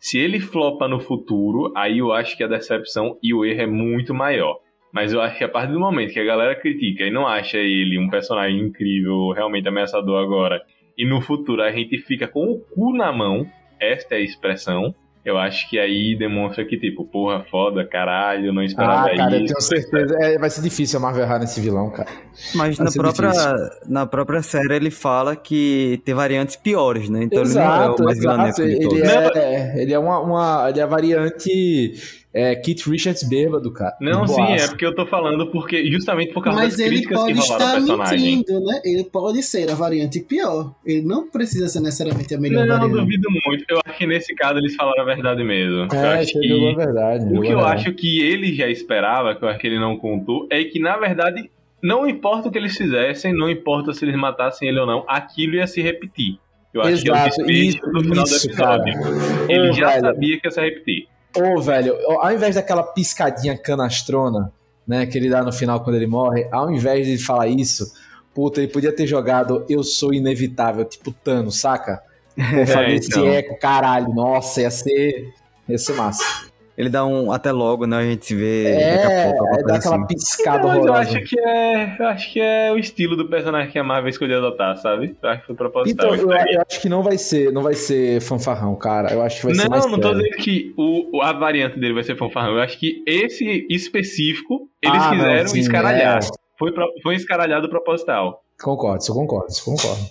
[0.00, 3.66] Se ele flopa no futuro, aí eu acho que a decepção e o erro é
[3.66, 4.60] muito maior.
[4.92, 7.58] Mas eu acho que a partir do momento que a galera critica e não acha
[7.58, 10.62] ele um personagem incrível, realmente ameaçador agora,
[10.96, 13.46] e no futuro a gente fica com o cu na mão,
[13.80, 14.94] esta é a expressão,
[15.24, 19.44] eu acho que aí demonstra que, tipo, porra, foda, caralho, não esperava Ah, cara, eu
[19.44, 19.54] isso.
[19.54, 20.16] tenho certeza.
[20.20, 22.08] É, vai ser difícil a Marvel errar nesse vilão, cara.
[22.54, 23.68] Mas Vai na própria, difícil.
[23.88, 27.24] na própria série ele fala que tem variantes piores, né?
[27.24, 28.62] Então ele não é exato, o mais exato.
[28.62, 29.00] Ele todos.
[29.36, 31.94] é, ele é uma, uma- ele é a variante
[32.32, 33.96] é, Kit Richards bêbado, cara.
[34.00, 37.24] Não, sim, é porque eu tô falando porque justamente por causa Mas das ele críticas
[37.24, 38.36] que pode rolaram ao estar personagem.
[38.36, 38.80] mentindo, né?
[38.84, 40.74] Ele pode ser a variante pior.
[40.84, 43.00] Ele não precisa ser necessariamente a melhor Não, variante.
[43.00, 43.64] duvido muito.
[43.68, 45.88] Eu acho que nesse caso eles falaram a verdade mesmo.
[45.90, 46.70] eu É, acho você que...
[46.70, 47.24] a verdade.
[47.24, 47.74] O que eu verdade.
[47.74, 50.96] acho que ele já esperava, que eu acho que ele não contou, é que na
[50.98, 51.50] verdade,
[51.82, 55.54] não importa o que eles fizessem, não importa se eles matassem ele ou não, aquilo
[55.54, 56.38] ia se repetir.
[56.74, 58.92] Eu acho que é o Exato, isso, do final isso, do episódio.
[58.94, 59.14] cara.
[59.48, 60.00] Ele Ô, já velho.
[60.02, 61.08] sabia que ia se repetir.
[61.36, 64.52] Ô, velho, ao invés daquela piscadinha canastrona,
[64.86, 67.92] né, que ele dá no final quando ele morre, ao invés de falar isso,
[68.34, 72.02] puta, ele podia ter jogado Eu Sou Inevitável, tipo Thanos, saca?
[72.34, 73.28] Pô, fazer esse então.
[73.28, 75.32] eco, caralho, nossa, ia ser,
[75.68, 76.48] ia ser massa.
[76.78, 77.96] Ele dá um até logo, né?
[77.98, 79.48] A gente se vê daqui a É, pouco.
[79.58, 80.06] é dar aquela assim.
[80.06, 81.00] piscada Mas eu horrorosa.
[81.00, 81.96] acho que é.
[81.98, 85.16] Eu acho que é o estilo do personagem que a Marvel escolheu adotar, sabe?
[85.20, 86.14] Eu acho que foi proposital.
[86.14, 89.12] Então, eu, eu acho que não vai ser, não vai ser fanfarrão, cara.
[89.12, 91.94] Eu acho que vai ser mais Não, não tô dizendo que o, a variante dele
[91.94, 92.54] vai ser fanfarrão.
[92.54, 96.18] Eu acho que esse específico eles Ah, não, quiseram sim, escaralhar.
[96.22, 96.28] é.
[96.56, 98.42] Foi, pro- foi escaralhado proposital.
[98.62, 100.02] Concordo, isso eu concordo, isso eu concordo.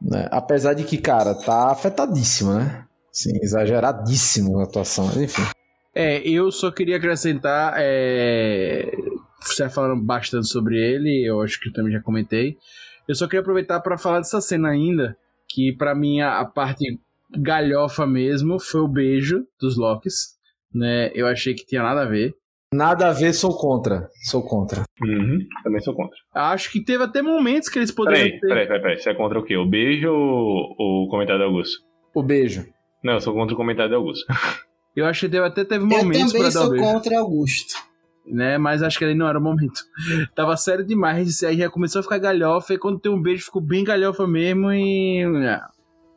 [0.00, 0.26] Né?
[0.30, 2.84] Apesar de que, cara, tá afetadíssimo, né?
[3.12, 5.42] Sim, exageradíssimo a atuação, mas enfim.
[5.94, 7.74] É, eu só queria acrescentar.
[7.76, 8.90] É...
[9.40, 12.56] Você tá falando bastante sobre ele, eu acho que eu também já comentei.
[13.06, 15.16] Eu só queria aproveitar para falar dessa cena ainda,
[15.46, 16.98] que pra mim a, parte
[17.36, 20.34] galhofa mesmo foi o beijo dos Locks.
[20.74, 21.10] Né?
[21.14, 22.34] Eu achei que tinha nada a ver.
[22.72, 24.08] Nada a ver, sou contra.
[24.24, 24.82] Sou contra.
[25.00, 26.16] Uhum, também sou contra.
[26.34, 28.48] Acho que teve até momentos que eles poderiam Peraí, ter.
[28.48, 28.98] peraí, peraí, peraí.
[28.98, 29.56] Você é contra o quê?
[29.56, 31.84] O beijo ou o comentário de Augusto?
[32.12, 32.66] O beijo.
[33.02, 34.24] Não, eu sou contra o comentário de Augusto.
[34.96, 36.84] Eu acho que teve, até teve Eu momentos também pra dar sou beijo.
[36.84, 37.74] contra Augusto.
[38.26, 38.58] né?
[38.58, 39.82] Mas acho que ali não era o momento.
[40.34, 43.60] Tava sério demais, aí já começou a ficar galhofa, e quando tem um beijo ficou
[43.60, 45.22] bem galhofa mesmo e.
[45.46, 45.60] é,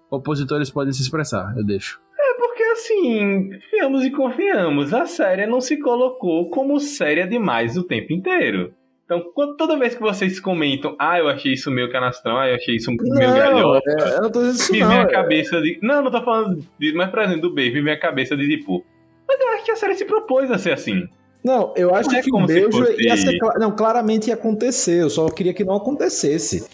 [0.10, 2.00] opositores podem se expressar, eu deixo.
[2.20, 7.84] É porque assim, fiamos e confiamos, a série não se colocou como séria demais o
[7.84, 8.74] tempo inteiro.
[9.08, 9.24] Então,
[9.58, 12.92] toda vez que vocês comentam, ah, eu achei isso meio canastrão, ah, eu achei isso
[12.92, 14.90] meio galhofa, é, eu não tô dizendo isso me não.
[14.90, 15.80] vem a é- cabeça de.
[15.82, 18.86] Não, não tô falando disso, mas por exemplo, do beijo, vem a cabeça de tipo.
[19.26, 21.08] Mas eu acho que a série se propôs a ser assim.
[21.42, 23.38] Não, eu acho Não é que o beijo fosse- ia ser.
[23.58, 25.02] Não, claramente ia acontecer.
[25.04, 26.68] Eu só queria que não acontecesse.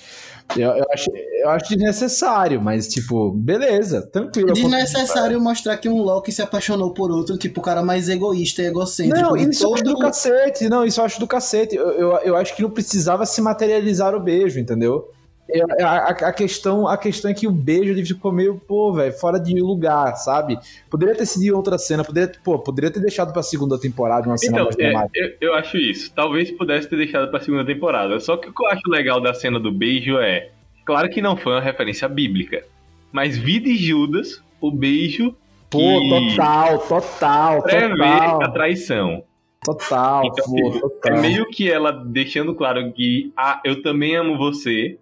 [0.56, 4.54] Eu, eu, acho, eu acho desnecessário, mas, tipo, beleza, tranquilo.
[4.54, 8.66] Desnecessário mostrar que um Loki se apaixonou por outro, tipo, o cara mais egoísta e
[8.68, 9.20] egocêntrico.
[9.20, 10.70] Não, isso eu acho do todo- cacete.
[10.70, 11.76] Não, isso eu acho do cacete.
[11.76, 15.10] Eu, eu, eu acho que não precisava se materializar o beijo, entendeu?
[15.50, 18.94] Eu- a, a- a questão, a questão é que o beijo ele ficou meio, pô,
[18.94, 20.58] velho, fora de lugar, sabe?
[20.90, 24.62] Poderia ter sido outra cena, poderia, pô, poderia ter deixado pra segunda temporada uma cena
[24.62, 26.12] Então, mais é, eu, eu acho isso.
[26.16, 28.20] Talvez pudesse ter deixado pra segunda temporada.
[28.20, 30.50] Só que o que eu acho legal da cena do beijo é.
[30.86, 32.64] Claro que não foi uma referência bíblica.
[33.12, 35.36] Mas vida e Judas, o beijo
[35.70, 38.44] Pô, que total, total, total.
[38.44, 39.24] a traição.
[39.64, 41.18] Total, Então, pô, tipo, total.
[41.18, 44.98] É meio que ela deixando claro que, ah, eu também amo você,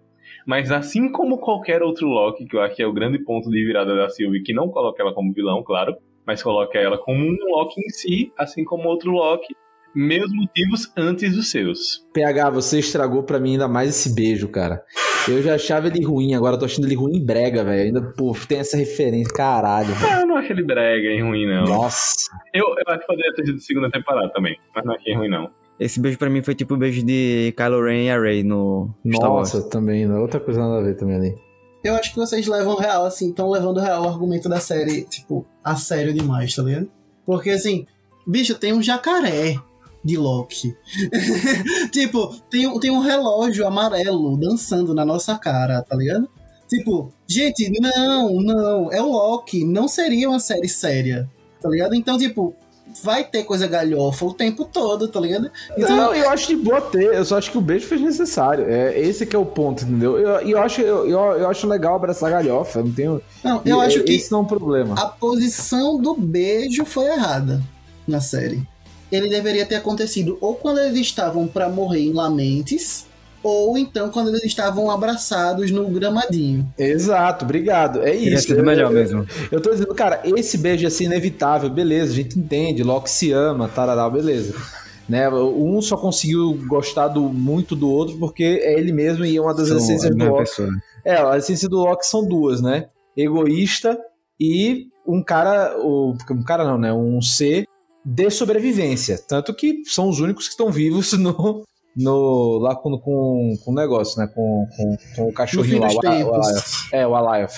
[0.46, 3.64] mas assim como qualquer outro Loki, que eu acho que é o grande ponto de
[3.64, 5.96] virada da Sylvie, que não coloca ela como vilão, claro,
[6.26, 9.54] mas coloca ela como um Loki em si, assim como outro Loki,
[9.94, 12.06] meus motivos antes dos seus.
[12.14, 14.82] PH, você estragou pra mim ainda mais esse beijo, cara.
[15.28, 17.82] Eu já achava ele ruim, agora eu tô achando ele ruim em brega, velho.
[17.82, 20.12] Ainda, pô, tem essa referência, caralho, velho.
[20.12, 21.64] Ah, eu não acho ele brega e ruim, não.
[21.64, 22.14] Nossa.
[22.52, 25.50] Eu, eu acho que poderia ter sido segunda temporada também, mas não achei ruim, não.
[25.80, 28.90] Esse beijo pra mim foi tipo o beijo de Kylo Ren e a Rey no
[29.14, 29.52] Star Wars.
[29.52, 30.20] Nossa, também, não.
[30.20, 31.34] outra coisa nada a ver também ali.
[31.82, 35.44] Eu acho que vocês levam real, assim, estão levando real o argumento da série, tipo,
[35.64, 36.88] a sério demais, tá ligado?
[37.26, 37.86] Porque, assim,
[38.24, 39.56] bicho, tem um jacaré
[40.04, 40.76] de Loki.
[41.90, 46.28] tipo, tem, um- tem um relógio amarelo dançando na nossa cara, tá ligado?
[46.68, 51.28] Tipo, gente, não, não, é o Loki, não seria uma série séria,
[51.60, 51.94] tá ligado?
[51.94, 52.54] Então, tipo,
[53.02, 55.50] vai ter coisa galhofa o tempo todo, tá ligado?
[55.76, 58.64] Então, Não, eu acho de boa ter, eu só acho que o beijo fez necessário.
[58.68, 60.18] É, esse que é o ponto, entendeu?
[60.18, 63.22] Eu, eu, acho, eu, eu, eu acho legal abraçar galhofa, não tenho.
[63.44, 64.94] não, eu e- acho que Esse não é um problema.
[65.00, 67.62] a posição do beijo foi errada
[68.06, 68.62] na série.
[69.10, 73.06] Ele deveria ter acontecido ou quando eles estavam pra morrer em Lamentes,
[73.42, 76.66] ou então quando eles estavam abraçados no gramadinho.
[76.78, 78.00] Exato, obrigado.
[78.00, 78.48] É Teria isso.
[78.48, 79.26] sido Eu- melhor eu- mesmo.
[79.50, 83.32] Eu tô dizendo, cara, esse beijo ia ser inevitável, beleza, a gente entende, Loki se
[83.32, 84.54] ama, tarará, beleza.
[85.08, 89.40] Né, um só conseguiu gostar do, muito do outro porque é ele mesmo e é
[89.40, 90.38] uma das São essências do Loki.
[90.44, 90.68] pessoa.
[91.04, 92.86] É, a essência do Loki são duas, né?
[93.16, 93.98] Egoísta
[94.40, 96.92] e um cara, o- um cara não, né?
[96.92, 97.66] Um ser
[98.04, 99.18] de sobrevivência.
[99.28, 101.62] Tanto que são os únicos que estão vivos no,
[101.96, 104.28] no lá com, com, com o negócio, né?
[104.34, 106.34] Com, com, com o cachorrinho lá, o, o.
[106.34, 106.92] Alioth.
[106.92, 107.54] É, o Alioth.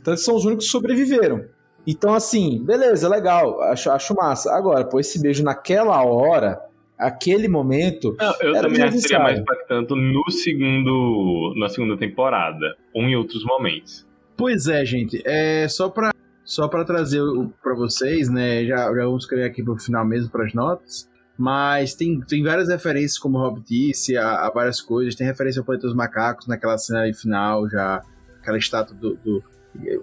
[0.00, 1.44] Então são os únicos que sobreviveram.
[1.86, 4.54] Então, assim, beleza, legal, acho, acho massa.
[4.54, 6.58] Agora, pô, esse beijo naquela hora,
[6.98, 11.96] aquele momento, Não, eu Era também acho que seria mais impactante no segundo, na segunda
[11.96, 14.06] temporada, ou em outros momentos.
[14.36, 15.22] Pois é, gente.
[15.26, 16.12] É só pra,
[16.42, 17.20] só pra trazer
[17.62, 18.64] pra vocês, né?
[18.64, 21.08] Já, já vamos escrever aqui pro final mesmo pras notas.
[21.36, 25.14] Mas tem, tem várias referências, como o Rob disse, a, a várias coisas.
[25.14, 28.02] Tem referência ao Planeta dos Macacos naquela cena final, já.
[28.40, 29.16] Aquela estátua do.
[29.16, 29.42] do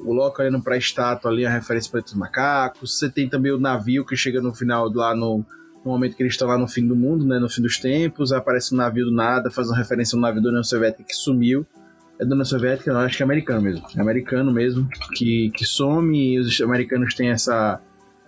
[0.02, 2.98] o Loki olhando pra estátua ali, a referência ao Planeta dos Macacos.
[2.98, 5.46] Você tem também o navio que chega no final, lá no,
[5.86, 7.40] no momento que eles estão lá no fim do mundo, né?
[7.40, 8.34] No fim dos tempos.
[8.34, 11.66] Aparece um navio do nada, faz uma referência ao navio da União Soviética que sumiu
[12.22, 13.84] é da União Soviética, não, acho que é americano mesmo.
[13.98, 17.82] É americano mesmo, que, que some e os americanos têm essa.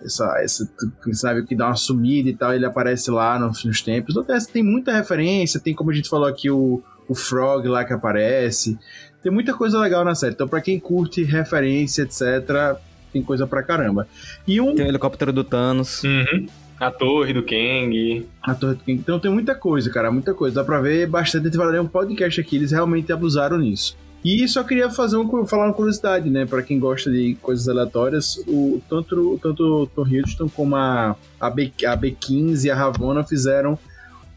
[0.04, 0.70] Essa, essa,
[1.12, 4.14] sabe, que dá uma sumida e tal, ele aparece lá nos, nos tempos.
[4.14, 7.84] Então, tem, tem muita referência, tem como a gente falou aqui o, o Frog lá
[7.84, 8.78] que aparece.
[9.22, 10.34] Tem muita coisa legal na série.
[10.34, 12.78] Então, pra quem curte referência, etc.,
[13.12, 14.06] tem coisa pra caramba.
[14.46, 14.74] E um.
[14.74, 16.02] Tem o helicóptero do Thanos.
[16.02, 16.46] Uhum.
[16.78, 18.26] A torre do Kang.
[18.42, 19.00] A Torre do King.
[19.00, 20.56] Então tem muita coisa, cara, muita coisa.
[20.56, 21.42] Dá pra ver bastante.
[21.42, 23.96] A gente vai ler um podcast aqui, eles realmente abusaram nisso.
[24.24, 26.46] E só queria fazer um, falar uma curiosidade, né?
[26.46, 31.50] Pra quem gosta de coisas aleatórias, o, tanto, tanto o Tom Hiddleston como a, a,
[31.50, 33.78] B, a B15 e a Ravonna fizeram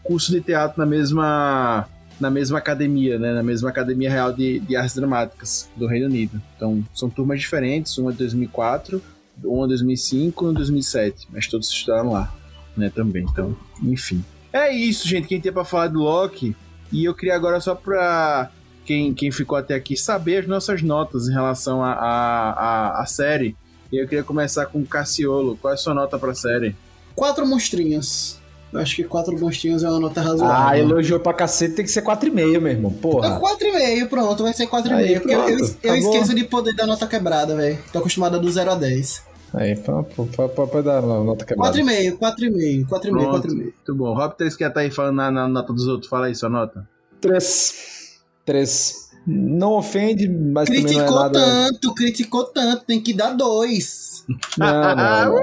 [0.03, 1.87] curso de teatro na mesma
[2.19, 3.33] na mesma academia, né?
[3.33, 6.41] Na mesma academia real de, de artes dramáticas do Reino Unido.
[6.55, 9.01] Então, são turmas diferentes, uma de 2004,
[9.43, 12.33] uma de 2005 e uma de 2007, mas todos estudaram lá,
[12.75, 12.89] né?
[12.89, 13.23] Também.
[13.23, 14.25] Então, enfim.
[14.51, 15.27] É isso, gente.
[15.27, 16.55] Quem tem pra falar do Loki.
[16.91, 18.49] E eu queria agora só pra
[18.87, 23.05] quem, quem ficou até aqui saber as nossas notas em relação à a, a, a
[23.05, 23.53] série.
[23.91, 25.57] E eu queria começar com o Cassiolo.
[25.57, 26.73] Qual é a sua nota pra série?
[27.13, 28.39] Quatro monstrinhos.
[28.71, 30.67] Eu acho que quatro monstrinhos é uma nota razoável.
[30.67, 32.93] ah, elogiou pra cacete, tem que ser 4,5, meu irmão.
[32.97, 33.39] Então, Porra.
[33.39, 34.91] 4,5, pronto, vai ser 4,5.
[34.93, 35.97] Aí, Porque eu, eu, eu acabou.
[35.97, 37.79] esqueço de poder dar nota quebrada, velho.
[37.91, 39.25] Tô acostumada do 0 a 10.
[39.53, 41.77] Aí, pode, dar nota quebrada.
[41.77, 43.47] 4,5, 4,5, 4,5, Pronto.
[43.47, 43.55] 4,5.
[43.55, 44.13] Muito bom.
[44.13, 46.09] Rob 3 que tá aí falando na, na nota dos outros.
[46.09, 46.87] Fala aí sua nota.
[47.21, 48.06] 3.
[48.47, 49.07] 3.
[49.27, 51.39] Não ofende, mas também não é Criticou nada...
[51.39, 54.23] tanto, criticou tanto, tem que dar 2.
[54.57, 55.35] Não, não, não.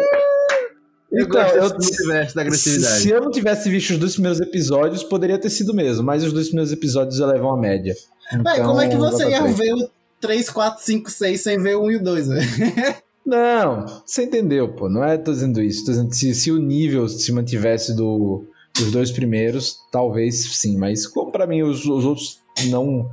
[1.13, 3.03] Eu Então, eu- multiverso da agressividade.
[3.03, 6.33] Se eu não tivesse visto os dois primeiros episódios, poderia ter sido mesmo, mas os
[6.33, 7.95] dois primeiros episódios elevam a média.
[8.33, 9.59] Então, como é que você ia três.
[9.59, 9.91] ver o
[10.21, 12.47] 3, 4, 5, 6 sem ver o 1 e o 2, velho?
[13.25, 14.89] Não, você entendeu, pô.
[14.89, 15.85] Não é tô dizendo isso.
[15.85, 18.45] Tô dizendo que se, se o nível se mantivesse do,
[18.75, 20.77] dos dois primeiros, talvez sim.
[20.79, 23.11] Mas como pra mim os, os outros não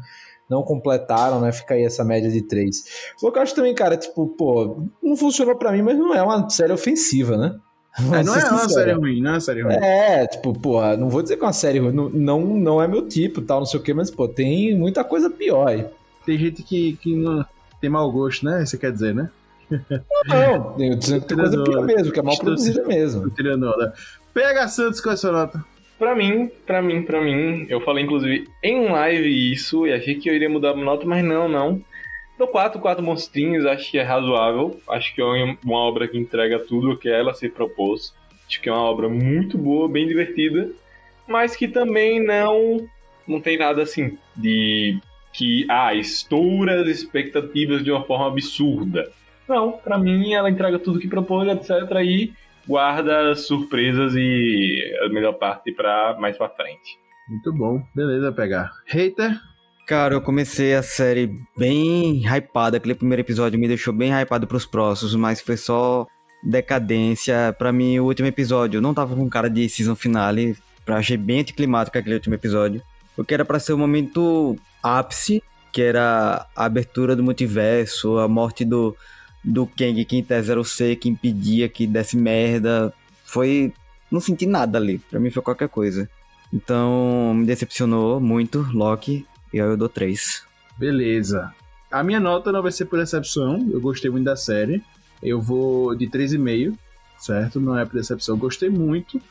[0.49, 1.49] não completaram, né?
[1.53, 2.83] Fica aí essa média de três.
[3.23, 6.21] O que eu acho também, cara, tipo, pô, não funcionou pra mim, mas não é
[6.21, 7.55] uma série ofensiva, né?
[7.97, 9.73] É, não é uma série ruim, não é uma série ruim.
[9.75, 12.87] É, tipo, porra, não vou dizer que é uma série ruim, não, não, não é
[12.87, 15.85] meu tipo, tal, não sei o que, mas, pô, tem muita coisa pior aí.
[16.25, 17.45] Tem gente que, que não
[17.79, 18.65] tem mau gosto, né?
[18.65, 19.29] Você quer dizer, né?
[20.27, 23.23] Não, eu tô dizendo que tem coisa pior mesmo, que é mal produzida mesmo.
[23.29, 23.93] Onda.
[24.33, 25.65] PH Santos, qual é a sua nota?
[26.01, 30.27] Pra mim, pra mim, pra mim, eu falei inclusive em live isso e achei que
[30.27, 31.79] eu iria mudar a nota, mas não, não.
[32.39, 34.81] Dou 4, 4 monstrinhos, acho que é razoável.
[34.89, 35.23] Acho que é
[35.63, 38.15] uma obra que entrega tudo o que ela se propôs.
[38.47, 40.71] Acho que é uma obra muito boa, bem divertida,
[41.27, 42.89] mas que também não
[43.27, 44.99] não tem nada assim de
[45.31, 49.11] que ah, estoura as expectativas de uma forma absurda.
[49.47, 51.69] Não, pra mim ela entrega tudo que propôs, etc.
[52.03, 52.33] E
[52.67, 56.99] guarda surpresas e a melhor parte pra mais pra frente.
[57.29, 57.81] Muito bom.
[57.95, 58.71] Beleza, pegar.
[58.85, 59.39] Hater?
[59.87, 62.77] Cara, eu comecei a série bem hypada.
[62.77, 66.05] Aquele primeiro episódio me deixou bem hypado pros próximos, mas foi só
[66.43, 67.53] decadência.
[67.57, 70.55] Pra mim, o último episódio não tava com cara de season finale.
[70.85, 72.81] Eu achei bem anticlimático aquele último episódio.
[73.17, 78.27] O que era pra ser o momento ápice, que era a abertura do multiverso, a
[78.27, 78.95] morte do,
[79.43, 82.93] do Kang, que em tese era o C, que impedia que desse merda.
[83.25, 83.73] Foi.
[84.09, 84.99] Não senti nada ali.
[84.99, 86.09] Pra mim foi qualquer coisa.
[86.53, 89.25] Então, me decepcionou muito, Loki.
[89.53, 90.43] E aí eu dou 3.
[90.77, 91.53] Beleza.
[91.89, 93.67] A minha nota não vai ser por decepção.
[93.71, 94.83] Eu gostei muito da série.
[95.21, 96.75] Eu vou de 3,5,
[97.17, 97.59] certo?
[97.59, 98.35] Não é por decepção.
[98.35, 99.21] Eu gostei muito.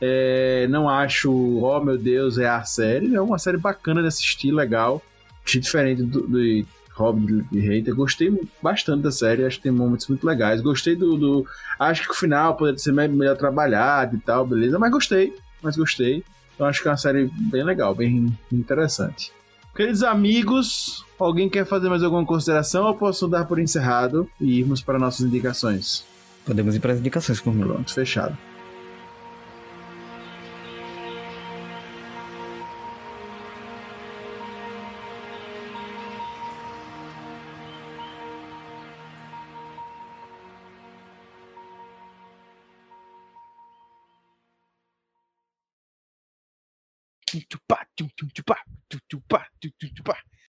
[0.00, 3.14] É, não acho, oh meu Deus, é a série.
[3.14, 5.02] É uma série bacana de assistir, legal.
[5.44, 6.66] Diferente do, do
[6.98, 7.94] Hobby de Hater.
[7.94, 10.60] Gostei bastante da série, acho que tem momentos muito legais.
[10.60, 11.16] Gostei do.
[11.16, 11.46] do
[11.78, 14.78] acho que o final poderia ser melhor trabalhado e tal, beleza.
[14.78, 16.24] Mas gostei, mas gostei.
[16.54, 19.32] Então acho que é uma série bem legal, bem interessante.
[19.74, 24.82] Queridos amigos, alguém quer fazer mais alguma consideração ou posso dar por encerrado e irmos
[24.82, 26.04] para nossas indicações?
[26.44, 27.74] Podemos ir para as indicações comigo.
[27.74, 28.36] Pronto, fechado.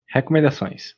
[0.08, 0.94] Recomendações.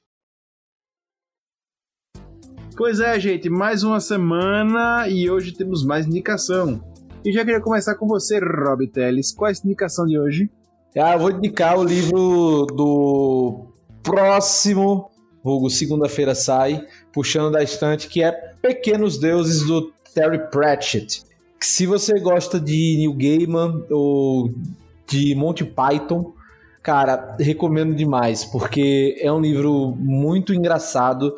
[2.77, 6.81] Pois é, gente, mais uma semana e hoje temos mais indicação.
[7.25, 9.33] E já queria começar com você, Rob Teles.
[9.33, 10.51] Qual é a indicação de hoje?
[10.97, 13.67] Ah, eu vou indicar o livro do
[14.03, 15.11] próximo,
[15.43, 21.23] vulgo segunda-feira sai, puxando da estante, que é Pequenos Deuses do Terry Pratchett.
[21.61, 24.55] Se você gosta de Neil Gaiman ou
[25.09, 26.33] de Monty Python,
[26.83, 31.35] cara, recomendo demais, porque é um livro muito engraçado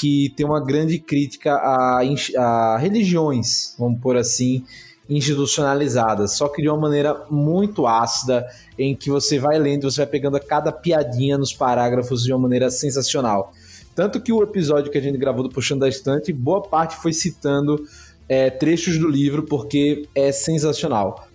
[0.00, 2.00] que tem uma grande crítica a,
[2.38, 4.64] a religiões, vamos por assim,
[5.08, 8.46] institucionalizadas, só que de uma maneira muito ácida,
[8.78, 12.70] em que você vai lendo, você vai pegando cada piadinha nos parágrafos de uma maneira
[12.70, 13.52] sensacional.
[13.94, 17.12] Tanto que o episódio que a gente gravou do Puxando da Estante, boa parte foi
[17.12, 17.82] citando
[18.28, 21.25] é, trechos do livro, porque é sensacional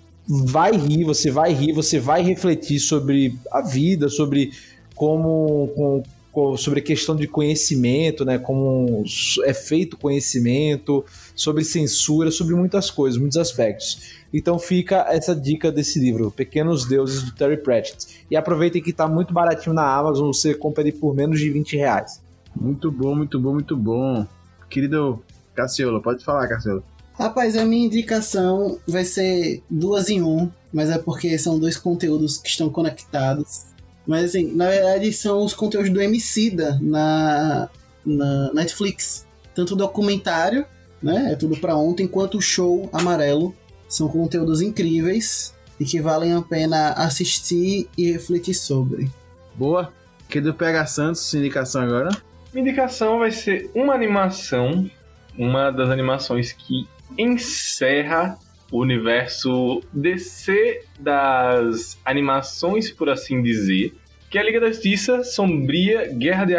[0.45, 4.51] vai rir, você vai rir, você vai refletir sobre a vida, sobre
[4.95, 9.03] como, com, sobre a questão de conhecimento, né, como
[9.43, 11.03] é feito conhecimento,
[11.35, 14.21] sobre censura, sobre muitas coisas, muitos aspectos.
[14.33, 18.25] Então fica essa dica desse livro, Pequenos Deuses, do Terry Pratchett.
[18.31, 21.75] E aproveitem que está muito baratinho na Amazon, você compra ele por menos de 20
[21.75, 22.21] reais.
[22.55, 24.25] Muito bom, muito bom, muito bom.
[24.69, 25.21] Querido
[25.53, 26.83] Cassiolo, pode falar, Cassiolo.
[27.13, 32.37] Rapaz, a minha indicação vai ser duas em um, mas é porque são dois conteúdos
[32.37, 33.65] que estão conectados.
[34.07, 37.69] Mas assim, na verdade são os conteúdos do Emicida na,
[38.05, 39.25] na Netflix.
[39.53, 40.65] Tanto o documentário,
[41.01, 41.33] né?
[41.33, 43.53] É tudo para ontem, quanto o show amarelo.
[43.87, 49.11] São conteúdos incríveis e que valem a pena assistir e refletir sobre.
[49.55, 49.91] Boa.
[50.29, 52.09] Que do PH Santos, sua indicação agora?
[52.53, 54.89] Minha indicação vai ser uma animação,
[55.37, 58.37] uma das animações que encerra
[58.71, 63.93] o universo DC das animações, por assim dizer,
[64.29, 66.55] que é a Liga da Justiça Sombria Guerra de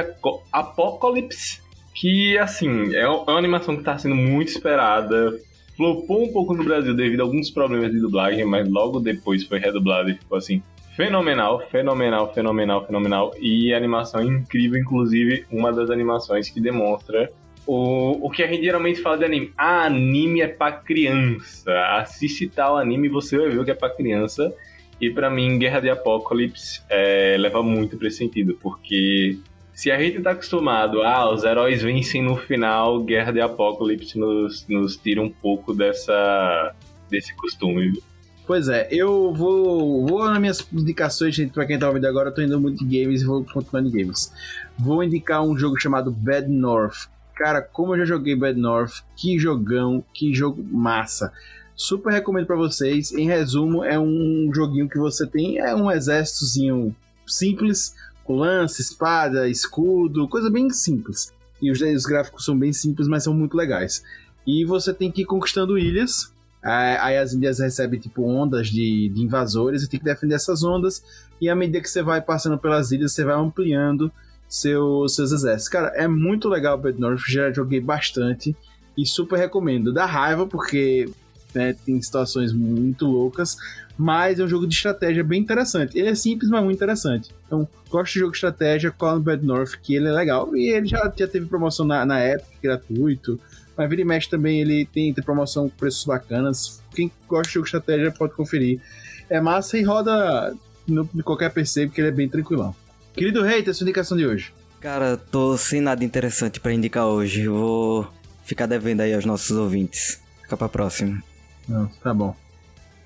[0.52, 1.62] Apocalipse,
[1.94, 5.38] que, assim, é uma animação que está sendo muito esperada,
[5.74, 9.58] flopou um pouco no Brasil devido a alguns problemas de dublagem, mas logo depois foi
[9.58, 10.62] redublado e ficou, assim,
[10.94, 17.30] fenomenal, fenomenal, fenomenal, fenomenal, e animação é incrível, inclusive uma das animações que demonstra
[17.66, 19.52] o, o que a gente geralmente fala de anime.
[19.56, 21.70] Ah, anime é pra criança.
[21.96, 24.52] Assiste tal anime você vai ver o que é pra criança.
[25.00, 29.36] E para mim, Guerra de Apocalipse é, leva muito pra esse sentido, porque
[29.74, 34.64] se a gente tá acostumado, ah, os heróis vencem no final, Guerra de Apocalipse nos,
[34.68, 36.72] nos tira um pouco dessa,
[37.10, 38.00] desse costume.
[38.46, 42.34] Pois é, eu vou, vou nas minhas indicações, gente, pra quem tá ouvindo agora, eu
[42.34, 44.32] tô indo muito de games e vou continuando em games.
[44.78, 47.08] Vou indicar um jogo chamado Bad North,
[47.42, 51.32] Cara, como eu já joguei Bad North, que jogão, que jogo massa.
[51.74, 53.10] Super recomendo para vocês.
[53.10, 56.94] Em resumo, é um joguinho que você tem é um exércitozinho
[57.26, 61.34] simples, com lance, espada, escudo, coisa bem simples.
[61.60, 64.04] E os, os gráficos são bem simples, mas são muito legais.
[64.46, 66.32] E você tem que ir conquistando ilhas.
[66.62, 71.02] Aí as ilhas recebem tipo ondas de, de invasores e tem que defender essas ondas.
[71.40, 74.12] E à medida que você vai passando pelas ilhas, você vai ampliando
[74.52, 75.68] seu, seus exércitos.
[75.70, 78.54] Cara, é muito legal o Bad já joguei bastante
[78.94, 79.94] e super recomendo.
[79.94, 81.08] Dá raiva porque
[81.54, 83.56] né, tem situações muito loucas,
[83.96, 85.98] mas é um jogo de estratégia bem interessante.
[85.98, 87.30] Ele é simples, mas muito interessante.
[87.46, 90.54] Então, gosto de jogo de estratégia, com o Bad North, que ele é legal.
[90.54, 93.40] E ele já, já teve promoção na, na Epic, gratuito.
[93.74, 96.82] Mas vira e mexe também, ele tem, tem promoção com preços bacanas.
[96.90, 98.82] Quem gosta de jogo de estratégia pode conferir.
[99.30, 100.54] É massa e roda
[100.86, 102.74] no, em qualquer PC, porque ele é bem tranquilão.
[103.14, 104.52] Querido Rei, sua indicação de hoje.
[104.80, 107.46] Cara, tô sem nada interessante para indicar hoje.
[107.46, 108.08] Vou
[108.44, 110.20] ficar devendo aí aos nossos ouvintes.
[110.42, 111.22] Fica pra próxima.
[111.68, 112.34] Não, tá bom.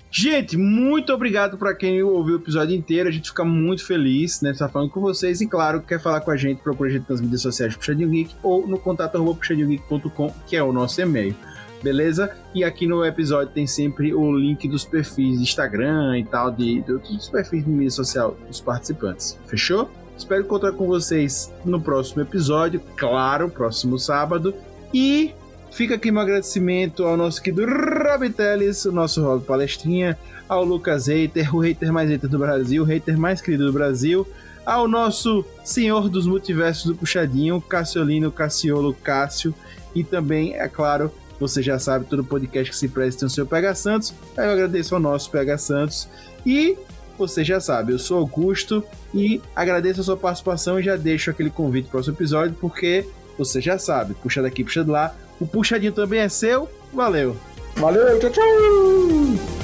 [0.09, 3.09] Gente, muito obrigado para quem ouviu o episódio inteiro.
[3.09, 4.51] A gente fica muito feliz, né?
[4.51, 5.41] Estar falando com vocês.
[5.41, 8.09] E claro, quer falar com a gente, procura a gente nas mídias sociais do Puxadinho
[8.09, 11.35] Geek ou no contato puxadinhogeek.com, que é o nosso e-mail.
[11.81, 12.35] Beleza?
[12.53, 16.81] E aqui no episódio tem sempre o link dos perfis de Instagram e tal, de,
[16.81, 19.37] de dos perfis de mídia social dos participantes.
[19.47, 19.89] Fechou?
[20.17, 24.53] Espero encontrar com vocês no próximo episódio, claro, próximo sábado.
[24.91, 25.31] E
[25.71, 30.17] fica aqui meu agradecimento ao nosso querido Rob Teles, o nosso Rob Palestrinha,
[30.49, 34.27] ao Lucas Hater, o hater mais hater do Brasil, o hater mais querido do Brasil,
[34.65, 39.53] ao nosso senhor dos multiversos do Puxadinho, Cassiolino Cassiolo Cássio,
[39.93, 43.45] e também, é claro, você já sabe, todo podcast que se presta tem o seu
[43.45, 44.13] Pega Santos.
[44.35, 46.07] Aí eu agradeço ao nosso Pega Santos.
[46.45, 46.77] E
[47.17, 48.83] você já sabe, eu sou Augusto
[49.13, 53.07] e agradeço a sua participação e já deixo aquele convite para o próximo episódio, porque
[53.37, 55.15] você já sabe, puxa daqui, puxa de lá.
[55.39, 56.69] O puxadinho também é seu.
[56.93, 57.37] Valeu!
[57.75, 59.56] Valeu, tchau, tchau!